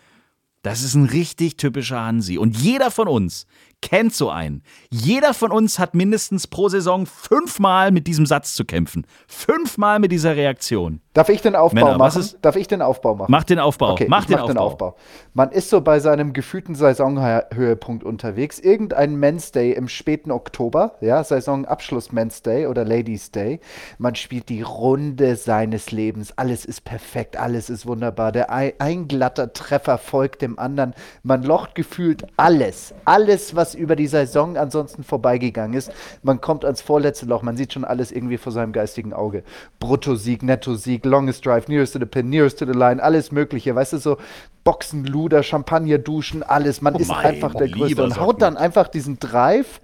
das 0.61 0.83
ist 0.83 0.95
ein 0.95 1.05
richtig 1.05 1.57
typischer 1.57 2.01
Hansi. 2.01 2.37
Und 2.37 2.57
jeder 2.57 2.91
von 2.91 3.07
uns 3.07 3.45
kennt 3.81 4.13
so 4.13 4.29
einen. 4.29 4.63
Jeder 4.89 5.33
von 5.33 5.51
uns 5.51 5.79
hat 5.79 5.93
mindestens 5.93 6.47
pro 6.47 6.69
Saison 6.69 7.05
fünfmal 7.05 7.91
mit 7.91 8.07
diesem 8.07 8.25
Satz 8.25 8.55
zu 8.55 8.65
kämpfen. 8.65 9.05
Fünfmal 9.27 9.99
mit 9.99 10.11
dieser 10.11 10.35
Reaktion. 10.35 11.01
Darf 11.17 11.29
ich 11.29 11.41
den 11.41 11.55
Aufbau 11.55 11.73
Männer, 11.83 11.99
was 11.99 12.13
machen? 12.13 12.25
ist- 12.25 12.37
Darf 12.43 12.55
ich 12.57 12.67
den 12.67 12.83
Aufbau 12.83 13.15
machen? 13.15 13.31
Mach 13.31 13.43
den 13.43 13.57
Aufbau. 13.57 13.93
Okay, 13.93 14.05
mach 14.07 14.25
den, 14.25 14.35
mach 14.35 14.41
Aufbau. 14.43 14.53
den 14.53 14.57
Aufbau. 14.59 14.95
Man 15.33 15.49
ist 15.51 15.71
so 15.71 15.81
bei 15.81 15.99
seinem 15.99 16.31
gefühlten 16.31 16.75
Saisonhöhepunkt 16.75 18.03
unterwegs. 18.03 18.59
Irgendein 18.59 19.15
Men's 19.15 19.51
Day 19.51 19.71
im 19.71 19.87
späten 19.87 20.29
Oktober, 20.29 20.91
ja, 21.01 21.23
Saisonabschluss 21.23 22.11
Men's 22.11 22.43
Day 22.43 22.67
oder 22.67 22.85
Ladies 22.85 23.31
Day. 23.31 23.61
Man 23.97 24.13
spielt 24.13 24.49
die 24.49 24.61
Runde 24.61 25.35
seines 25.37 25.89
Lebens. 25.91 26.33
Alles 26.37 26.65
ist 26.65 26.83
perfekt, 26.83 27.35
alles 27.35 27.71
ist 27.71 27.87
wunderbar. 27.87 28.31
Der 28.31 28.51
ein, 28.51 28.73
ein 28.77 29.07
glatter 29.07 29.53
Treffer 29.53 29.97
folgt 29.97 30.43
dem 30.43 30.59
anderen. 30.59 30.93
Man 31.23 31.41
locht 31.41 31.73
gefühlt 31.73 32.27
alles. 32.37 32.93
Alles, 33.05 33.55
was 33.55 33.73
über 33.73 33.95
die 33.95 34.05
Saison 34.05 34.55
ansonsten 34.55 35.01
vorbeigegangen 35.03 35.75
ist. 35.75 35.91
Man 36.21 36.41
kommt 36.41 36.63
ans 36.63 36.81
vorletzte 36.81 37.25
Loch. 37.25 37.41
Man 37.41 37.57
sieht 37.57 37.73
schon 37.73 37.85
alles 37.85 38.11
irgendwie 38.11 38.37
vor 38.37 38.51
seinem 38.51 38.71
geistigen 38.71 39.13
Auge. 39.13 39.43
Bruttosieg, 39.79 40.43
Nettosieg, 40.43 41.06
Longest 41.07 41.45
Drive, 41.45 41.67
Nearest 41.67 41.93
to 41.93 41.99
the 41.99 42.05
Pin, 42.05 42.29
Nearest 42.29 42.59
to 42.59 42.65
the 42.65 42.77
Line, 42.77 43.01
alles 43.01 43.31
Mögliche. 43.31 43.75
Weißt 43.75 43.93
du, 43.93 43.97
so 43.97 44.17
Boxen, 44.63 45.05
Luder, 45.05 45.43
Champagner, 45.43 45.97
Duschen, 45.97 46.43
alles. 46.43 46.81
Man 46.81 46.95
Oh 46.95 46.99
ist 46.99 47.11
einfach 47.11 47.55
der 47.55 47.69
Größte 47.69 48.03
und 48.03 48.19
haut 48.19 48.41
dann 48.41 48.57
einfach 48.57 48.87
diesen 48.87 49.19
Drive 49.19 49.79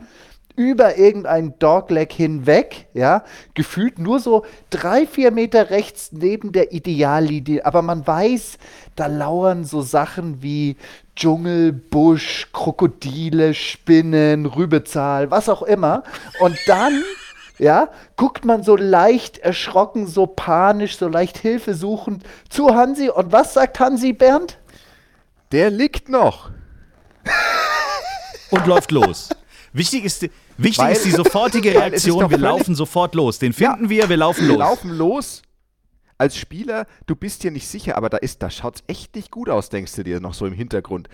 über 0.55 0.97
irgendein 0.97 1.57
Dogleg 1.57 2.11
hinweg, 2.11 2.87
ja, 2.93 3.23
gefühlt 3.55 3.97
nur 3.97 4.19
so 4.19 4.45
drei, 4.69 5.07
vier 5.07 5.31
Meter 5.31 5.71
rechts 5.71 6.11
neben 6.11 6.51
der 6.51 6.73
Ideallinie. 6.73 7.65
Aber 7.65 7.81
man 7.81 8.05
weiß, 8.05 8.57
da 8.95 9.07
lauern 9.07 9.65
so 9.65 9.81
Sachen 9.81 10.43
wie 10.43 10.75
Dschungel, 11.15 11.71
Busch, 11.71 12.49
Krokodile, 12.53 13.53
Spinnen, 13.53 14.45
Rübezahl, 14.45 15.31
was 15.31 15.49
auch 15.49 15.63
immer. 15.63 16.03
Und 16.39 16.57
dann, 16.67 17.03
ja, 17.63 17.89
guckt 18.17 18.43
man 18.45 18.61
so 18.63 18.75
leicht 18.75 19.37
erschrocken, 19.39 20.05
so 20.05 20.27
panisch, 20.27 20.97
so 20.97 21.07
leicht 21.07 21.37
hilfesuchend 21.37 22.23
zu 22.49 22.75
Hansi. 22.75 23.09
Und 23.09 23.31
was 23.31 23.53
sagt 23.53 23.79
Hansi, 23.79 24.13
Bernd? 24.13 24.59
Der 25.51 25.69
liegt 25.69 26.09
noch. 26.09 26.51
Und 28.51 28.67
läuft 28.67 28.91
los. 28.91 29.29
Wichtig 29.71 30.03
ist, 30.05 30.21
die- 30.21 30.31
wichtig 30.57 30.79
Weil- 30.83 30.93
ist 30.93 31.05
die 31.05 31.11
sofortige 31.11 31.71
Reaktion. 31.73 32.29
Wir 32.29 32.37
laufen 32.37 32.75
sofort 32.75 33.15
los. 33.15 33.39
Den 33.39 33.53
finden 33.53 33.89
wir, 33.89 34.09
wir 34.09 34.17
laufen 34.17 34.41
Wir 34.47 34.49
los. 34.49 34.59
laufen 34.59 34.91
los. 34.91 35.41
Als 36.19 36.37
Spieler, 36.37 36.85
du 37.07 37.15
bist 37.15 37.43
dir 37.43 37.49
nicht 37.51 37.67
sicher, 37.67 37.97
aber 37.97 38.09
da 38.09 38.17
ist, 38.17 38.43
da 38.43 38.49
schaut's 38.49 38.83
echt 38.87 39.15
nicht 39.15 39.31
gut 39.31 39.49
aus, 39.49 39.69
denkst 39.69 39.93
du 39.95 40.03
dir 40.03 40.19
noch 40.19 40.35
so 40.35 40.45
im 40.45 40.53
Hintergrund. 40.53 41.09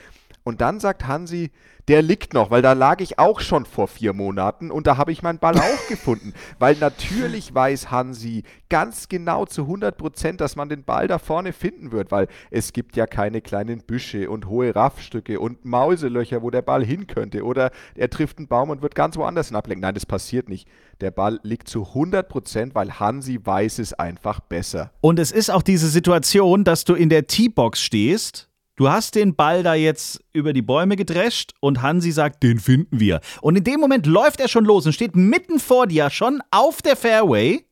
Und 0.49 0.61
dann 0.61 0.79
sagt 0.79 1.05
Hansi, 1.05 1.51
der 1.89 2.01
liegt 2.01 2.33
noch, 2.33 2.49
weil 2.49 2.63
da 2.63 2.73
lag 2.73 3.01
ich 3.01 3.19
auch 3.19 3.39
schon 3.39 3.65
vor 3.65 3.87
vier 3.87 4.13
Monaten 4.13 4.71
und 4.71 4.87
da 4.87 4.97
habe 4.97 5.11
ich 5.11 5.21
meinen 5.21 5.37
Ball 5.37 5.59
auch 5.59 5.87
gefunden. 5.87 6.33
Weil 6.57 6.75
natürlich 6.75 7.53
weiß 7.53 7.91
Hansi 7.91 8.43
ganz 8.67 9.09
genau 9.09 9.45
zu 9.45 9.61
100 9.61 9.95
Prozent, 9.95 10.41
dass 10.41 10.55
man 10.55 10.67
den 10.67 10.83
Ball 10.83 11.07
da 11.07 11.19
vorne 11.19 11.53
finden 11.53 11.91
wird, 11.91 12.11
weil 12.11 12.27
es 12.49 12.73
gibt 12.73 12.95
ja 12.95 13.05
keine 13.05 13.41
kleinen 13.41 13.81
Büsche 13.81 14.31
und 14.31 14.47
hohe 14.47 14.75
Raffstücke 14.75 15.39
und 15.39 15.65
Mauselöcher, 15.65 16.41
wo 16.41 16.49
der 16.49 16.63
Ball 16.63 16.83
hin 16.83 17.05
könnte. 17.05 17.43
Oder 17.43 17.69
er 17.93 18.09
trifft 18.09 18.39
einen 18.39 18.47
Baum 18.47 18.71
und 18.71 18.81
wird 18.81 18.95
ganz 18.95 19.17
woanders 19.17 19.49
hin 19.49 19.55
ablenken. 19.55 19.81
Nein, 19.81 19.93
das 19.93 20.07
passiert 20.07 20.49
nicht. 20.49 20.67
Der 20.99 21.11
Ball 21.11 21.39
liegt 21.43 21.67
zu 21.67 21.85
100 21.89 22.27
Prozent, 22.27 22.73
weil 22.73 22.99
Hansi 22.99 23.39
weiß 23.43 23.77
es 23.77 23.93
einfach 23.93 24.39
besser. 24.39 24.91
Und 25.01 25.19
es 25.19 25.31
ist 25.31 25.51
auch 25.51 25.61
diese 25.61 25.89
Situation, 25.89 26.63
dass 26.63 26.85
du 26.85 26.95
in 26.95 27.09
der 27.09 27.27
T-Box 27.27 27.79
stehst. 27.81 28.48
Du 28.79 28.89
hast 28.89 29.15
den 29.15 29.35
Ball 29.35 29.61
da 29.61 29.73
jetzt 29.73 30.23
über 30.31 30.53
die 30.53 30.61
Bäume 30.61 30.95
gedrescht 30.95 31.51
und 31.59 31.81
Hansi 31.81 32.13
sagt, 32.13 32.43
den 32.43 32.59
finden 32.59 33.01
wir. 33.01 33.19
Und 33.41 33.57
in 33.57 33.65
dem 33.65 33.81
Moment 33.81 34.05
läuft 34.05 34.39
er 34.39 34.47
schon 34.47 34.63
los 34.63 34.85
und 34.85 34.93
steht 34.93 35.17
mitten 35.17 35.59
vor 35.59 35.85
dir, 35.85 36.09
schon 36.09 36.41
auf 36.49 36.81
der 36.81 36.95
Fairway. 36.95 37.65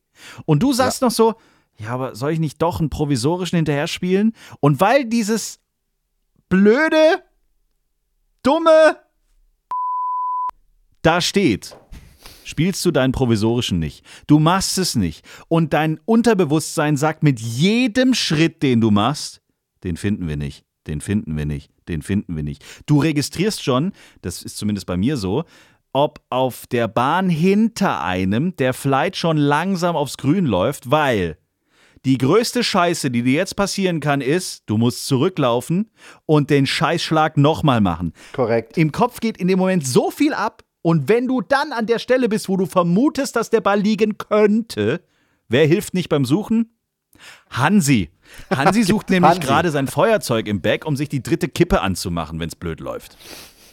Und 0.43 0.63
du 0.63 0.73
sagst 0.73 1.01
noch 1.01 1.11
so, 1.11 1.35
ja, 1.77 1.91
aber 1.91 2.13
soll 2.13 2.33
ich 2.33 2.39
nicht 2.39 2.61
doch 2.61 2.81
einen 2.81 2.89
provisorischen 2.89 3.55
hinterher 3.55 3.87
spielen? 3.87 4.33
Und 4.59 4.81
weil 4.81 5.05
dieses 5.05 5.61
blöde, 6.49 7.23
dumme 8.43 8.97
da 11.03 11.21
steht, 11.21 11.77
spielst 12.43 12.83
du 12.83 12.91
deinen 12.91 13.13
provisorischen 13.13 13.79
nicht. 13.79 14.03
Du 14.27 14.39
machst 14.39 14.77
es 14.77 14.95
nicht. 14.95 15.23
Und 15.47 15.71
dein 15.71 16.01
Unterbewusstsein 16.03 16.97
sagt 16.97 17.23
mit 17.23 17.39
jedem 17.39 18.13
Schritt, 18.13 18.61
den 18.61 18.81
du 18.81 18.91
machst, 18.91 19.41
den 19.85 19.95
finden 19.95 20.27
wir 20.27 20.35
nicht, 20.35 20.66
den 20.87 21.01
finden 21.01 21.37
wir 21.37 21.45
nicht, 21.45 21.71
den 21.87 22.01
finden 22.01 22.35
wir 22.35 22.43
nicht. 22.43 22.63
Du 22.85 22.99
registrierst 22.99 23.63
schon, 23.63 23.91
das 24.21 24.41
ist 24.41 24.57
zumindest 24.57 24.87
bei 24.87 24.97
mir 24.97 25.17
so, 25.17 25.45
ob 25.93 26.21
auf 26.29 26.67
der 26.67 26.87
Bahn 26.87 27.29
hinter 27.29 28.03
einem 28.03 28.55
der 28.55 28.73
Flight 28.73 29.15
schon 29.15 29.37
langsam 29.37 29.95
aufs 29.95 30.17
Grün 30.17 30.45
läuft, 30.45 30.91
weil 30.91 31.37
die 32.05 32.17
größte 32.17 32.63
Scheiße, 32.63 33.11
die 33.11 33.23
dir 33.23 33.33
jetzt 33.33 33.55
passieren 33.55 33.99
kann, 33.99 34.21
ist, 34.21 34.63
du 34.67 34.77
musst 34.77 35.07
zurücklaufen 35.07 35.89
und 36.25 36.49
den 36.49 36.65
Scheißschlag 36.65 37.37
nochmal 37.37 37.81
machen. 37.81 38.13
Korrekt. 38.33 38.77
Im 38.77 38.91
Kopf 38.91 39.19
geht 39.19 39.37
in 39.37 39.47
dem 39.47 39.59
Moment 39.59 39.85
so 39.85 40.11
viel 40.11 40.33
ab 40.33 40.63
und 40.81 41.09
wenn 41.09 41.27
du 41.27 41.41
dann 41.41 41.73
an 41.73 41.85
der 41.85 41.99
Stelle 41.99 42.29
bist, 42.29 42.47
wo 42.47 42.55
du 42.55 42.65
vermutest, 42.65 43.35
dass 43.35 43.49
der 43.49 43.61
Ball 43.61 43.81
liegen 43.81 44.17
könnte, 44.17 45.01
wer 45.49 45.65
hilft 45.65 45.93
nicht 45.93 46.07
beim 46.07 46.23
Suchen? 46.23 46.76
Hansi. 47.49 48.09
Hansi 48.55 48.83
sucht 48.83 49.09
nämlich 49.09 49.31
Hansi. 49.31 49.47
gerade 49.47 49.71
sein 49.71 49.87
Feuerzeug 49.87 50.47
im 50.47 50.61
Bag, 50.61 50.85
um 50.85 50.95
sich 50.95 51.09
die 51.09 51.23
dritte 51.23 51.47
Kippe 51.47 51.81
anzumachen, 51.81 52.39
wenn 52.39 52.49
es 52.49 52.55
blöd 52.55 52.79
läuft. 52.79 53.17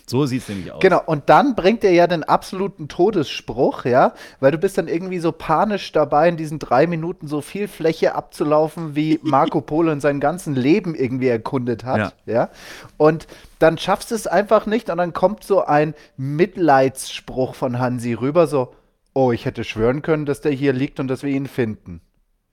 So 0.07 0.27
sieht 0.27 0.43
es 0.43 0.49
nämlich 0.49 0.71
aus. 0.71 0.81
Genau, 0.81 1.01
und 1.07 1.31
dann 1.31 1.55
bringt 1.55 1.83
er 1.83 1.93
ja 1.93 2.07
den 2.07 2.25
absoluten 2.25 2.89
Todesspruch, 2.89 3.87
ja, 3.87 4.13
weil 4.39 4.51
du 4.51 4.59
bist 4.59 4.77
dann 4.77 4.87
irgendwie 4.87 5.19
so 5.19 5.33
panisch 5.33 5.93
dabei, 5.93 6.29
in 6.29 6.37
diesen 6.37 6.59
drei 6.59 6.87
Minuten 6.87 7.27
so 7.27 7.41
viel 7.41 7.69
Fläche 7.69 8.15
abzulaufen, 8.15 8.95
wie 8.95 9.19
Marco 9.23 9.63
Polo 9.63 9.93
in 9.93 10.01
seinem 10.01 10.21
ganzen 10.21 10.55
Leben 10.55 10.95
irgendwie 10.95 11.29
erkundet 11.29 11.85
hat, 11.85 12.15
ja. 12.27 12.51
Und 12.99 13.27
dann 13.59 13.79
schaffst 13.79 14.11
du 14.11 14.15
es 14.15 14.27
einfach 14.27 14.67
nicht 14.67 14.91
und 14.91 14.99
dann 14.99 15.15
kommt 15.15 15.43
so 15.43 15.65
ein 15.65 15.95
Mitleidsspruch 16.19 17.55
von 17.55 17.79
Hansi 17.79 18.13
rüber, 18.13 18.47
so, 18.47 18.75
oh, 19.15 19.33
ich 19.33 19.47
hätte 19.47 19.65
schwören 19.65 20.03
können, 20.03 20.27
dass 20.27 20.43
der 20.43 20.53
hier 20.53 20.75
liegt 20.75 21.01
und 21.01 21.09
dass 21.09 21.23
wir 21.23 21.31
ihn 21.31 21.47
finden. 21.47 22.03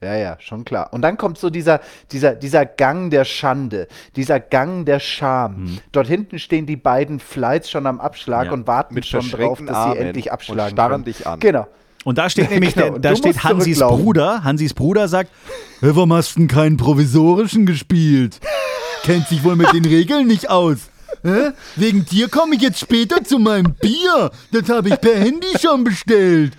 Ja, 0.04 0.16
ja, 0.16 0.38
schon 0.40 0.66
klar. 0.66 0.90
Und 0.94 1.04
dann 1.04 1.16
kommt 1.18 1.38
so 1.38 1.52
dieser, 1.52 1.80
dieser, 2.12 2.34
dieser 2.34 2.66
Gang 2.66 3.12
der 3.12 3.24
Schande, 3.24 3.88
dieser 4.16 4.40
Gang 4.40 4.84
der 4.86 5.00
Scham. 5.00 5.78
Dort 5.92 6.08
hinten 6.08 6.40
stehen 6.40 6.66
die 6.66 6.76
beiden 6.76 7.20
Flights 7.20 7.70
schon 7.70 7.86
am 7.86 8.02
Abschlag 8.02 8.48
Ja. 8.48 8.52
und 8.52 8.66
warten 8.66 8.96
Mit 8.96 9.06
schon 9.06 9.30
drauf, 9.30 9.60
dass 9.60 9.68
sie 9.68 9.74
Armen 9.74 9.98
endlich 9.98 10.26
und 10.26 10.32
abschlagen 10.32 10.72
starren 10.76 10.92
können. 10.92 11.04
dich 11.06 11.28
an. 11.28 11.40
Genau. 11.40 11.68
Und 12.04 12.18
da 12.18 12.32
steht 12.32 12.50
nämlich, 12.50 12.74
Genau, 12.74 12.86
der, 12.88 12.96
und 12.96 13.06
da 13.06 13.16
steht 13.16 13.44
Hansis. 13.44 13.78
Bruder. 13.80 14.44
Hansis 14.44 14.74
Bruder 14.74 15.08
sagt, 15.08 15.30
"Hä, 15.82 15.90
warum 15.94 16.12
hast 16.14 16.36
du 16.36 16.40
denn 16.40 16.48
keinen 16.48 16.78
provisorischen 16.78 17.68
gespielt? 17.68 18.40
Kennt 19.04 19.28
sich 19.28 19.44
wohl 19.44 19.56
mit 19.56 19.72
den 19.72 19.86
Regeln 19.86 20.26
nicht 20.26 20.50
aus. 20.50 20.78
Hä? 21.24 21.52
Wegen 21.76 22.06
dir 22.06 22.28
komme 22.30 22.56
ich 22.56 22.62
jetzt 22.64 22.80
später 22.80 23.24
zu 23.24 23.38
meinem 23.38 23.76
Bier. 23.76 24.32
Das 24.52 24.68
habe 24.70 24.90
ich 24.90 25.00
per 25.00 25.14
Handy 25.16 25.46
schon 25.62 25.84
bestellt. 25.84 26.54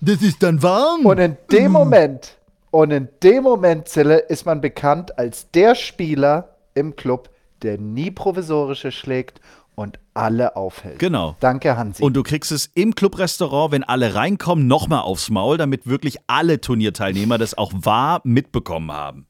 Das 0.00 0.22
ist 0.22 0.42
dann 0.42 0.62
warm. 0.62 1.06
Und 1.06 1.18
in 1.18 1.36
dem 1.50 1.72
Moment, 1.72 2.36
und 2.70 2.90
in 2.90 3.08
dem 3.22 3.44
Moment, 3.44 3.88
Zille, 3.88 4.18
ist 4.18 4.46
man 4.46 4.60
bekannt 4.60 5.18
als 5.18 5.50
der 5.52 5.74
Spieler 5.74 6.56
im 6.74 6.96
Club, 6.96 7.30
der 7.62 7.78
nie 7.78 8.10
provisorische 8.10 8.90
schlägt 8.90 9.40
und 9.74 9.98
alle 10.12 10.56
aufhält. 10.56 10.98
Genau. 10.98 11.36
Danke, 11.40 11.76
Hansi. 11.76 12.02
Und 12.02 12.14
du 12.14 12.22
kriegst 12.22 12.52
es 12.52 12.66
im 12.74 12.94
Clubrestaurant, 12.94 13.72
wenn 13.72 13.84
alle 13.84 14.14
reinkommen, 14.14 14.66
nochmal 14.66 15.00
aufs 15.00 15.30
Maul, 15.30 15.56
damit 15.56 15.86
wirklich 15.86 16.18
alle 16.26 16.60
Turnierteilnehmer 16.60 17.38
das 17.38 17.56
auch 17.56 17.72
wahr 17.74 18.20
mitbekommen 18.24 18.92
haben. 18.92 19.26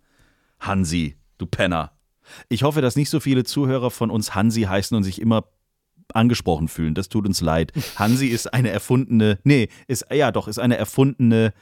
Hansi, 0.61 1.17
du 1.39 1.47
Penner. 1.47 1.93
Ich 2.49 2.63
hoffe, 2.63 2.81
dass 2.81 2.97
nicht 2.97 3.11
so 3.11 3.21
viele 3.21 3.45
Zuhörer 3.45 3.91
von 3.91 4.11
uns 4.11 4.35
Hansi 4.35 4.63
heißen 4.63 4.97
und 4.97 5.05
sich 5.05 5.21
immer 5.21 5.45
angesprochen 6.13 6.69
fühlen. 6.69 6.95
Das 6.95 7.09
tut 7.09 7.27
uns 7.27 7.41
leid. 7.41 7.73
Hansi 7.97 8.29
ist 8.29 8.53
eine 8.53 8.71
erfundene, 8.71 9.39
nee, 9.45 9.69
ist, 9.87 10.07
ja 10.13 10.33
doch, 10.33 10.49
ist 10.49 10.59
eine 10.59 10.77
erfundene, 10.77 11.53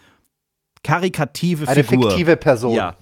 karikative 0.83 1.69
Eine 1.69 1.85
Figur. 1.85 2.11
fiktive 2.11 2.37
Person. 2.37 2.75
Ja. 2.75 2.97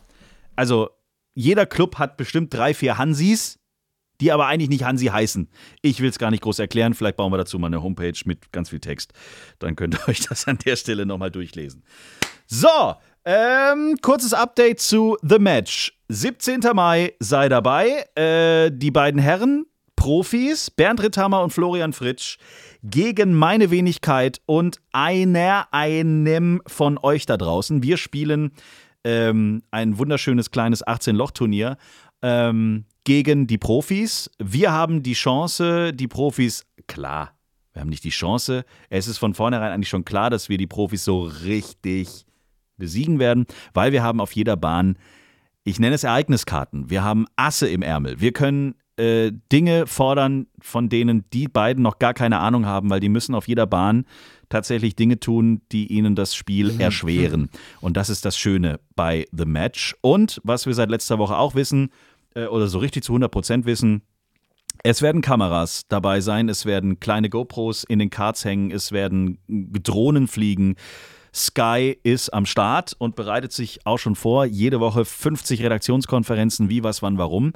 Also, 0.57 0.91
jeder 1.35 1.67
Club 1.67 1.97
hat 1.97 2.17
bestimmt 2.17 2.53
drei, 2.53 2.75
vier 2.75 2.99
Hansis, 2.99 3.59
die 4.21 4.33
aber 4.33 4.47
eigentlich 4.47 4.69
nicht 4.69 4.85
Hansi 4.85 5.07
heißen. 5.07 5.49
Ich 5.81 6.01
will 6.01 6.11
es 6.11 6.19
gar 6.19 6.31
nicht 6.31 6.43
groß 6.43 6.59
erklären. 6.59 6.93
Vielleicht 6.95 7.17
bauen 7.17 7.33
wir 7.33 7.39
dazu 7.39 7.59
mal 7.59 7.69
eine 7.69 7.83
Homepage 7.83 8.19
mit 8.27 8.53
ganz 8.53 8.69
viel 8.69 8.81
Text. 8.81 9.13
Dann 9.59 9.77
könnt 9.77 9.95
ihr 9.95 10.01
euch 10.09 10.21
das 10.21 10.47
an 10.47 10.59
der 10.59 10.77
Stelle 10.77 11.07
nochmal 11.07 11.31
durchlesen. 11.31 11.83
So, 12.47 12.95
ähm, 13.25 13.97
kurzes 14.03 14.35
Update 14.35 14.81
zu 14.81 15.17
The 15.23 15.39
Match. 15.39 15.99
17. 16.09 16.61
Mai 16.75 17.15
sei 17.21 17.49
dabei. 17.49 18.05
Äh, 18.15 18.71
die 18.73 18.91
beiden 18.91 19.21
Herren, 19.21 19.67
Profis, 20.01 20.71
Bernd 20.71 21.03
Ritthammer 21.03 21.43
und 21.43 21.53
Florian 21.53 21.93
Fritsch, 21.93 22.39
gegen 22.83 23.35
meine 23.35 23.71
Wenigkeit 23.71 24.41
und 24.47 24.81
einer, 24.93 25.69
einem 25.73 26.63
von 26.67 26.97
euch 26.97 27.27
da 27.27 27.37
draußen. 27.37 27.83
Wir 27.83 27.99
spielen 27.99 28.53
ähm, 29.05 29.61
ein 29.71 29.99
wunderschönes 29.99 30.51
kleines 30.51 30.83
18-Loch-Turnier 30.87 31.77
ähm, 32.23 32.87
gegen 33.05 33.47
die 33.47 33.59
Profis. 33.59 34.31
Wir 34.39 34.73
haben 34.73 35.03
die 35.03 35.13
Chance, 35.13 35.93
die 35.93 36.09
Profis, 36.09 36.65
klar, 36.87 37.35
wir 37.75 37.81
haben 37.81 37.91
nicht 37.91 38.05
die 38.05 38.09
Chance. 38.09 38.65
Es 38.89 39.07
ist 39.07 39.19
von 39.19 39.35
vornherein 39.35 39.71
eigentlich 39.71 39.91
schon 39.91 40.07
klar, 40.07 40.31
dass 40.31 40.49
wir 40.49 40.57
die 40.57 40.67
Profis 40.67 41.05
so 41.05 41.25
richtig 41.25 42.25
besiegen 42.79 43.19
werden, 43.19 43.45
weil 43.75 43.93
wir 43.93 44.03
haben 44.03 44.23
auf 44.23 44.33
jeder 44.33 44.57
Bahn, 44.57 44.97
ich 45.63 45.79
nenne 45.79 45.95
es 45.95 46.05
Ereigniskarten. 46.05 46.89
Wir 46.89 47.05
haben 47.05 47.27
Asse 47.37 47.69
im 47.69 47.83
Ärmel. 47.83 48.19
Wir 48.19 48.33
können 48.33 48.77
äh, 48.97 49.33
Dinge 49.53 49.87
fordern, 49.87 50.47
von 50.61 50.89
denen 50.89 51.25
die 51.33 51.49
beiden 51.49 51.83
noch 51.83 51.99
gar 51.99 52.15
keine 52.15 52.39
Ahnung 52.39 52.67
haben, 52.67 52.91
weil 52.91 53.01
die 53.01 53.09
müssen 53.09 53.35
auf 53.35 53.49
jeder 53.49 53.67
Bahn 53.67 54.05
tatsächlich 54.49 54.97
Dinge 54.97 55.21
tun, 55.21 55.63
die 55.73 55.87
ihnen 55.87 56.15
das 56.15 56.35
Spiel 56.35 56.81
erschweren. 56.81 57.51
Und 57.81 57.97
das 57.97 58.11
ist 58.11 58.25
das 58.25 58.37
Schöne 58.37 58.81
bei 58.97 59.27
The 59.33 59.45
Match. 59.47 59.97
Und 60.01 60.41
was 60.45 60.67
wir 60.67 60.75
seit 60.75 60.91
letzter 60.91 61.19
Woche 61.19 61.37
auch 61.37 61.55
wissen, 61.55 61.91
äh, 62.35 62.47
oder 62.47 62.67
so 62.69 62.79
richtig 62.79 63.05
zu 63.05 63.15
100% 63.15 63.65
wissen, 63.65 64.03
es 64.83 65.03
werden 65.03 65.21
Kameras 65.21 65.85
dabei 65.89 66.21
sein, 66.21 66.49
es 66.49 66.65
werden 66.65 67.01
kleine 67.01 67.29
GoPros 67.29 67.85
in 67.85 67.99
den 67.99 68.11
Karts 68.11 68.45
hängen, 68.45 68.71
es 68.71 68.93
werden 68.93 69.39
Drohnen 69.49 70.27
fliegen. 70.27 70.77
Sky 71.35 71.97
ist 72.03 72.31
am 72.31 72.47
Start 72.47 72.95
und 72.99 73.15
bereitet 73.15 73.53
sich 73.53 73.87
auch 73.87 73.99
schon 73.99 74.17
vor. 74.17 74.47
Jede 74.47 74.81
Woche 74.81 75.05
50 75.05 75.63
Redaktionskonferenzen, 75.63 76.69
wie, 76.71 76.83
was, 76.83 77.03
wann, 77.03 77.19
warum. 77.19 77.53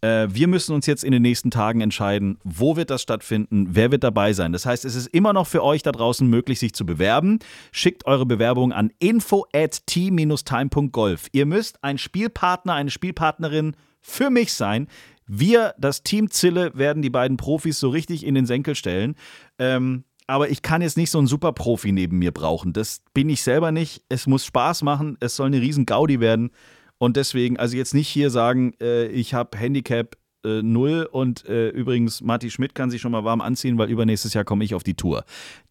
Äh, 0.00 0.28
wir 0.30 0.48
müssen 0.48 0.74
uns 0.74 0.86
jetzt 0.86 1.04
in 1.04 1.12
den 1.12 1.22
nächsten 1.22 1.50
Tagen 1.50 1.80
entscheiden, 1.80 2.38
wo 2.44 2.76
wird 2.76 2.90
das 2.90 3.02
stattfinden, 3.02 3.68
wer 3.70 3.90
wird 3.90 4.04
dabei 4.04 4.32
sein. 4.32 4.52
Das 4.52 4.66
heißt, 4.66 4.84
es 4.84 4.94
ist 4.94 5.08
immer 5.08 5.32
noch 5.32 5.46
für 5.46 5.62
euch 5.62 5.82
da 5.82 5.92
draußen 5.92 6.28
möglich, 6.28 6.58
sich 6.58 6.74
zu 6.74 6.86
bewerben. 6.86 7.38
Schickt 7.72 8.06
eure 8.06 8.26
Bewerbung 8.26 8.72
an 8.72 8.92
info 8.98 9.46
at 9.52 9.86
t-time.golf. 9.86 11.28
Ihr 11.32 11.46
müsst 11.46 11.82
ein 11.82 11.98
Spielpartner, 11.98 12.74
eine 12.74 12.90
Spielpartnerin 12.90 13.74
für 14.00 14.30
mich 14.30 14.52
sein. 14.52 14.88
Wir, 15.26 15.74
das 15.78 16.02
Team 16.02 16.30
Zille, 16.30 16.72
werden 16.74 17.02
die 17.02 17.10
beiden 17.10 17.36
Profis 17.36 17.78
so 17.80 17.90
richtig 17.90 18.24
in 18.24 18.34
den 18.34 18.46
Senkel 18.46 18.74
stellen. 18.74 19.14
Ähm, 19.58 20.04
aber 20.26 20.50
ich 20.50 20.62
kann 20.62 20.82
jetzt 20.82 20.96
nicht 20.96 21.10
so 21.10 21.18
einen 21.18 21.26
Super-Profi 21.26 21.90
neben 21.90 22.18
mir 22.18 22.32
brauchen. 22.32 22.72
Das 22.72 23.00
bin 23.14 23.30
ich 23.30 23.42
selber 23.42 23.72
nicht. 23.72 24.02
Es 24.08 24.26
muss 24.26 24.44
Spaß 24.44 24.82
machen. 24.82 25.16
Es 25.20 25.36
soll 25.36 25.46
eine 25.46 25.60
riesen 25.60 25.86
Gaudi 25.86 26.20
werden. 26.20 26.50
Und 26.98 27.16
deswegen, 27.16 27.56
also 27.56 27.76
jetzt 27.76 27.94
nicht 27.94 28.08
hier 28.08 28.30
sagen, 28.30 28.74
äh, 28.80 29.06
ich 29.06 29.34
habe 29.34 29.56
Handicap 29.56 30.16
äh, 30.44 30.62
null 30.62 31.08
und 31.10 31.46
äh, 31.46 31.68
übrigens, 31.70 32.20
Marty 32.20 32.50
Schmidt 32.50 32.74
kann 32.74 32.90
sich 32.90 33.00
schon 33.00 33.12
mal 33.12 33.24
warm 33.24 33.40
anziehen, 33.40 33.78
weil 33.78 33.90
übernächstes 33.90 34.34
Jahr 34.34 34.44
komme 34.44 34.64
ich 34.64 34.74
auf 34.74 34.82
die 34.82 34.94
Tour. 34.94 35.24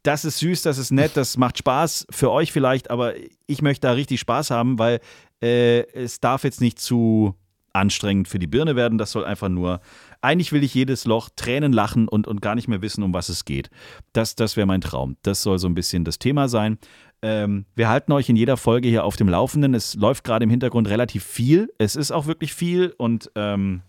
Das 0.03 0.25
ist 0.25 0.39
süß, 0.39 0.61
das 0.61 0.77
ist 0.77 0.91
nett, 0.91 1.11
das 1.15 1.37
macht 1.37 1.57
Spaß 1.57 2.07
für 2.09 2.31
euch 2.31 2.51
vielleicht, 2.51 2.89
aber 2.89 3.13
ich 3.45 3.61
möchte 3.61 3.87
da 3.87 3.93
richtig 3.93 4.19
Spaß 4.19 4.51
haben, 4.51 4.77
weil 4.79 4.99
äh, 5.41 5.81
es 5.93 6.19
darf 6.19 6.43
jetzt 6.43 6.61
nicht 6.61 6.79
zu 6.79 7.35
anstrengend 7.77 8.27
für 8.27 8.39
die 8.39 8.47
Birne 8.47 8.75
werden. 8.75 8.97
Das 8.97 9.11
soll 9.11 9.23
einfach 9.23 9.49
nur, 9.49 9.79
eigentlich 10.21 10.51
will 10.51 10.63
ich 10.63 10.73
jedes 10.73 11.05
Loch 11.05 11.29
Tränen 11.35 11.71
lachen 11.71 12.07
und, 12.07 12.27
und 12.27 12.41
gar 12.41 12.55
nicht 12.55 12.67
mehr 12.67 12.81
wissen, 12.81 13.03
um 13.03 13.13
was 13.13 13.29
es 13.29 13.45
geht. 13.45 13.69
Das, 14.13 14.35
das 14.35 14.57
wäre 14.57 14.67
mein 14.67 14.81
Traum. 14.81 15.15
Das 15.21 15.43
soll 15.43 15.59
so 15.59 15.67
ein 15.67 15.75
bisschen 15.75 16.03
das 16.03 16.19
Thema 16.19 16.49
sein. 16.49 16.77
Ähm, 17.21 17.65
wir 17.75 17.89
halten 17.89 18.11
euch 18.11 18.29
in 18.29 18.35
jeder 18.35 18.57
Folge 18.57 18.87
hier 18.87 19.03
auf 19.03 19.15
dem 19.15 19.29
Laufenden. 19.29 19.73
Es 19.73 19.95
läuft 19.95 20.23
gerade 20.23 20.43
im 20.43 20.49
Hintergrund 20.49 20.87
relativ 20.87 21.23
viel. 21.23 21.73
Es 21.77 21.95
ist 21.95 22.11
auch 22.11 22.27
wirklich 22.27 22.53
viel 22.53 22.93
und 22.97 23.31
ähm, 23.35 23.81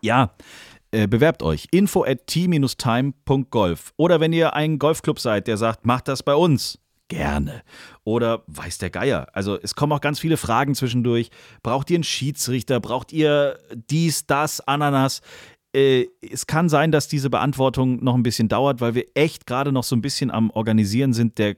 ja, 0.00 0.30
äh, 0.90 1.06
bewerbt 1.06 1.42
euch. 1.42 1.68
Info 1.70 2.04
at 2.04 2.26
t-time.golf. 2.26 3.92
Oder 3.96 4.20
wenn 4.20 4.32
ihr 4.32 4.54
ein 4.54 4.78
Golfclub 4.78 5.20
seid, 5.20 5.46
der 5.46 5.56
sagt, 5.56 5.84
macht 5.84 6.08
das 6.08 6.22
bei 6.22 6.34
uns. 6.34 6.78
Gerne. 7.08 7.62
Oder 8.04 8.42
weiß 8.46 8.78
der 8.78 8.90
Geier. 8.90 9.28
Also 9.32 9.58
es 9.60 9.74
kommen 9.74 9.92
auch 9.92 10.00
ganz 10.00 10.18
viele 10.18 10.36
Fragen 10.36 10.74
zwischendurch. 10.74 11.30
Braucht 11.62 11.90
ihr 11.90 11.96
einen 11.96 12.04
Schiedsrichter? 12.04 12.80
Braucht 12.80 13.12
ihr 13.12 13.58
dies, 13.90 14.26
das, 14.26 14.60
Ananas? 14.60 15.20
Äh, 15.74 16.06
es 16.20 16.46
kann 16.46 16.68
sein, 16.68 16.92
dass 16.92 17.08
diese 17.08 17.30
Beantwortung 17.30 18.02
noch 18.02 18.14
ein 18.14 18.22
bisschen 18.22 18.48
dauert, 18.48 18.80
weil 18.80 18.94
wir 18.94 19.04
echt 19.14 19.46
gerade 19.46 19.72
noch 19.72 19.84
so 19.84 19.96
ein 19.96 20.02
bisschen 20.02 20.30
am 20.30 20.50
Organisieren 20.50 21.12
sind 21.12 21.38
der 21.38 21.56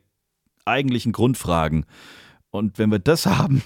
eigentlichen 0.70 1.12
Grundfragen. 1.12 1.84
Und 2.50 2.78
wenn 2.78 2.90
wir 2.90 2.98
das 2.98 3.26
haben, 3.38 3.62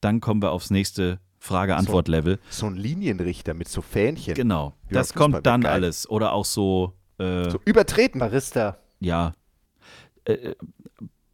dann 0.00 0.20
kommen 0.20 0.40
wir 0.42 0.52
aufs 0.52 0.70
nächste 0.70 1.18
Frage-Antwort-Level. 1.40 2.38
So 2.50 2.66
ein 2.66 2.76
Linienrichter 2.76 3.52
mit 3.54 3.68
so 3.68 3.82
Fähnchen. 3.82 4.34
Genau. 4.34 4.74
Ja, 4.84 4.92
das 4.94 5.08
Fußball 5.08 5.30
kommt 5.32 5.46
dann 5.46 5.66
alles. 5.66 6.08
Oder 6.08 6.32
auch 6.32 6.44
so, 6.44 6.92
äh, 7.18 7.50
So 7.50 7.58
übertreten. 7.64 8.20
Barista. 8.20 8.78
ja, 9.00 9.34
äh, 10.24 10.54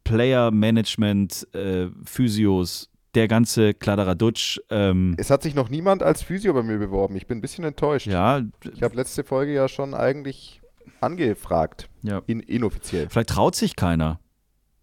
Player-Management, 0.03 1.47
äh, 1.53 1.87
Physios, 2.03 2.89
der 3.15 3.27
ganze 3.27 3.73
Kladderadatsch. 3.73 4.59
Ähm, 4.69 5.15
Es 5.17 5.29
hat 5.29 5.43
sich 5.43 5.55
noch 5.55 5.69
niemand 5.69 6.03
als 6.03 6.21
Physio 6.21 6.53
bei 6.53 6.63
mir 6.63 6.77
beworben. 6.77 7.15
Ich 7.15 7.25
bin 7.27 7.37
ein 7.37 7.41
bisschen 7.41 7.63
enttäuscht. 7.63 8.07
ja, 8.07 8.41
Ich 8.73 8.83
habe 8.83 8.95
letzte 8.95 9.23
Folge 9.23 9.53
ja 9.53 9.67
schon 9.67 9.93
eigentlich 9.93 10.61
angefragt. 11.01 11.89
ja. 12.03 12.21
In, 12.27 12.39
inoffiziell. 12.39 13.07
Vielleicht 13.09 13.29
traut 13.29 13.55
sich 13.55 13.75
keiner. 13.75 14.19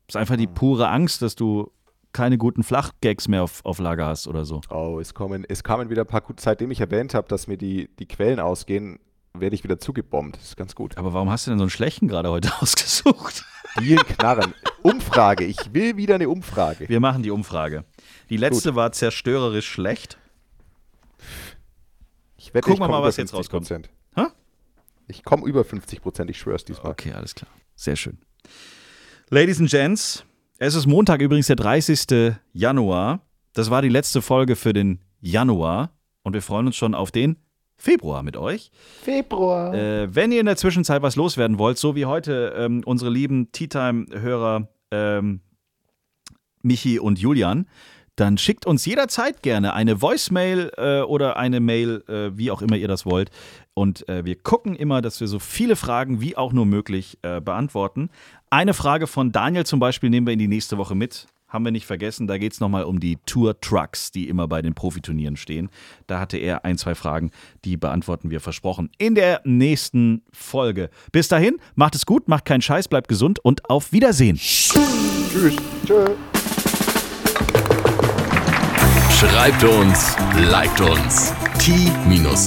Ist 0.09 0.17
einfach 0.17 0.37
die 0.37 0.47
pure 0.47 0.89
Angst, 0.89 1.23
dass 1.23 1.35
du 1.35 1.71
keine 2.13 2.39
guten 2.39 2.63
Flachgags 2.63 3.29
mehr 3.29 3.43
auf, 3.43 3.65
auf 3.65 3.79
Lager 3.79 4.07
hast 4.07 4.27
oder 4.27 4.45
so. 4.45 4.61
Oh, 4.71 4.99
es 5.01 5.13
kommen, 5.13 5.45
es 5.49 5.63
kamen 5.63 5.91
wieder 5.91 6.03
ein 6.03 6.07
paar, 6.07 6.23
gut- 6.23 6.41
seitdem 6.41 6.71
ich 6.71 6.81
erwähnt 6.81 7.13
habe, 7.15 7.29
dass 7.29 7.47
mir 7.47 7.59
die, 7.59 7.89
die 7.99 8.07
Quellen 8.07 8.41
ausgehen, 8.41 8.99
werde 9.35 9.55
ich 9.55 9.65
wieder 9.65 9.79
zugebombt. 9.79 10.37
Das 10.37 10.45
ist 10.45 10.57
ganz 10.57 10.75
gut. 10.75 10.97
Aber 10.97 11.13
warum 11.13 11.29
hast 11.31 11.47
du 11.47 11.51
denn 11.51 11.59
so 11.59 11.65
einen 11.65 11.71
schlechten 11.71 12.09
gerade 12.09 12.31
heute 12.31 12.51
ausgesucht? 12.63 13.45
Deal 13.79 14.03
Knarren. 14.03 14.55
Umfrage. 14.83 15.45
Ich 15.45 15.75
will 15.75 15.99
wieder 15.99 16.15
eine 16.15 16.31
Umfrage. 16.31 16.89
Wir 16.89 17.01
machen 17.01 17.23
die 17.23 17.31
Umfrage. 17.31 17.85
Die 18.31 18.39
letzte 18.39 18.75
war 18.75 18.93
zerstörerisch 18.93 19.69
schlecht. 19.69 20.17
Ich 22.39 22.55
wette, 22.55 22.69
Gucken 22.71 22.85
wir 22.85 22.89
mal, 22.89 23.03
was 23.03 23.17
jetzt 23.19 23.35
rauskommt. 23.35 23.67
50%. 23.67 23.85
Hä? 24.15 24.27
Ich 25.09 25.25
komme 25.25 25.47
über 25.47 25.65
50 25.65 26.01
Prozent, 26.01 26.31
ich 26.31 26.39
schwör's 26.39 26.65
diesmal. 26.65 26.93
Okay, 26.93 27.13
alles 27.13 27.35
klar. 27.35 27.51
Sehr 27.75 27.97
schön. 27.97 28.19
Ladies 29.29 29.59
and 29.59 29.68
Gents, 29.68 30.24
es 30.59 30.77
ist 30.77 30.87
Montag 30.87 31.20
übrigens 31.20 31.49
der 31.49 31.57
30. 31.57 32.37
Januar. 32.53 33.22
Das 33.55 33.70
war 33.70 33.83
die 33.83 33.89
letzte 33.89 34.22
Folge 34.22 34.55
für 34.55 34.72
den 34.72 35.01
Januar 35.20 35.91
und 36.22 36.35
wir 36.35 36.43
freuen 36.43 36.68
uns 36.68 36.77
schon 36.77 36.95
auf 36.95 37.11
den 37.11 37.35
Februar 37.77 38.22
mit 38.22 38.37
euch. 38.37 38.70
Februar. 39.03 39.74
Äh, 39.74 40.14
wenn 40.14 40.31
ihr 40.31 40.39
in 40.39 40.47
der 40.47 40.57
Zwischenzeit 40.57 41.03
was 41.03 41.16
loswerden 41.16 41.59
wollt, 41.59 41.77
so 41.77 41.97
wie 41.97 42.07
heute 42.07 42.55
ähm, 42.57 42.83
unsere 42.87 43.11
lieben 43.11 43.51
Tea 43.51 43.66
Time-Hörer 43.66 44.68
ähm, 44.93 45.41
Michi 46.62 47.01
und 47.01 47.18
Julian, 47.18 47.66
dann 48.16 48.39
schickt 48.39 48.64
uns 48.64 48.87
jederzeit 48.87 49.43
gerne 49.43 49.74
eine 49.74 50.01
Voicemail 50.01 50.72
äh, 50.77 51.01
oder 51.03 51.37
eine 51.37 51.61
Mail, 51.61 52.03
äh, 52.09 52.37
wie 52.37 52.51
auch 52.51 52.62
immer 52.62 52.77
ihr 52.77 52.89
das 52.89 53.05
wollt. 53.05 53.31
Und 53.74 54.09
äh, 54.09 54.24
wir 54.24 54.37
gucken 54.37 54.74
immer, 54.74 55.03
dass 55.03 55.20
wir 55.20 55.29
so 55.29 55.39
viele 55.39 55.77
Fragen 55.77 56.20
wie 56.22 56.35
auch 56.37 56.55
nur 56.55 56.64
möglich 56.64 57.18
äh, 57.20 57.43
beantworten. 57.43 58.09
Eine 58.57 58.73
Frage 58.73 59.07
von 59.07 59.33
Daniel 59.33 59.67
zum 59.67 59.81
Beispiel 59.81 60.09
nehmen 60.09 60.27
wir 60.27 60.33
in 60.33 60.39
die 60.39 60.49
nächste 60.49 60.79
Woche 60.79 60.95
mit. 60.95 61.27
Haben 61.47 61.67
wir 61.67 61.73
nicht 61.73 61.85
vergessen. 61.85 62.27
Da 62.27 62.39
geht 62.39 62.55
es 62.55 62.61
nochmal 62.61 62.85
um 62.85 63.01
die 63.01 63.19
Tour 63.27 63.61
Trucks, 63.61 64.13
die 64.13 64.31
immer 64.31 64.49
bei 64.49 64.63
den 64.63 64.73
Profiturnieren 64.73 65.37
stehen. 65.37 65.69
Da 66.07 66.21
hatte 66.21 66.39
er 66.39 66.65
ein, 66.65 66.79
zwei 66.79 66.95
Fragen, 66.95 67.33
die 67.67 67.77
beantworten 67.77 68.31
wir 68.31 68.41
versprochen 68.41 68.89
in 68.97 69.15
der 69.15 69.43
nächsten 69.45 70.23
Folge. 70.33 70.89
Bis 71.13 71.29
dahin, 71.29 71.59
macht 71.75 71.97
es 71.97 72.07
gut, 72.07 72.29
macht 72.29 72.47
keinen 72.47 72.63
Scheiß, 72.63 72.89
bleibt 72.89 73.09
gesund 73.09 73.41
und 73.41 73.69
auf 73.69 73.93
Wiedersehen. 73.93 74.37
Tschüss. 74.37 75.55
Tschö. 75.85 76.07
Schreibt 79.11 79.65
uns, 79.65 80.17
liked 80.35 80.81
uns. 80.81 81.35
t-time.golf 81.59 82.47